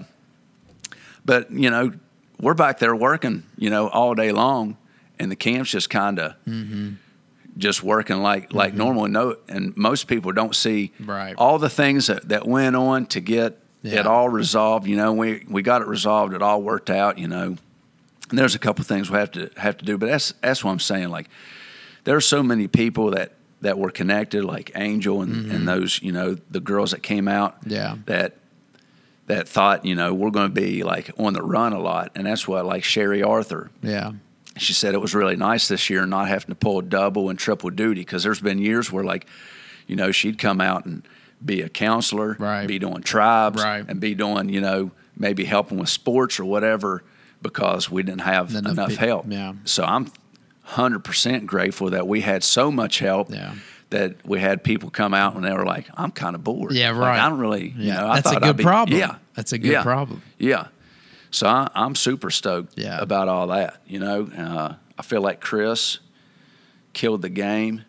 but 1.25 1.51
you 1.51 1.69
know, 1.69 1.93
we're 2.39 2.53
back 2.53 2.79
there 2.79 2.95
working, 2.95 3.43
you 3.57 3.69
know, 3.69 3.87
all 3.87 4.13
day 4.15 4.31
long, 4.31 4.77
and 5.19 5.31
the 5.31 5.35
camp's 5.35 5.71
just 5.71 5.89
kind 5.89 6.19
of 6.19 6.33
Mm-hmm. 6.47 6.93
Just 7.61 7.83
working 7.83 8.17
like 8.21 8.53
like 8.53 8.73
normal. 8.73 9.05
And 9.05 9.13
no, 9.13 9.35
and 9.47 9.75
most 9.77 10.07
people 10.07 10.31
don't 10.33 10.55
see 10.55 10.91
Right. 10.99 11.35
all 11.37 11.57
the 11.59 11.69
things 11.69 12.07
that, 12.07 12.27
that 12.29 12.47
went 12.47 12.75
on 12.75 13.05
to 13.07 13.21
get 13.21 13.57
Yeah. 13.83 14.01
it 14.01 14.07
all 14.07 14.27
resolved. 14.29 14.87
You 14.87 14.97
know, 14.97 15.13
we 15.13 15.45
we 15.49 15.61
got 15.61 15.81
it 15.81 15.87
resolved. 15.87 16.33
It 16.33 16.41
all 16.41 16.61
worked 16.61 16.89
out. 16.89 17.17
You 17.17 17.27
know, 17.27 17.55
and 18.29 18.39
there's 18.39 18.55
a 18.55 18.59
couple 18.59 18.83
things 18.83 19.09
we 19.09 19.17
have 19.17 19.31
to 19.31 19.49
have 19.57 19.77
to 19.77 19.85
do, 19.85 19.97
but 19.97 20.07
that's 20.09 20.33
that's 20.41 20.63
what 20.63 20.71
I'm 20.71 20.79
saying. 20.79 21.09
Like, 21.09 21.29
there 22.03 22.15
are 22.15 22.21
so 22.21 22.41
many 22.43 22.67
people 22.67 23.11
that 23.11 23.33
that 23.61 23.77
were 23.77 23.91
connected, 23.91 24.43
like 24.43 24.71
Angel 24.75 25.21
and, 25.21 25.51
and 25.51 25.67
those, 25.67 26.01
you 26.01 26.11
know, 26.11 26.35
the 26.49 26.59
girls 26.59 26.91
that 26.91 27.03
came 27.03 27.27
out 27.27 27.59
Mm-hmm. 27.61 27.69
Yeah. 27.71 27.95
that 28.07 28.37
that 29.27 29.47
thought, 29.47 29.85
you 29.85 29.95
know, 29.95 30.13
we're 30.13 30.31
going 30.31 30.49
to 30.49 30.61
be 30.61 30.83
like 30.83 31.11
on 31.17 31.33
the 31.33 31.41
run 31.43 31.71
a 31.73 31.79
lot, 31.79 32.11
and 32.15 32.25
that's 32.25 32.47
what 32.47 32.65
like 32.65 32.83
Sherry 32.83 33.21
Arthur. 33.23 33.69
Yeah. 33.83 34.13
She 34.57 34.73
said 34.73 34.93
it 34.93 35.01
was 35.01 35.15
really 35.15 35.35
nice 35.35 35.67
this 35.67 35.89
year 35.89 36.05
not 36.05 36.27
having 36.27 36.47
to 36.49 36.55
pull 36.55 36.81
double 36.81 37.29
and 37.29 37.39
triple 37.39 37.69
duty 37.69 38.01
because 38.01 38.23
there's 38.23 38.41
been 38.41 38.59
years 38.59 38.91
where 38.91 39.03
like, 39.03 39.25
you 39.87 39.95
know, 39.95 40.11
she'd 40.11 40.37
come 40.37 40.59
out 40.61 40.85
and 40.85 41.03
be 41.43 41.61
a 41.61 41.69
counselor, 41.69 42.35
Right. 42.37 42.67
be 42.67 42.77
doing 42.77 43.01
tribes, 43.01 43.63
Right. 43.63 43.85
and 43.87 43.99
be 43.99 44.13
doing, 44.13 44.49
you 44.49 44.61
know, 44.61 44.91
maybe 45.17 45.45
helping 45.45 45.77
with 45.77 45.89
sports 45.89 46.39
or 46.39 46.45
whatever 46.45 47.03
because 47.41 47.89
we 47.89 48.03
didn't 48.03 48.21
have 48.21 48.53
Enough 48.53 48.71
enough, 48.73 48.95
help. 48.95 49.25
yeah. 49.29 49.53
So 49.65 49.83
I'm 49.83 50.07
hundred 50.63 50.99
percent 51.03 51.47
grateful 51.47 51.89
that 51.89 52.07
we 52.07 52.21
had 52.21 52.43
so 52.43 52.71
much 52.71 52.99
help. 52.99 53.31
Yeah. 53.31 53.53
That 53.89 54.25
we 54.25 54.39
had 54.39 54.63
people 54.63 54.89
come 54.89 55.13
out 55.13 55.35
and 55.35 55.43
they 55.43 55.51
were 55.51 55.65
like, 55.65 55.85
"I'm 55.95 56.11
kind 56.11 56.33
of 56.35 56.43
bored. 56.45 56.71
Yeah, 56.71 56.91
Like, 56.91 56.99
right. 57.01 57.19
I 57.19 57.27
don't 57.29 57.39
really, 57.39 57.69
you 57.75 57.87
Yeah, 57.87 57.95
know, 58.01 58.07
I 58.07 58.21
that's 58.21 58.31
a 58.37 58.39
good 58.39 58.55
be, 58.57 58.63
problem. 58.63 58.97
Yeah, 58.97 59.15
That's 59.35 59.51
a 59.51 59.57
good 59.57 59.71
yeah. 59.71 59.83
problem. 59.83 60.21
Yeah. 60.39 60.67
So 61.31 61.47
I, 61.47 61.69
I'm 61.73 61.95
super 61.95 62.29
stoked 62.29 62.77
Yeah. 62.77 62.99
about 63.01 63.27
all 63.27 63.47
that. 63.47 63.81
You 63.87 63.99
know, 63.99 64.29
uh, 64.37 64.73
I 64.97 65.01
feel 65.01 65.21
like 65.21 65.39
Chris 65.41 65.99
killed 66.93 67.21
the 67.21 67.29
game 67.29 67.85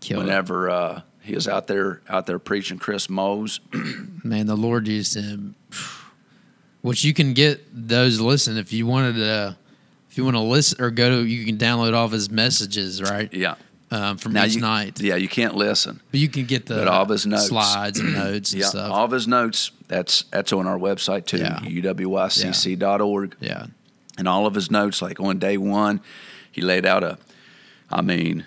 Killed 0.00 0.24
whenever 0.24 0.70
uh, 0.70 1.00
he 1.20 1.34
was 1.34 1.46
out 1.48 1.66
there 1.66 2.00
out 2.08 2.26
there 2.26 2.38
preaching. 2.38 2.78
Chris 2.78 3.08
Mose. 3.10 3.60
Man, 4.24 4.46
the 4.46 4.56
Lord 4.56 4.88
used 4.88 5.14
him. 5.16 5.54
Which 6.82 7.02
you 7.04 7.12
can 7.14 7.32
get 7.34 7.64
those 7.72 8.20
listen 8.20 8.56
if 8.56 8.72
you 8.72 8.86
wanted 8.86 9.14
to. 9.16 9.56
If 10.10 10.16
you 10.16 10.24
want 10.24 10.36
to 10.36 10.40
listen 10.42 10.80
or 10.80 10.90
go 10.90 11.10
to, 11.10 11.26
you 11.26 11.44
can 11.44 11.58
download 11.58 11.92
all 11.94 12.06
of 12.06 12.12
his 12.12 12.30
messages, 12.30 13.02
right? 13.02 13.32
Yeah. 13.34 13.56
Um, 13.90 14.16
from 14.16 14.32
Now 14.32 14.44
each 14.46 14.54
you, 14.54 14.60
night. 14.62 14.98
Yeah, 15.00 15.16
you 15.16 15.28
can't 15.28 15.54
listen. 15.56 16.00
But 16.10 16.20
you 16.20 16.28
can 16.28 16.44
get 16.46 16.66
the 16.66 16.76
But 16.76 16.88
all 16.88 17.02
of 17.02 17.08
his 17.08 17.26
notes. 17.26 17.48
slides 17.48 17.98
and 18.00 18.14
notes 18.14 18.52
and 18.52 18.62
Yeah, 18.62 18.68
stuff. 18.68 18.90
all 18.92 19.04
of 19.04 19.10
his 19.10 19.28
notes. 19.28 19.72
That's 19.88 20.22
that's 20.32 20.52
on 20.52 20.66
our 20.66 20.78
website 20.78 21.26
too. 21.26 21.38
Yeah. 21.38 21.60
uwycc.org. 21.60 23.36
yeah. 23.40 23.66
and 24.18 24.26
all 24.28 24.46
of 24.46 24.54
his 24.54 24.70
notes 24.70 25.00
like 25.02 25.20
on 25.20 25.38
day 25.38 25.56
one 25.56 26.00
he 26.50 26.60
laid 26.62 26.86
out 26.86 27.04
a 27.04 27.18
i 27.90 28.00
mean 28.00 28.44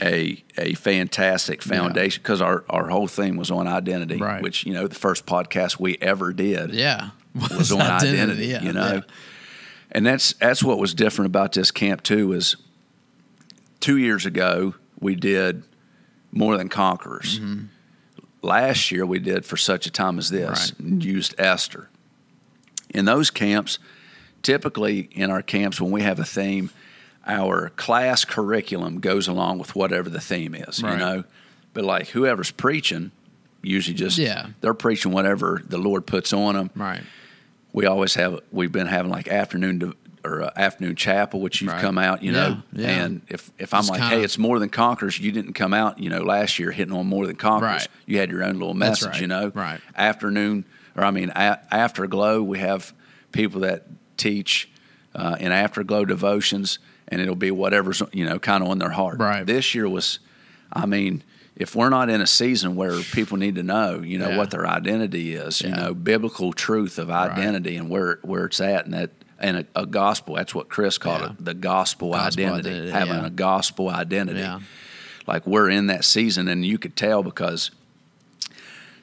a 0.00 0.42
a 0.58 0.74
fantastic 0.74 1.62
foundation 1.62 2.22
because 2.22 2.40
our, 2.40 2.64
our 2.70 2.88
whole 2.88 3.06
theme 3.08 3.36
was 3.36 3.50
on 3.50 3.66
identity 3.66 4.16
Right. 4.16 4.42
which 4.42 4.64
you 4.66 4.72
know 4.72 4.86
the 4.86 4.94
first 4.94 5.26
podcast 5.26 5.78
we 5.80 5.96
ever 6.00 6.32
did 6.32 6.72
Yeah. 6.74 7.10
was 7.34 7.72
on 7.72 7.80
identity, 7.80 8.46
yeah, 8.46 8.62
you 8.62 8.72
know 8.72 8.92
yeah. 8.94 9.00
and 9.92 10.06
that's 10.06 10.34
that's 10.34 10.62
what 10.62 10.78
was 10.78 10.94
different 10.94 11.26
about 11.26 11.52
this 11.52 11.70
camp 11.70 12.02
too 12.02 12.32
is 12.32 12.56
two 13.80 13.96
years 13.96 14.24
ago 14.26 14.74
we 15.00 15.14
did 15.14 15.62
more 16.32 16.56
than 16.56 16.68
conquerors 16.68 17.38
Mm-hmm. 17.40 17.64
Last 18.46 18.90
year 18.90 19.04
we 19.04 19.18
did 19.18 19.44
for 19.44 19.56
such 19.56 19.86
a 19.86 19.90
time 19.90 20.18
as 20.18 20.30
this 20.30 20.72
and 20.78 21.04
used 21.04 21.34
esther 21.38 21.88
in 22.90 23.04
those 23.04 23.30
camps 23.30 23.78
typically 24.42 25.08
in 25.12 25.30
our 25.30 25.42
camps 25.42 25.80
when 25.80 25.90
we 25.90 26.02
have 26.02 26.18
a 26.18 26.24
theme 26.24 26.70
our 27.26 27.70
class 27.70 28.24
curriculum 28.24 29.00
goes 29.00 29.26
along 29.26 29.58
with 29.58 29.74
whatever 29.74 30.08
the 30.08 30.20
theme 30.20 30.54
is 30.54 30.82
Right. 30.82 30.92
you 30.92 30.98
know 30.98 31.24
but 31.74 31.84
like 31.84 32.08
whoever's 32.08 32.50
preaching 32.52 33.10
usually 33.62 33.94
just 33.96 34.16
Yeah. 34.16 34.48
they're 34.60 34.74
preaching 34.74 35.10
whatever 35.12 35.60
the 35.66 35.78
lord 35.78 36.06
puts 36.06 36.32
on 36.32 36.54
them 36.54 36.70
Right. 36.76 37.02
we 37.72 37.84
always 37.86 38.14
have 38.14 38.40
we've 38.52 38.72
been 38.72 38.86
having 38.86 39.10
like 39.10 39.26
afternoon 39.28 39.94
or 40.26 40.42
uh, 40.42 40.50
afternoon 40.56 40.96
chapel 40.96 41.40
which 41.40 41.60
you've 41.62 41.72
Right. 41.72 41.80
come 41.80 41.96
out 41.98 42.22
you 42.22 42.32
know 42.32 42.58
Yeah, 42.72 42.82
yeah. 42.88 43.04
and 43.04 43.20
if 43.28 43.50
if 43.58 43.72
i'm 43.72 43.80
Just 43.80 43.90
like 43.90 44.00
kinda- 44.00 44.16
hey 44.16 44.22
it's 44.24 44.38
more 44.38 44.58
than 44.58 44.68
conquerors 44.68 45.18
you 45.18 45.30
didn't 45.32 45.52
come 45.54 45.72
out 45.72 45.98
you 45.98 46.10
know 46.10 46.22
last 46.22 46.58
year 46.58 46.70
hitting 46.72 46.94
on 46.94 47.06
more 47.06 47.26
than 47.26 47.36
conquerors 47.36 47.82
Right. 47.82 47.88
you 48.06 48.18
had 48.18 48.30
your 48.30 48.42
own 48.44 48.54
little 48.54 48.74
message 48.74 49.08
right. 49.08 49.20
you 49.20 49.26
know 49.26 49.52
Right. 49.54 49.80
afternoon 49.96 50.64
or 50.96 51.04
i 51.04 51.10
mean 51.10 51.30
a- 51.30 51.60
afterglow 51.74 52.42
we 52.42 52.58
have 52.58 52.92
people 53.32 53.60
that 53.62 53.86
teach 54.16 54.68
uh, 55.14 55.36
in 55.40 55.52
afterglow 55.52 56.04
devotions 56.04 56.78
and 57.08 57.20
it'll 57.20 57.36
be 57.36 57.50
whatever's 57.50 58.02
you 58.12 58.24
know 58.24 58.38
kind 58.38 58.62
of 58.64 58.70
on 58.70 58.78
their 58.78 58.90
heart 58.90 59.18
Right. 59.18 59.46
this 59.46 59.74
year 59.74 59.88
was 59.88 60.18
i 60.72 60.86
mean 60.86 61.22
if 61.58 61.74
we're 61.74 61.88
not 61.88 62.10
in 62.10 62.20
a 62.20 62.26
season 62.26 62.76
where 62.76 63.00
people 63.00 63.38
need 63.38 63.54
to 63.54 63.62
know, 63.62 64.02
you 64.04 64.18
know, 64.18 64.28
Yeah. 64.28 64.36
what 64.36 64.50
their 64.50 64.66
identity 64.66 65.32
is, 65.32 65.62
you 65.62 65.70
know, 65.70 65.94
biblical 65.94 66.52
truth 66.52 66.98
of 66.98 67.08
identity 67.08 67.76
and 67.78 67.88
where 67.88 68.18
where 68.20 68.44
it's 68.44 68.60
at, 68.60 68.84
and 68.84 68.92
that 68.92 69.08
and 69.38 69.58
a, 69.58 69.66
a 69.82 69.86
gospel. 69.86 70.34
That's 70.36 70.54
what 70.54 70.68
Chris 70.68 70.98
called 70.98 71.20
Yeah. 71.22 71.30
it, 71.30 71.44
the 71.44 71.54
gospel, 71.54 72.12
Gospel 72.12 72.44
identity, 72.44 72.68
identity, 72.70 72.90
having 72.92 73.14
yeah. 73.22 73.26
a 73.26 73.30
gospel 73.30 73.88
identity. 73.90 74.40
Yeah. 74.40 74.60
Like 75.26 75.46
we're 75.46 75.68
in 75.70 75.86
that 75.88 76.04
season, 76.04 76.48
and 76.48 76.64
you 76.64 76.78
could 76.78 76.96
tell 76.96 77.22
because 77.22 77.70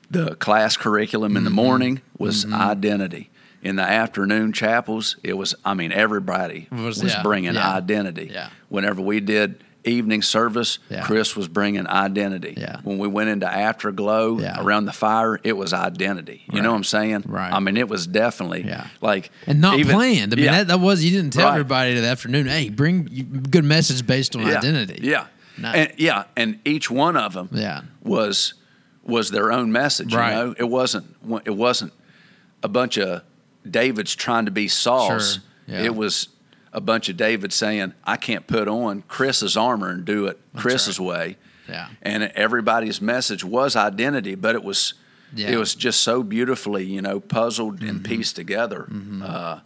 the 0.10 0.36
class 0.36 0.78
curriculum 0.78 1.36
in 1.38 1.44
the 1.44 1.50
Mm-hmm. 1.50 1.56
morning 1.56 2.02
was 2.18 2.46
identity. 2.52 3.30
In 3.62 3.78
the 3.78 3.84
afternoon 3.84 4.52
chapels, 4.52 5.16
it 5.24 5.34
was. 5.38 5.56
I 5.64 5.74
mean, 5.74 5.92
everybody 5.94 6.68
Was- 6.72 7.02
was, 7.02 7.16
bringing 7.24 7.58
identity. 7.58 8.30
yeah. 8.34 8.50
Whenever 8.70 9.02
we 9.02 9.20
did 9.22 9.64
evening 9.86 10.22
service, 10.22 10.80
Yeah. 10.90 11.04
Chris 11.04 11.36
was 11.36 11.48
bringing 11.48 11.88
identity. 11.88 12.54
Yeah. 12.58 12.78
When 12.84 12.98
we 12.98 13.08
went 13.08 13.30
into 13.30 13.48
afterglow 13.52 14.40
Yeah. 14.40 14.62
around 14.62 14.86
the 14.86 14.94
fire, 14.94 15.40
it 15.44 15.54
was 15.58 15.74
identity. 15.74 16.44
You 16.54 16.62
know 16.62 16.72
what 16.72 16.78
I'm 16.78 16.84
saying? 16.84 17.24
Right. 17.28 17.52
I 17.52 17.60
mean, 17.60 17.76
it 17.78 17.90
was 17.90 18.08
definitely 18.08 18.64
Yeah. 18.66 18.88
like 19.02 19.32
and 19.48 19.60
not 19.62 19.80
even- 19.80 19.96
planned. 19.96 20.34
I 20.34 20.36
mean, 20.38 20.46
yeah. 20.46 20.52
that, 20.60 20.68
that 20.68 20.80
was 20.80 21.04
you 21.04 21.12
didn't 21.12 21.34
tell 21.34 21.46
Right. 21.48 21.54
everybody 21.54 21.94
that 21.96 22.04
afternoon. 22.06 22.48
Hey, 22.48 22.70
bring 22.70 23.46
good 23.50 23.66
message 23.66 24.06
based 24.08 24.36
on 24.36 24.48
yeah. 24.48 24.58
identity. 24.58 25.00
Yeah. 25.04 25.26
No. 25.58 25.70
And 25.70 25.92
yeah, 25.98 26.24
and 26.36 26.60
each 26.66 26.90
one 26.90 27.16
of 27.18 27.34
them 27.34 27.50
Yeah. 27.52 27.82
was 28.02 28.54
was 29.06 29.32
their 29.32 29.52
own 29.52 29.72
message. 29.72 30.14
Right. 30.16 30.30
You 30.32 30.36
know, 30.46 30.56
it 30.58 30.70
wasn't 30.70 31.06
it 31.46 31.56
wasn't 31.56 31.92
a 32.64 32.70
bunch 32.70 32.98
of 32.98 33.22
Davids 33.70 34.16
trying 34.16 34.46
to 34.46 34.52
be 34.52 34.68
Sauls. 34.68 35.34
Sure. 35.34 35.44
Yeah. 35.68 35.84
It 35.84 35.96
was 35.96 36.30
a 36.74 36.82
bunch 36.82 37.08
of 37.10 37.16
David 37.18 37.54
saying, 37.54 37.94
"I 38.04 38.18
can't 38.18 38.46
put 38.48 38.68
on 38.68 39.04
Chris's 39.08 39.56
armor 39.56 39.90
and 39.90 40.04
do 40.06 40.26
it 40.28 40.40
Chris's 40.56 41.00
way." 41.00 41.38
Yeah. 41.70 41.88
And 42.02 42.24
everybody's 42.36 43.02
message 43.02 43.44
was 43.44 43.76
identity, 43.76 44.36
but 44.36 44.54
it 44.56 44.64
was 44.64 44.94
Yeah. 45.36 45.52
it 45.52 45.58
was 45.58 45.74
just 45.76 46.02
so 46.02 46.22
beautifully, 46.24 46.84
you 46.86 47.02
know, 47.02 47.20
puzzled 47.20 47.82
and 47.82 48.04
pieced 48.04 48.36
together. 48.36 48.88
Uh, 49.24 49.60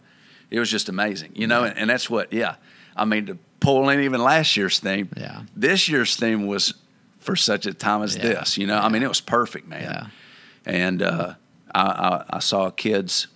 it 0.50 0.58
was 0.60 0.70
just 0.70 0.88
amazing, 0.88 1.32
you 1.34 1.46
know, 1.46 1.64
and, 1.64 1.76
and 1.76 1.90
that's 1.90 2.08
what, 2.08 2.32
yeah. 2.32 2.54
I 2.96 3.04
mean, 3.04 3.26
to 3.26 3.38
pull 3.60 3.88
in 3.90 4.00
even 4.00 4.22
last 4.22 4.56
year's 4.56 4.78
theme, 4.78 5.08
Yeah. 5.16 5.42
this 5.56 5.88
year's 5.88 6.16
theme 6.16 6.46
was 6.46 6.72
for 7.20 7.36
such 7.36 7.66
a 7.66 7.74
time 7.74 8.02
as 8.02 8.16
Yeah. 8.16 8.22
this, 8.22 8.56
you 8.56 8.66
know. 8.66 8.78
I 8.78 8.88
mean, 8.88 9.02
it 9.02 9.08
was 9.08 9.20
perfect, 9.20 9.68
man. 9.68 9.82
Yeah. 9.82 10.06
And 10.64 11.02
uh, 11.02 11.34
I, 11.74 11.80
I, 11.82 12.24
I 12.30 12.38
saw 12.38 12.70
kids 12.70 13.26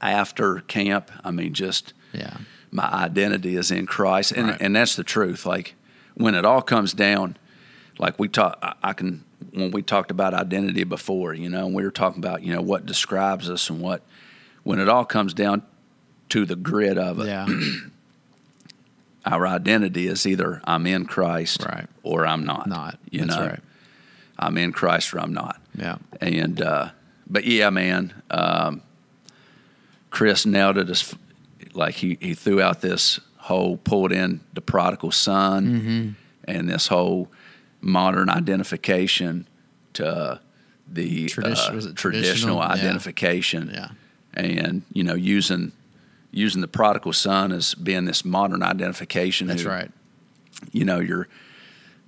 after 0.00 0.60
camp. 0.60 1.10
I 1.24 1.30
mean, 1.30 1.52
just 1.52 1.92
Yeah. 2.12 2.36
My 2.72 2.84
identity 2.90 3.54
is 3.56 3.70
in 3.70 3.86
Christ, 3.86 4.32
and 4.32 4.48
Right. 4.48 4.60
and 4.60 4.74
that's 4.74 4.96
the 4.96 5.04
truth. 5.04 5.44
Like 5.46 5.74
when 6.14 6.34
it 6.34 6.44
all 6.44 6.62
comes 6.62 6.92
down, 6.94 7.36
like 7.98 8.18
we 8.18 8.26
talk, 8.28 8.58
I, 8.62 8.74
I 8.82 8.92
can 8.94 9.22
when 9.52 9.70
we 9.70 9.82
talked 9.82 10.10
about 10.10 10.32
identity 10.34 10.84
before, 10.84 11.34
you 11.34 11.50
know, 11.50 11.66
and 11.66 11.74
we 11.74 11.82
were 11.84 11.90
talking 11.90 12.18
about 12.24 12.42
you 12.42 12.52
know 12.54 12.62
what 12.62 12.86
describes 12.86 13.48
us 13.50 13.68
and 13.70 13.80
what 13.80 14.02
when 14.62 14.78
it 14.80 14.88
all 14.88 15.04
comes 15.04 15.34
down 15.34 15.62
to 16.30 16.44
the 16.46 16.56
grid 16.56 16.96
of 16.98 17.20
it, 17.20 17.26
Yeah. 17.26 17.46
our 19.26 19.46
identity 19.46 20.06
is 20.08 20.26
either 20.26 20.60
I'm 20.64 20.86
in 20.86 21.04
Christ 21.06 21.64
Right. 21.64 21.86
or 22.02 22.26
I'm 22.26 22.44
not. 22.44 22.66
Not. 22.66 22.98
you 23.10 23.20
That's 23.26 23.36
know, 23.36 23.46
right. 23.46 23.60
I'm 24.38 24.56
in 24.58 24.72
Christ 24.72 25.12
or 25.14 25.20
I'm 25.20 25.32
not. 25.34 25.60
Yeah. 25.76 25.98
And 26.20 26.60
uh, 26.60 26.90
but 27.28 27.44
yeah, 27.44 27.70
man, 27.70 28.14
um, 28.30 28.82
Chris 30.10 30.44
nailed 30.46 30.78
it 30.78 30.88
as 30.90 31.14
like 31.74 31.94
he 31.94 32.18
he 32.20 32.34
threw 32.34 32.60
out 32.60 32.80
this 32.80 33.20
whole 33.38 33.76
pulled 33.76 34.12
in 34.12 34.40
the 34.52 34.60
prodigal 34.60 35.10
son 35.10 35.66
Mm-hmm. 35.66 36.08
and 36.44 36.68
this 36.68 36.86
whole 36.88 37.28
modern 37.80 38.28
identification 38.30 39.46
to 39.94 40.40
the 40.88 41.26
Tradition- 41.28 41.54
uh, 41.64 41.80
traditional 41.80 41.94
traditional? 41.94 42.56
Yeah. 42.58 42.68
identification 42.68 43.70
Yeah. 43.72 43.88
and 44.34 44.82
you 44.92 45.02
know 45.04 45.14
using 45.14 45.72
using 46.30 46.60
the 46.62 46.68
prodigal 46.68 47.12
son 47.12 47.52
as 47.52 47.74
being 47.74 48.04
this 48.06 48.24
modern 48.24 48.62
identification 48.62 49.48
That's 49.48 49.62
who, 49.62 49.68
right. 49.68 49.90
you 50.72 50.84
know 50.84 50.98
you're 51.00 51.28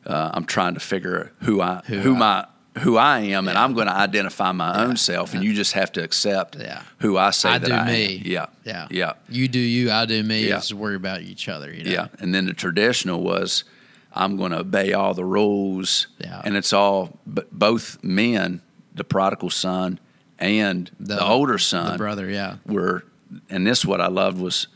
uh, 0.07 0.31
i'm 0.35 0.45
trying 0.45 0.75
to 0.75 0.81
figure 0.81 1.33
who 1.41 1.61
i 1.61 1.83
Who 1.87 1.99
who, 1.99 2.15
I- 2.15 2.19
my 2.19 2.47
who 2.79 2.97
i 2.97 3.21
am 3.21 3.47
and 3.49 3.57
i'm 3.57 3.73
going 3.75 3.87
to 3.87 3.93
identify 3.95 4.51
my 4.53 4.85
own 4.85 4.97
self 4.97 5.33
and 5.35 5.45
you 5.45 5.55
just 5.55 5.73
have 5.75 5.93
to 5.93 6.03
accept 6.03 6.57
Yeah. 6.59 6.83
who 6.99 7.17
i 7.17 7.31
say 7.31 7.51
I 7.51 7.59
that 7.59 7.67
do 7.69 7.73
i 7.75 7.87
me. 7.87 8.17
am 8.19 8.23
yeah 8.27 8.47
Yeah. 8.65 8.89
yeah 8.91 9.13
You 9.29 9.49
do 9.49 9.59
you, 9.61 9.91
I 9.93 10.07
do 10.07 10.23
me. 10.23 10.43
Yeah. 10.49 10.57
Just 10.57 10.75
worry 10.75 10.97
about 10.97 11.23
each 11.23 11.49
other, 11.49 11.73
you 11.73 11.85
know? 11.85 11.91
yeah 11.91 12.07
and 12.19 12.35
then 12.35 12.47
the 12.47 12.53
traditional 12.55 13.23
was 13.23 13.65
i'm 14.13 14.37
going 14.37 14.51
to 14.53 14.59
obey 14.59 14.93
all 14.93 15.15
the 15.15 15.25
rules 15.25 16.09
Yeah. 16.19 16.43
and 16.45 16.57
it's 16.57 16.73
all 16.73 17.19
but 17.27 17.53
both 17.53 18.03
men 18.03 18.61
the 18.95 19.05
prodigal 19.05 19.51
son 19.51 19.99
and 20.39 20.91
the, 20.99 21.23
older 21.25 21.59
son 21.59 21.93
The 21.93 21.99
brother, 21.99 22.29
yeah. 22.29 22.57
were, 22.67 23.05
and 23.49 23.65
this 23.67 23.85
what 23.85 24.01
I 24.01 24.09
loved 24.09 24.39
was 24.41 24.67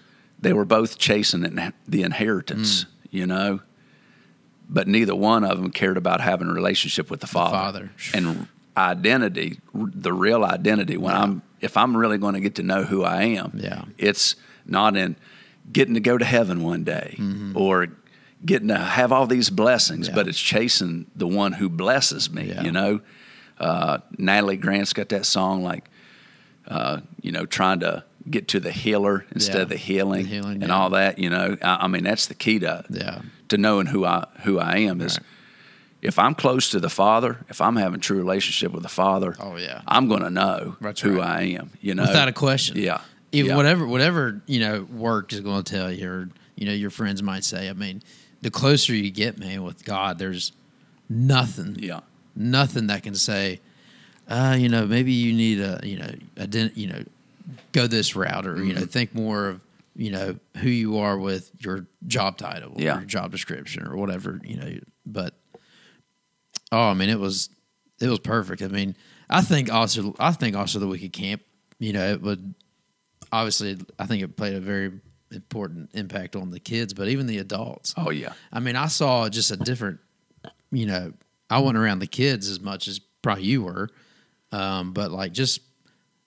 they 0.40 0.52
were 0.52 0.64
both 0.64 0.98
chasing 0.98 1.42
the 1.88 2.02
inheritance, 2.02 2.84
Mm. 2.84 2.88
you 3.10 3.26
know, 3.26 3.60
but 4.68 4.86
neither 4.88 5.14
one 5.14 5.44
of 5.44 5.56
them 5.58 5.70
cared 5.70 5.96
about 5.96 6.20
having 6.20 6.48
a 6.48 6.52
relationship 6.52 7.10
with 7.10 7.20
the 7.20 7.26
Father. 7.26 7.56
Father. 7.56 7.90
And 8.14 8.48
identity, 8.76 9.60
the 9.74 10.12
real 10.12 10.44
identity, 10.44 10.96
when 10.96 11.14
I'm, 11.14 11.42
if 11.60 11.76
I'm 11.76 11.96
really 11.96 12.18
going 12.18 12.34
to 12.34 12.40
get 12.40 12.54
to 12.56 12.62
know 12.62 12.84
who 12.84 13.02
I 13.04 13.22
am, 13.24 13.52
Yeah. 13.54 13.84
it's 13.96 14.36
not 14.66 14.96
in 14.96 15.16
getting 15.72 15.94
to 15.94 16.00
go 16.00 16.16
to 16.18 16.24
heaven 16.24 16.62
one 16.62 16.84
day 16.84 17.18
or 17.54 17.88
getting 18.44 18.68
to 18.68 18.76
have 18.78 19.10
all 19.12 19.26
these 19.26 19.50
blessings, 19.50 20.06
Mm-hmm. 20.08 20.16
Yeah. 20.16 20.22
but 20.22 20.28
it's 20.28 20.40
chasing 20.40 21.06
the 21.16 21.26
one 21.26 21.52
who 21.54 21.68
blesses 21.68 22.30
me, 22.30 22.48
Yeah. 22.48 22.62
you 22.62 22.70
know. 22.72 23.00
Uh, 23.58 23.98
Natalie 24.16 24.56
Grant's 24.56 24.92
got 24.92 25.08
that 25.08 25.26
song 25.26 25.64
like, 25.64 25.88
uh, 26.68 27.00
you 27.20 27.32
know, 27.32 27.44
trying 27.46 27.80
to 27.80 28.04
get 28.30 28.46
to 28.48 28.60
the 28.60 28.70
healer 28.70 29.26
instead 29.32 29.56
Yeah. 29.56 29.62
of 29.62 29.68
the 29.70 29.76
healing, 29.76 30.22
The 30.24 30.28
healing, 30.28 30.62
and 30.62 30.68
yeah. 30.68 30.76
all 30.78 30.90
that. 30.90 31.18
You 31.18 31.30
know, 31.30 31.56
I, 31.62 31.78
I 31.80 31.86
mean, 31.88 32.04
that's 32.04 32.26
the 32.26 32.34
key 32.34 32.58
to 32.60 32.84
Yeah. 32.90 33.22
To 33.48 33.58
knowing 33.58 33.86
who 33.86 34.04
I 34.04 34.26
who 34.44 34.58
I 34.58 34.78
am 34.78 35.00
is 35.00 35.18
Right. 35.18 35.26
if 36.02 36.18
I'm 36.18 36.34
close 36.34 36.70
to 36.70 36.80
the 36.80 36.88
Father, 36.90 37.38
if 37.48 37.60
I'm 37.60 37.76
having 37.76 38.00
true 38.00 38.18
relationship 38.18 38.72
with 38.72 38.82
the 38.82 38.88
Father, 38.88 39.34
Oh, 39.40 39.56
yeah. 39.56 39.82
I'm 39.86 40.08
going 40.08 40.22
to 40.22 40.30
know 40.30 40.76
That's 40.80 41.00
who 41.00 41.18
right. 41.18 41.28
I 41.28 41.42
am. 41.58 41.70
You 41.80 41.94
know, 41.94 42.02
Without 42.02 42.28
a 42.28 42.32
question. 42.32 42.76
Yeah, 42.78 43.00
Even 43.32 43.50
yeah. 43.50 43.56
whatever 43.56 43.86
whatever, 43.86 44.40
you 44.46 44.60
know, 44.60 44.82
work 44.92 45.32
is 45.32 45.40
going 45.40 45.62
to 45.64 45.72
tell 45.72 45.90
you 45.92 46.08
or, 46.10 46.28
you 46.56 46.66
know, 46.66 46.72
your 46.72 46.90
friends 46.90 47.22
might 47.22 47.44
say. 47.44 47.68
I 47.68 47.72
mean, 47.72 48.02
the 48.42 48.50
closer 48.50 48.94
you 48.94 49.10
get, 49.10 49.38
man, 49.38 49.62
with 49.64 49.84
God, 49.84 50.18
there's 50.18 50.52
nothing 51.08 51.76
Yeah, 51.78 52.00
nothing 52.36 52.86
that 52.88 53.02
can 53.02 53.14
say, 53.14 53.60
uh, 54.28 54.56
you 54.58 54.68
know, 54.68 54.86
maybe 54.86 55.12
you 55.12 55.32
need 55.32 55.60
a, 55.60 55.80
you 55.82 55.98
know, 55.98 56.10
ident- 56.36 56.76
you 56.76 56.86
know, 56.88 57.02
go 57.72 57.86
this 57.86 58.14
route 58.14 58.46
or 58.46 58.62
you 58.62 58.72
know, 58.74 58.80
Mm-hmm. 58.82 58.88
think 58.90 59.14
more 59.14 59.48
of, 59.48 59.60
you 59.98 60.12
know, 60.12 60.38
who 60.58 60.68
you 60.70 60.98
are 60.98 61.18
with 61.18 61.50
your 61.58 61.86
job 62.06 62.38
title, 62.38 62.72
or 62.76 62.80
Yeah. 62.80 62.98
your 62.98 63.04
job 63.04 63.32
description 63.32 63.84
or 63.86 63.96
whatever, 63.96 64.40
you 64.44 64.56
know. 64.56 64.78
But 65.04 65.34
oh, 66.72 66.88
I 66.88 66.94
mean, 66.94 67.08
it 67.10 67.18
was 67.18 67.50
it 68.00 68.08
was 68.08 68.20
perfect. 68.20 68.62
I 68.62 68.68
mean, 68.68 68.96
I 69.28 69.42
think 69.42 69.70
also 69.72 70.14
I 70.18 70.32
think 70.32 70.56
also 70.56 70.78
the 70.78 70.86
Wicked 70.86 71.12
Camp, 71.12 71.42
you 71.80 71.92
know, 71.92 72.08
it 72.12 72.22
would 72.22 72.54
obviously 73.32 73.76
I 73.98 74.06
think 74.06 74.22
it 74.22 74.36
played 74.36 74.54
a 74.54 74.60
very 74.60 74.92
important 75.32 75.90
impact 75.94 76.36
on 76.36 76.50
the 76.52 76.60
kids, 76.60 76.94
but 76.94 77.08
even 77.08 77.26
the 77.26 77.38
adults. 77.38 77.92
oh 77.96 78.10
yeah, 78.10 78.32
I 78.52 78.60
mean, 78.60 78.76
I 78.76 78.86
saw 78.86 79.28
just 79.28 79.50
a 79.50 79.56
different, 79.56 79.98
you 80.70 80.86
know, 80.86 81.12
I 81.50 81.58
wasn't 81.58 81.78
around 81.78 81.98
the 81.98 82.06
kids 82.06 82.48
as 82.48 82.60
much 82.60 82.86
as 82.86 83.00
probably 83.20 83.44
you 83.44 83.64
were, 83.64 83.88
um, 84.52 84.92
but 84.92 85.10
like 85.10 85.32
just 85.32 85.60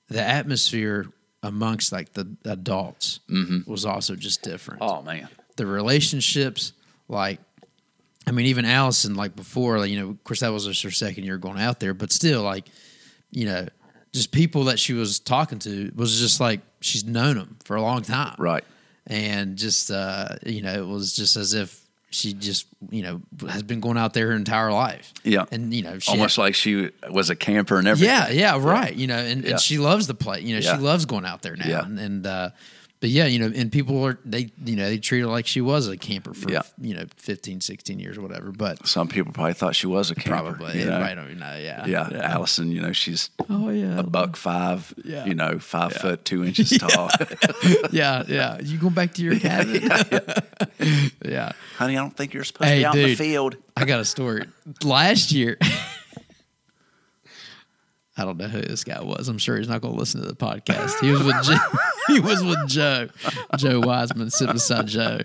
the 0.09 0.22
atmosphere 0.22 1.05
amongst 1.44 1.92
like 1.92 2.14
the 2.14 2.36
adults 2.46 3.20
was 3.68 3.86
also 3.86 4.16
just 4.16 4.42
different. 4.44 4.82
oh 4.82 5.02
man, 5.02 5.28
The 5.56 5.66
relationships, 5.66 6.74
like, 7.08 7.39
I 8.28 8.32
mean, 8.32 8.46
even 8.48 8.66
Allison, 8.66 9.16
like 9.16 9.36
before, 9.36 9.80
like, 9.80 9.89
you 9.89 10.00
know, 10.00 10.10
of 10.10 10.24
course 10.24 10.42
that 10.42 10.50
was 10.50 10.66
just 10.66 10.84
her 10.84 10.92
second 10.92 11.24
year 11.24 11.38
going 11.38 11.60
out 11.60 11.80
there, 11.80 11.94
but 11.94 12.12
still, 12.12 12.44
like, 12.44 12.68
you 13.32 13.46
know, 13.46 13.68
just 14.14 14.32
people 14.32 14.66
that 14.66 14.78
she 14.78 14.94
was 14.94 15.20
talking 15.20 15.58
to 15.60 15.92
was 15.96 16.20
just 16.20 16.39
like 16.39 16.60
she's 16.82 17.06
known 17.06 17.38
them 17.38 17.58
for 17.64 17.76
a 17.76 17.82
long 17.82 18.02
time. 18.02 18.36
Right, 18.38 18.64
and 19.08 19.58
just 19.58 19.89
uh, 19.89 20.36
you 20.46 20.62
know, 20.62 20.74
it 20.74 20.86
was 20.86 21.16
just 21.16 21.38
as 21.38 21.54
if 21.54 21.81
she 22.12 22.34
just 22.34 22.68
you 22.89 23.01
know 23.03 23.22
has 23.49 23.64
been 23.64 23.80
going 23.80 23.97
out 23.97 24.14
there 24.14 24.28
her 24.28 24.34
entire 24.36 24.72
life. 24.72 25.14
Yeah. 25.24 25.45
and 25.51 25.74
you 25.74 25.82
know, 25.82 25.97
she 25.99 26.12
almost 26.12 26.38
like 26.38 26.55
she 26.55 26.89
was 27.09 27.30
a 27.30 27.36
camper 27.36 27.78
and 27.80 27.88
everything. 27.88 28.09
yeah, 28.14 28.30
yeah, 28.30 28.59
right. 28.62 28.93
You 28.93 29.07
know, 29.07 29.18
and, 29.18 29.43
Yeah. 29.43 29.51
and 29.51 29.59
she 29.59 29.78
loves 29.78 30.07
the 30.07 30.14
play. 30.14 30.41
You 30.41 30.55
know, 30.55 30.62
Yeah. 30.62 30.76
she 30.78 30.82
loves 30.82 31.05
going 31.05 31.26
out 31.26 31.41
there 31.41 31.55
now. 31.55 31.68
Yeah. 31.68 31.86
And, 31.86 31.99
and 31.99 32.26
uh, 32.28 32.49
but 33.02 33.10
yeah, 33.10 33.26
you 33.26 33.39
know, 33.39 33.52
and 33.54 33.72
people 33.72 34.02
are 34.06 34.18
they 34.24 34.52
you 34.64 34.76
know 34.78 34.88
they 34.88 34.97
treat 34.99 35.20
her 35.22 35.26
like 35.26 35.45
she 35.47 35.60
was 35.60 35.88
a 35.89 35.97
camper 35.97 36.34
for 36.34 36.49
Yeah. 36.52 36.62
you 36.80 36.93
know 36.95 37.06
15, 37.18 37.60
16 37.60 37.99
years 37.99 38.18
or 38.18 38.22
whatever. 38.22 38.52
But 38.52 38.88
Some 38.88 39.08
people 39.10 39.34
probably 39.34 39.54
thought 39.56 39.76
she 39.76 39.88
was 39.88 40.12
a 40.12 40.16
camper. 40.16 40.54
probably 40.54 40.80
you 40.80 40.86
know? 40.86 40.99
right. 41.02 41.12
I 41.12 41.16
don't 41.16 41.38
know. 41.39 41.58
Yeah, 41.58 41.86
Yeah, 41.88 42.10
Allison, 42.24 42.72
you 42.72 42.80
know, 42.82 42.91
she's 42.93 43.30
Oh 43.49 43.70
yeah. 43.70 43.97
a 43.99 44.04
buck 44.04 44.36
five, 44.38 44.93
Yeah. 45.04 45.26
you 45.26 45.34
know, 45.34 45.58
five 45.60 45.93
foot 45.93 46.24
two 46.24 46.45
inches 46.45 46.70
tall. 46.78 47.10
yeah, 47.91 48.24
yeah. 48.28 48.60
You 48.62 48.78
going 48.78 48.93
back 48.93 49.14
to 49.16 49.24
your 49.24 49.38
cabin? 49.39 49.82
yeah. 51.26 51.52
Honey, 51.78 51.97
I 51.97 52.02
don't 52.02 52.16
think 52.16 52.34
you're 52.34 52.43
supposed 52.43 52.70
Hey, 52.70 52.76
to 52.76 52.82
be 52.82 52.86
out 52.86 52.95
in 52.97 53.04
the 53.04 53.16
field. 53.16 53.56
I 53.76 53.86
got 53.86 53.99
a 53.99 54.06
story. 54.06 54.45
Last 54.84 55.32
year, 55.32 55.58
I 58.18 58.26
don't 58.26 58.38
know 58.38 58.47
who 58.47 58.62
this 58.62 58.84
guy 58.84 59.02
was. 59.02 59.28
I'm 59.30 59.38
sure 59.38 59.58
he's 59.58 59.70
not 59.70 59.82
going 59.82 59.93
to 59.93 59.99
listen 59.99 60.22
to 60.22 60.28
the 60.28 60.36
podcast. 60.36 60.99
He 60.99 61.10
was 61.12 61.24
with 61.24 61.41
Joe, 61.43 61.56
he 62.14 62.20
was 62.20 62.43
with 62.43 62.68
Joe, 62.68 63.09
Joe 63.57 63.80
Wiseman, 63.80 64.30
sitting 64.30 64.53
beside 64.53 64.88
Joe. 64.88 65.20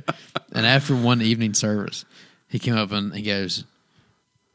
And 0.52 0.66
after 0.66 0.94
one 0.96 1.20
evening 1.22 1.54
service, 1.54 2.04
he 2.48 2.58
came 2.58 2.76
up 2.76 2.92
and 2.92 3.14
he 3.14 3.22
goes, 3.22 3.64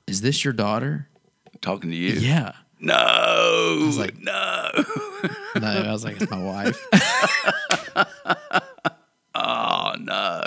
"Is 0.07 0.21
this 0.21 0.43
your 0.43 0.53
daughter?" 0.53 1.07
Talking 1.61 1.91
to 1.91 1.95
you. 1.95 2.13
Yeah. 2.13 2.53
No. 2.79 2.95
I 2.95 3.83
was 3.85 3.97
like- 3.97 4.17
no. 4.19 4.69
No, 5.59 5.67
I 5.67 5.91
was 5.91 6.03
like, 6.03 6.19
"It's 6.19 6.31
my 6.31 6.41
wife." 6.41 6.81
Oh 9.33 9.93
no. 9.99 10.43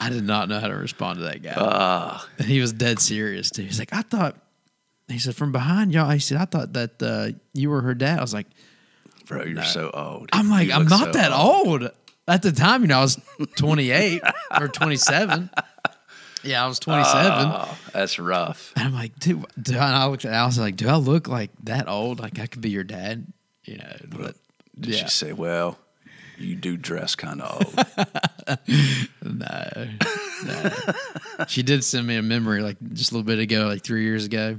I 0.00 0.08
did 0.10 0.24
not 0.24 0.48
know 0.48 0.58
how 0.58 0.68
to 0.68 0.74
respond 0.74 1.18
to 1.18 1.24
that 1.26 1.42
guy. 1.42 1.50
Uh, 1.52 2.18
and 2.38 2.46
he 2.48 2.60
was 2.60 2.72
dead 2.72 2.98
serious 2.98 3.50
too. 3.50 3.62
He's 3.62 3.78
like, 3.78 3.92
I 3.92 4.02
thought. 4.02 4.36
He 5.08 5.18
said, 5.18 5.34
from 5.36 5.52
behind 5.52 5.92
y'all. 5.92 6.08
He 6.10 6.18
said, 6.20 6.38
I 6.38 6.44
thought 6.46 6.72
that 6.72 7.02
uh, 7.02 7.28
you 7.52 7.68
were 7.70 7.82
her 7.82 7.94
dad. 7.94 8.18
I 8.18 8.22
was 8.22 8.32
like, 8.32 8.46
bro, 9.26 9.44
you're 9.44 9.64
so 9.64 9.90
old. 9.92 10.28
I'm 10.32 10.48
like, 10.50 10.68
You 10.68 10.74
I'm 10.74 10.86
not 10.86 11.06
so 11.06 11.12
that 11.12 11.32
old. 11.32 11.90
At 12.28 12.42
the 12.42 12.52
time, 12.52 12.82
you 12.82 12.88
know, 12.88 12.98
I 12.98 13.02
was 13.02 13.20
28 13.56 14.22
or 14.60 14.68
27. 14.68 15.50
Yeah, 16.44 16.64
I 16.64 16.68
was 16.68 16.78
27. 16.78 17.30
Oh, 17.30 17.78
that's 17.92 18.18
rough. 18.18 18.72
and 18.76 18.86
I'm 18.88 18.94
like, 18.94 19.18
dude, 19.18 19.44
do 19.60 19.76
I, 19.78 19.92
I 19.92 20.06
looked 20.06 20.24
at 20.24 20.32
Alice 20.32 20.58
like, 20.58 20.76
do 20.76 20.88
I 20.88 20.96
look 20.96 21.28
like 21.28 21.50
that 21.64 21.88
old? 21.88 22.18
Like 22.20 22.38
I 22.40 22.46
could 22.46 22.60
be 22.60 22.70
your 22.70 22.84
dad, 22.84 23.32
you 23.64 23.76
know? 23.78 23.96
But 24.08 24.36
Did 24.78 24.94
yeah, 24.94 25.02
she 25.04 25.08
say, 25.08 25.32
well, 25.32 25.78
you 26.38 26.56
do 26.56 26.76
dress 26.76 27.14
kind 27.14 27.42
of 27.42 27.64
old? 27.64 28.58
no, 29.22 29.88
no. 30.44 30.70
she 31.46 31.62
did 31.62 31.84
send 31.84 32.06
me 32.06 32.16
a 32.16 32.22
memory 32.22 32.60
like 32.62 32.76
just 32.92 33.12
a 33.12 33.14
little 33.14 33.26
bit 33.26 33.38
ago, 33.38 33.66
like 33.66 33.84
three 33.84 34.02
years 34.02 34.24
ago, 34.24 34.56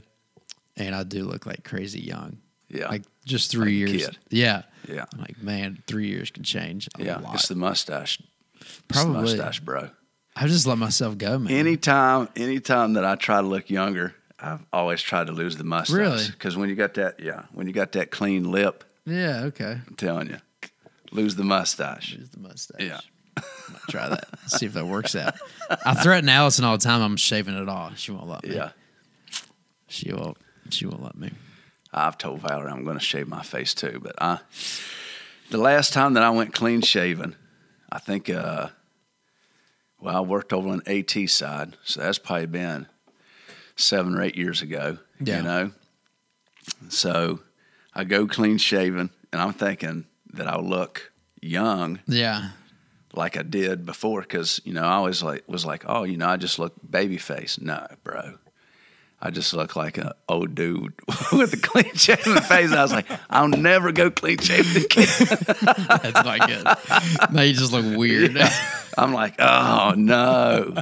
and 0.77 0.95
I 0.95 1.03
do 1.03 1.25
look 1.25 1.45
like 1.45 1.63
crazy 1.65 1.99
young. 2.01 2.37
Yeah. 2.69 2.87
like 2.87 3.03
just 3.25 3.51
three 3.51 3.85
Like 3.85 3.93
years. 3.93 4.09
Yeah, 4.29 4.63
Yeah. 4.87 5.05
I'm 5.13 5.19
like, 5.21 5.41
man, 5.41 5.81
three 5.87 6.07
years 6.07 6.31
can 6.31 6.43
change 6.43 6.89
a 6.99 7.03
yeah. 7.03 7.17
lot. 7.19 7.35
It's 7.35 7.47
the 7.47 7.55
mustache. 7.55 8.19
It's 8.59 8.77
the 8.77 8.83
Probably. 8.93 9.21
mustache, 9.21 9.59
bro. 9.59 9.89
I 10.35 10.47
just 10.47 10.65
let 10.65 10.77
myself 10.77 11.17
go, 11.17 11.37
man. 11.37 11.53
Anytime, 11.53 12.27
anytime 12.35 12.93
that 12.93 13.05
I 13.05 13.15
try 13.15 13.39
to 13.41 13.47
look 13.47 13.69
younger, 13.69 14.15
I've 14.39 14.65
always 14.73 15.01
tried 15.01 15.27
to 15.27 15.33
lose 15.33 15.57
the 15.57 15.63
mustache. 15.63 15.95
Really? 15.95 16.25
Because 16.31 16.57
when 16.57 16.69
you 16.69 16.75
got 16.75 16.95
that, 16.95 17.19
yeah, 17.19 17.43
when 17.53 17.67
you 17.67 17.73
got 17.73 17.91
that 17.93 18.09
clean 18.11 18.51
lip, 18.51 18.83
yeah, 19.05 19.43
okay. 19.45 19.79
I'm 19.87 19.95
telling 19.95 20.29
you, 20.29 20.37
lose 21.11 21.35
the 21.35 21.43
mustache. 21.43 22.13
Use 22.13 22.29
the 22.29 22.39
mustache. 22.39 22.81
Yeah. 22.81 22.99
Try 23.89 24.09
that. 24.09 24.27
See 24.47 24.65
if 24.65 24.73
that 24.73 24.85
works 24.87 25.15
out. 25.15 25.35
I 25.85 25.93
threaten 25.95 26.29
Allison 26.29 26.65
all 26.65 26.77
the 26.77 26.83
time. 26.83 27.01
I'm 27.01 27.17
shaving 27.17 27.55
it 27.55 27.67
off. 27.69 27.97
She 27.97 28.11
won't 28.11 28.27
let 28.27 28.43
me. 28.43 28.55
Yeah. 28.55 28.69
She 29.87 30.11
won't. 30.13 30.37
She 30.69 30.85
won't 30.85 31.03
let 31.03 31.15
me. 31.15 31.31
I've 31.93 32.17
told 32.17 32.41
Valerie 32.41 32.71
I'm 32.71 32.83
going 32.83 32.97
to 32.97 33.03
shave 33.03 33.27
my 33.27 33.43
face 33.43 33.73
too, 33.73 33.99
but 34.01 34.13
I, 34.21 34.39
the 35.51 35.57
last 35.57 35.93
time 35.93 36.13
that 36.13 36.23
I 36.23 36.29
went 36.31 36.53
clean 36.53 36.81
shaven, 36.81 37.35
I 37.91 37.99
think, 37.99 38.29
uh, 38.29 38.69
well, 39.99 40.17
I 40.17 40.19
worked 40.21 40.51
over 40.53 40.69
on 40.69 40.81
AT 40.87 41.11
side, 41.29 41.77
so 41.83 42.01
that's 42.01 42.17
probably 42.17 42.47
been 42.47 42.87
seven 43.75 44.15
or 44.15 44.21
eight 44.21 44.35
years 44.35 44.61
ago. 44.61 44.97
Yeah. 45.19 45.37
You 45.37 45.43
know, 45.43 45.71
so 46.89 47.39
I 47.93 48.03
go 48.03 48.27
clean 48.27 48.57
shaven, 48.57 49.09
and 49.31 49.41
I'm 49.41 49.53
thinking 49.53 50.05
that 50.33 50.47
I'll 50.47 50.63
look 50.67 51.11
young 51.41 51.99
Yeah. 52.07 52.49
like 53.13 53.37
I 53.37 53.43
did 53.43 53.85
before, 53.85 54.21
because 54.21 54.59
you 54.63 54.73
know 54.73 54.83
I 54.83 54.93
always 54.93 55.21
like 55.21 55.43
was 55.47 55.65
like, 55.65 55.83
oh, 55.87 56.03
you 56.03 56.17
know, 56.17 56.27
I 56.27 56.37
just 56.37 56.57
look 56.59 56.73
baby 56.89 57.17
face. 57.17 57.59
No, 57.59 57.85
bro. 58.03 58.39
I 59.25 59.29
just 59.29 59.53
look 59.53 59.77
like 59.77 59.97
an 59.97 60.11
old 60.27 60.53
dude 60.53 60.93
with 61.31 61.53
a 61.53 61.57
clean 61.57 61.93
shaven 61.95 62.41
face. 62.41 62.73
I 62.73 62.81
was 62.81 62.91
like, 62.91 63.09
I'll 63.29 63.47
never 63.47 63.93
go 63.93 64.11
clean 64.11 64.37
shaven 64.37 64.83
again. 64.83 65.07
That's 65.61 66.25
not 66.25 66.45
good. 66.45 67.31
now 67.31 67.41
you 67.41 67.53
just 67.53 67.71
look 67.71 67.97
weird. 67.97 68.37
I'm 68.97 69.13
like, 69.13 69.35
oh 69.39 69.93
no, 69.95 70.75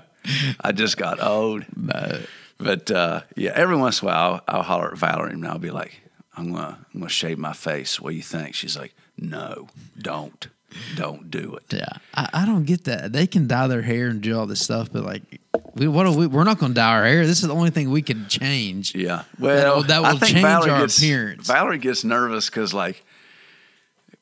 I 0.59 0.71
just 0.71 0.97
got 0.97 1.21
old. 1.21 1.65
no. 1.77 2.19
But 2.57 2.89
uh, 2.89 3.21
yeah, 3.35 3.51
every 3.53 3.75
once 3.75 4.01
in 4.01 4.07
a 4.07 4.11
while, 4.11 4.41
I'll, 4.47 4.57
I'll 4.57 4.63
holler 4.63 4.91
at 4.91 4.97
Valerie 4.97 5.33
and 5.33 5.45
I'll 5.47 5.59
be 5.59 5.69
like, 5.69 6.01
I'm 6.35 6.51
gonna, 6.51 6.79
I'm 6.93 7.01
gonna 7.01 7.09
shave 7.09 7.37
my 7.37 7.53
face. 7.53 8.01
What 8.01 8.09
do 8.09 8.15
you 8.15 8.23
think? 8.23 8.55
She's 8.55 8.75
like, 8.75 8.95
no, 9.19 9.67
don't, 9.99 10.47
don't 10.95 11.29
do 11.29 11.55
it. 11.55 11.71
Yeah. 11.71 11.97
I, 12.15 12.29
I 12.33 12.45
don't 12.47 12.63
get 12.65 12.85
that. 12.85 13.13
They 13.13 13.27
can 13.27 13.45
dye 13.45 13.67
their 13.67 13.83
hair 13.83 14.07
and 14.07 14.19
do 14.19 14.35
all 14.35 14.47
this 14.47 14.61
stuff, 14.61 14.89
but 14.91 15.03
like, 15.03 15.21
we 15.75 15.87
what 15.87 16.05
are 16.05 16.15
we? 16.15 16.27
We're 16.27 16.43
not 16.43 16.59
going 16.59 16.71
to 16.73 16.75
dye 16.75 16.97
our 16.97 17.05
hair. 17.05 17.25
This 17.25 17.41
is 17.41 17.47
the 17.47 17.53
only 17.55 17.69
thing 17.69 17.89
we 17.91 18.01
can 18.01 18.27
change. 18.27 18.93
Yeah, 18.95 19.23
well, 19.39 19.77
will- 19.77 19.83
that 19.83 20.01
will 20.01 20.19
change 20.19 20.41
Valerie 20.41 20.71
our 20.71 20.81
gets, 20.81 20.97
appearance. 20.97 21.47
Valerie 21.47 21.77
gets 21.79 22.03
nervous 22.03 22.49
because, 22.49 22.73
like, 22.73 23.03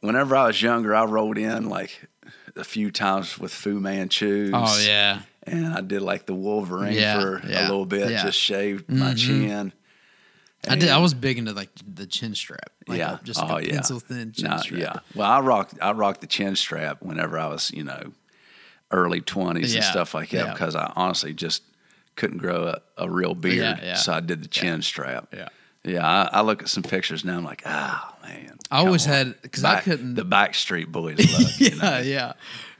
whenever 0.01 0.35
I 0.35 0.47
was 0.47 0.61
younger, 0.61 0.95
I 0.95 1.05
rolled 1.05 1.37
in 1.37 1.69
like 1.69 2.07
a 2.55 2.63
few 2.63 2.91
times 2.91 3.37
with 3.39 3.51
Fu 3.53 3.79
Manchus. 3.79 4.51
Oh 4.53 4.81
yeah. 4.85 5.21
and 5.43 5.67
I 5.67 5.81
did 5.81 6.01
like 6.01 6.25
the 6.25 6.35
Wolverine 6.35 6.93
Yeah, 6.93 7.19
for 7.21 7.41
yeah, 7.47 7.61
a 7.61 7.63
little 7.63 7.85
bit, 7.85 8.11
yeah. 8.11 8.23
just 8.23 8.37
shaved 8.39 8.89
my 8.89 9.13
Mhm. 9.13 9.17
chin. 9.17 9.73
I 10.67 10.75
did. 10.75 10.89
I 10.89 10.97
was 10.97 11.13
big 11.13 11.37
into 11.37 11.53
like 11.53 11.69
the 11.87 12.05
chin 12.05 12.35
strap. 12.35 12.69
Like 12.87 12.97
yeah, 12.99 13.17
a, 13.19 13.23
just 13.23 13.41
oh, 13.41 13.55
a 13.57 13.61
yeah. 13.61 13.71
pencil 13.75 13.99
thin 13.99 14.33
chin 14.33 14.57
strap. 14.59 14.79
Yeah, 14.79 14.95
well, 15.15 15.29
I 15.31 15.39
rocked 15.39 15.75
I 15.81 15.93
rocked 15.93 16.21
the 16.21 16.27
chin 16.27 16.55
strap 16.57 17.01
whenever 17.01 17.39
I 17.39 17.47
was 17.47 17.71
you 17.71 17.83
know 17.85 18.11
early 18.91 19.21
twenties 19.21 19.73
and 19.75 19.83
Yeah, 19.83 19.89
stuff 19.91 20.13
like 20.13 20.29
that 20.29 20.45
yeah. 20.47 20.53
because 20.53 20.75
I 20.75 20.91
honestly 20.95 21.33
just 21.33 21.63
couldn't 22.15 22.39
grow 22.39 22.67
a, 22.67 22.81
a 22.97 23.09
real 23.09 23.33
beard, 23.35 23.57
Yeah, 23.57 23.79
yeah. 23.83 23.95
so 23.95 24.13
I 24.13 24.19
did 24.19 24.43
the 24.43 24.47
chin 24.47 24.81
strap. 24.81 25.29
Yeah. 25.33 25.49
Yeah, 25.85 26.05
I, 26.05 26.39
I 26.39 26.41
look 26.41 26.61
at 26.61 26.67
some 26.69 26.83
pictures 26.83 27.23
now. 27.23 27.37
I'm 27.37 27.45
like, 27.45 27.63
oh 27.65 28.15
man. 28.23 28.57
I 28.69 28.79
always 28.79 29.05
come 29.05 29.11
on." 29.13 29.17
had 29.27 29.41
because 29.41 29.63
I 29.63 29.75
Back- 29.75 29.83
couldn't. 29.85 30.15
The 30.15 30.25
Backstreet 30.25 30.91
Boys 30.91 31.17
love, 31.39 31.51
you 31.61 31.75
know? 31.77 31.99
yeah, 31.99 32.01
yeah, 32.01 32.33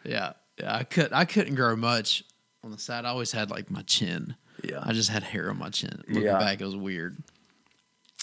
yeah, 0.04 0.34
yeah. 0.60 0.76
I 0.76 0.84
could. 0.84 1.14
I 1.14 1.24
couldn't 1.26 1.56
grow 1.56 1.76
much 1.78 2.24
on 2.64 2.72
the 2.72 2.78
side. 2.78 3.06
I 3.06 3.10
always 3.10 3.32
had 3.32 3.50
like 3.50 3.72
my 3.72 3.84
chin. 3.84 4.36
Yeah. 4.64 4.80
I 4.84 4.92
just 4.92 5.10
had 5.10 5.24
hair 5.24 5.50
on 5.50 5.58
my 5.58 5.70
chin. 5.70 6.04
Looking 6.10 6.24
Yeah. 6.24 6.38
back, 6.40 6.60
it 6.60 6.66
was 6.66 6.76
weird. 6.76 7.24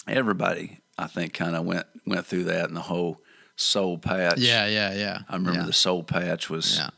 Everybody, 0.07 0.79
I 0.97 1.07
think, 1.07 1.33
kind 1.33 1.55
of 1.55 1.65
went 1.65 1.85
went 2.05 2.25
through 2.25 2.45
that, 2.45 2.65
and 2.67 2.77
the 2.77 2.81
whole 2.81 3.19
soul 3.55 3.97
patch. 3.97 4.37
Yeah, 4.37 4.67
yeah, 4.67 4.93
yeah. 4.93 5.19
I 5.27 5.33
remember 5.35 5.59
yeah. 5.61 5.65
the 5.65 5.73
soul 5.73 6.03
patch 6.03 6.49
was 6.49 6.77
Yeah. 6.77 6.89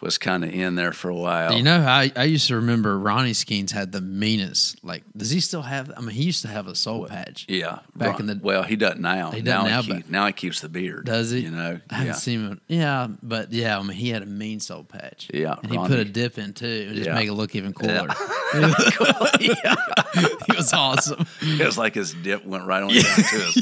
Was 0.00 0.18
kind 0.18 0.44
of 0.44 0.50
in 0.52 0.74
there 0.74 0.92
for 0.92 1.08
a 1.08 1.14
while. 1.14 1.54
You 1.54 1.62
know, 1.62 1.80
I, 1.80 2.12
I 2.14 2.24
used 2.24 2.48
to 2.48 2.56
remember 2.56 2.98
Ronnie 2.98 3.32
Skeens 3.32 3.70
had 3.72 3.92
the 3.92 4.02
meanest. 4.02 4.84
Like, 4.84 5.02
does 5.16 5.30
he 5.30 5.40
still 5.40 5.62
have? 5.62 5.90
I 5.96 6.00
mean, 6.00 6.10
he 6.10 6.22
used 6.24 6.42
to 6.42 6.48
have 6.48 6.66
a 6.66 6.74
soul 6.74 7.06
patch. 7.06 7.46
Yeah, 7.48 7.78
Back 7.96 8.12
Ron- 8.12 8.20
in 8.20 8.26
the- 8.26 8.40
well, 8.42 8.62
he 8.62 8.76
doesn't 8.76 9.00
now. 9.00 9.30
He 9.30 9.40
doesn't 9.40 9.70
now, 9.70 9.80
He 9.82 9.86
keep, 9.94 10.04
but- 10.04 10.10
now 10.10 10.26
he 10.26 10.32
keeps 10.34 10.60
the 10.60 10.68
beard. 10.68 11.06
Does 11.06 11.30
he? 11.30 11.40
You 11.40 11.50
know, 11.50 11.80
I 11.88 11.94
haven't 11.94 12.06
yeah, 12.08 12.12
seen 12.12 12.40
him. 12.46 12.60
Yeah, 12.68 13.08
but 13.22 13.52
yeah, 13.52 13.78
I 13.78 13.82
mean, 13.82 13.96
he 13.96 14.10
had 14.10 14.22
a 14.22 14.26
mean 14.26 14.60
soul 14.60 14.84
patch. 14.84 15.28
Yeah, 15.32 15.54
and 15.62 15.70
he 15.70 15.76
Ronnie. 15.78 15.88
put 15.88 15.98
a 15.98 16.04
dip 16.04 16.36
in 16.38 16.52
too, 16.52 16.84
and 16.88 16.96
just 16.96 17.08
Yeah. 17.08 17.14
make 17.14 17.28
it 17.28 17.32
look 17.32 17.54
even 17.56 17.72
cooler. 17.72 18.06
Yeah. 19.40 19.74
he 20.14 20.56
was 20.56 20.72
awesome. 20.72 21.26
it 21.42 21.64
was 21.66 21.76
like 21.78 21.94
his 21.94 22.14
dip 22.14 22.44
went 22.44 22.64
right 22.66 22.82
on 22.82 22.88
down 22.88 23.02
to 23.02 23.02
his 23.02 23.54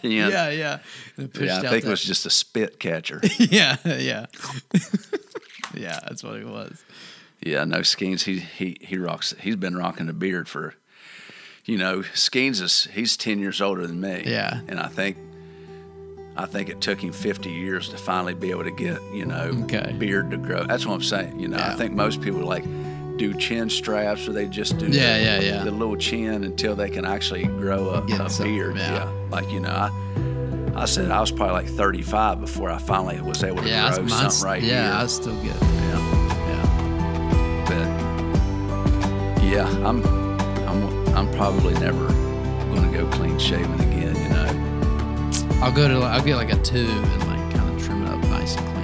chin. 0.00 0.10
Yeah, 0.12 0.48
yeah. 0.50 0.78
Yeah, 1.18 1.58
I 1.58 1.68
think 1.68 1.84
it 1.84 1.88
was 1.88 2.02
just 2.02 2.24
a 2.26 2.30
spit 2.30 2.78
catcher. 2.78 3.20
yeah, 3.38 3.76
yeah, 3.84 4.26
yeah. 5.76 5.98
That's 6.06 6.22
what 6.22 6.36
it 6.36 6.46
was. 6.46 6.84
yeah, 7.40 7.64
no 7.64 7.78
Skeens. 7.78 8.22
He 8.24 8.38
he 8.40 8.76
he 8.80 8.96
rocks. 8.98 9.34
He's 9.40 9.56
been 9.56 9.76
rocking 9.76 10.08
a 10.08 10.12
beard 10.12 10.48
for, 10.48 10.74
you 11.64 11.78
know, 11.78 12.00
Skeens 12.14 12.60
is 12.60 12.88
he's 12.92 13.16
ten 13.16 13.38
years 13.38 13.60
older 13.60 13.86
than 13.86 14.00
me. 14.00 14.22
Yeah. 14.26 14.60
and 14.68 14.78
I 14.80 14.88
think. 14.88 15.16
I 16.34 16.46
think 16.46 16.70
it 16.70 16.80
took 16.80 16.98
him 17.04 17.12
50 17.12 17.50
years 17.50 17.90
to 17.90 17.98
finally 17.98 18.32
be 18.32 18.52
able 18.52 18.64
to 18.64 18.70
get, 18.70 19.02
you 19.12 19.26
know, 19.26 19.50
Okay. 19.64 19.94
beard 19.98 20.30
to 20.30 20.38
grow. 20.38 20.64
That's 20.64 20.86
what 20.86 20.94
I'm 20.94 21.02
saying. 21.02 21.38
You 21.38 21.48
know, 21.48 21.58
I 21.58 21.74
think 21.74 21.92
most 21.92 22.22
people 22.22 22.40
like 22.40 22.64
do 23.18 23.34
chin 23.34 23.68
straps 23.68 24.26
or 24.26 24.32
they 24.32 24.46
just 24.46 24.78
do 24.78 24.86
Yeah, 24.86 25.18
the, 25.18 25.24
yeah, 25.24 25.40
yeah. 25.40 25.64
the 25.64 25.70
little 25.70 25.94
chin 25.94 26.42
until 26.44 26.74
they 26.74 26.88
can 26.88 27.04
actually 27.04 27.44
grow 27.44 27.90
a, 27.90 27.98
a 27.98 28.30
beard. 28.42 28.76
yeah. 28.76 29.04
Like, 29.30 29.50
you 29.52 29.60
know, 29.60 29.68
I, 29.68 29.90
I 30.74 30.86
said 30.86 31.10
I 31.10 31.20
was 31.20 31.30
probably 31.30 31.54
like 31.54 31.68
35 31.68 32.40
before 32.40 32.70
I 32.70 32.78
finally 32.78 33.20
was 33.20 33.42
able 33.44 33.62
to 33.62 33.68
Yeah, 33.68 33.94
grow 33.96 34.06
something 34.08 34.44
right 34.48 34.62
yeah, 34.62 34.84
here. 34.88 34.92
I 34.94 35.02
was 35.02 35.14
still 35.14 35.36
good. 35.36 35.54
yeah. 35.60 35.98
Yeah, 36.48 37.64
But 39.36 39.42
yeah, 39.44 39.68
I'm 39.86 40.02
I'm 40.68 41.08
I'm 41.16 41.30
probably 41.32 41.74
never 41.74 42.06
going 42.74 42.90
to 42.90 42.98
go 42.98 43.06
clean 43.10 43.38
shaven 43.38 43.74
again. 43.80 44.16
You 44.16 44.28
know, 44.30 45.60
I'll 45.62 45.72
go 45.72 45.88
to 45.88 46.00
I'll 46.06 46.22
get 46.24 46.36
like 46.36 46.52
a 46.52 46.56
two 46.62 46.78
and 46.88 47.26
like 47.26 47.54
kind 47.54 47.68
of 47.78 47.84
trim 47.84 48.02
it 48.04 48.08
up 48.08 48.18
nice 48.24 48.56
and 48.56 48.66
clean. 48.74 48.81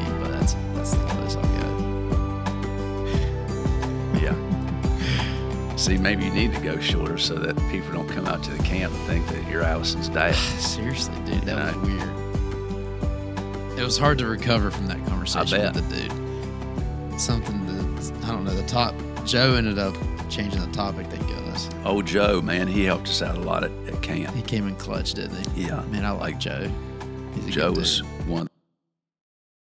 See, 5.79 5.97
maybe 5.97 6.25
you 6.25 6.31
need 6.33 6.53
to 6.55 6.61
go 6.61 6.79
shorter 6.81 7.17
so 7.19 7.35
that 7.37 7.57
people 7.71 7.93
don't 7.93 8.09
come 8.09 8.27
out 8.27 8.43
to 8.43 8.51
the 8.51 8.63
camp 8.65 8.93
and 8.93 9.03
think 9.07 9.27
that 9.29 9.49
you're 9.49 9.63
Allison's 9.63 10.09
dad. 10.09 10.35
Seriously, 10.59 11.15
dude, 11.25 11.43
that 11.43 11.57
Yeah. 11.57 11.77
was 11.77 11.89
weird. 11.89 13.79
It 13.79 13.85
was 13.85 13.97
hard 13.97 14.19
to 14.19 14.27
recover 14.27 14.73
from 14.73 14.89
that 14.89 14.99
conversation 15.07 15.61
with 15.73 15.89
the 15.89 16.09
dude. 16.09 17.21
Something 17.21 17.65
that 17.67 18.25
I 18.25 18.29
don't 18.33 18.45
know. 18.45 18.55
The 18.55 18.67
top 18.67 18.93
Joe 19.25 19.55
ended 19.55 19.79
up 19.79 19.97
changing 20.29 20.61
the 20.61 20.67
topic. 20.73 21.07
Thank 21.07 21.27
goodness. 21.29 21.69
Oh, 21.85 22.03
Joe, 22.03 22.41
man, 22.43 22.67
he 22.67 22.85
helped 22.85 23.09
us 23.09 23.23
out 23.23 23.37
a 23.37 23.41
lot 23.41 23.63
at, 23.63 23.71
at 23.87 24.03
camp. 24.03 24.35
He 24.35 24.43
came 24.43 24.67
in 24.67 24.75
clutch, 24.77 25.15
didn't 25.15 25.47
he? 25.55 25.63
Yeah. 25.67 25.83
Man, 25.91 26.05
I 26.05 26.11
like 26.11 26.39
Joe. 26.41 26.69
He's 27.37 27.47
a 27.47 27.51
Joe 27.51 27.69
good 27.71 27.79
was. 27.79 28.03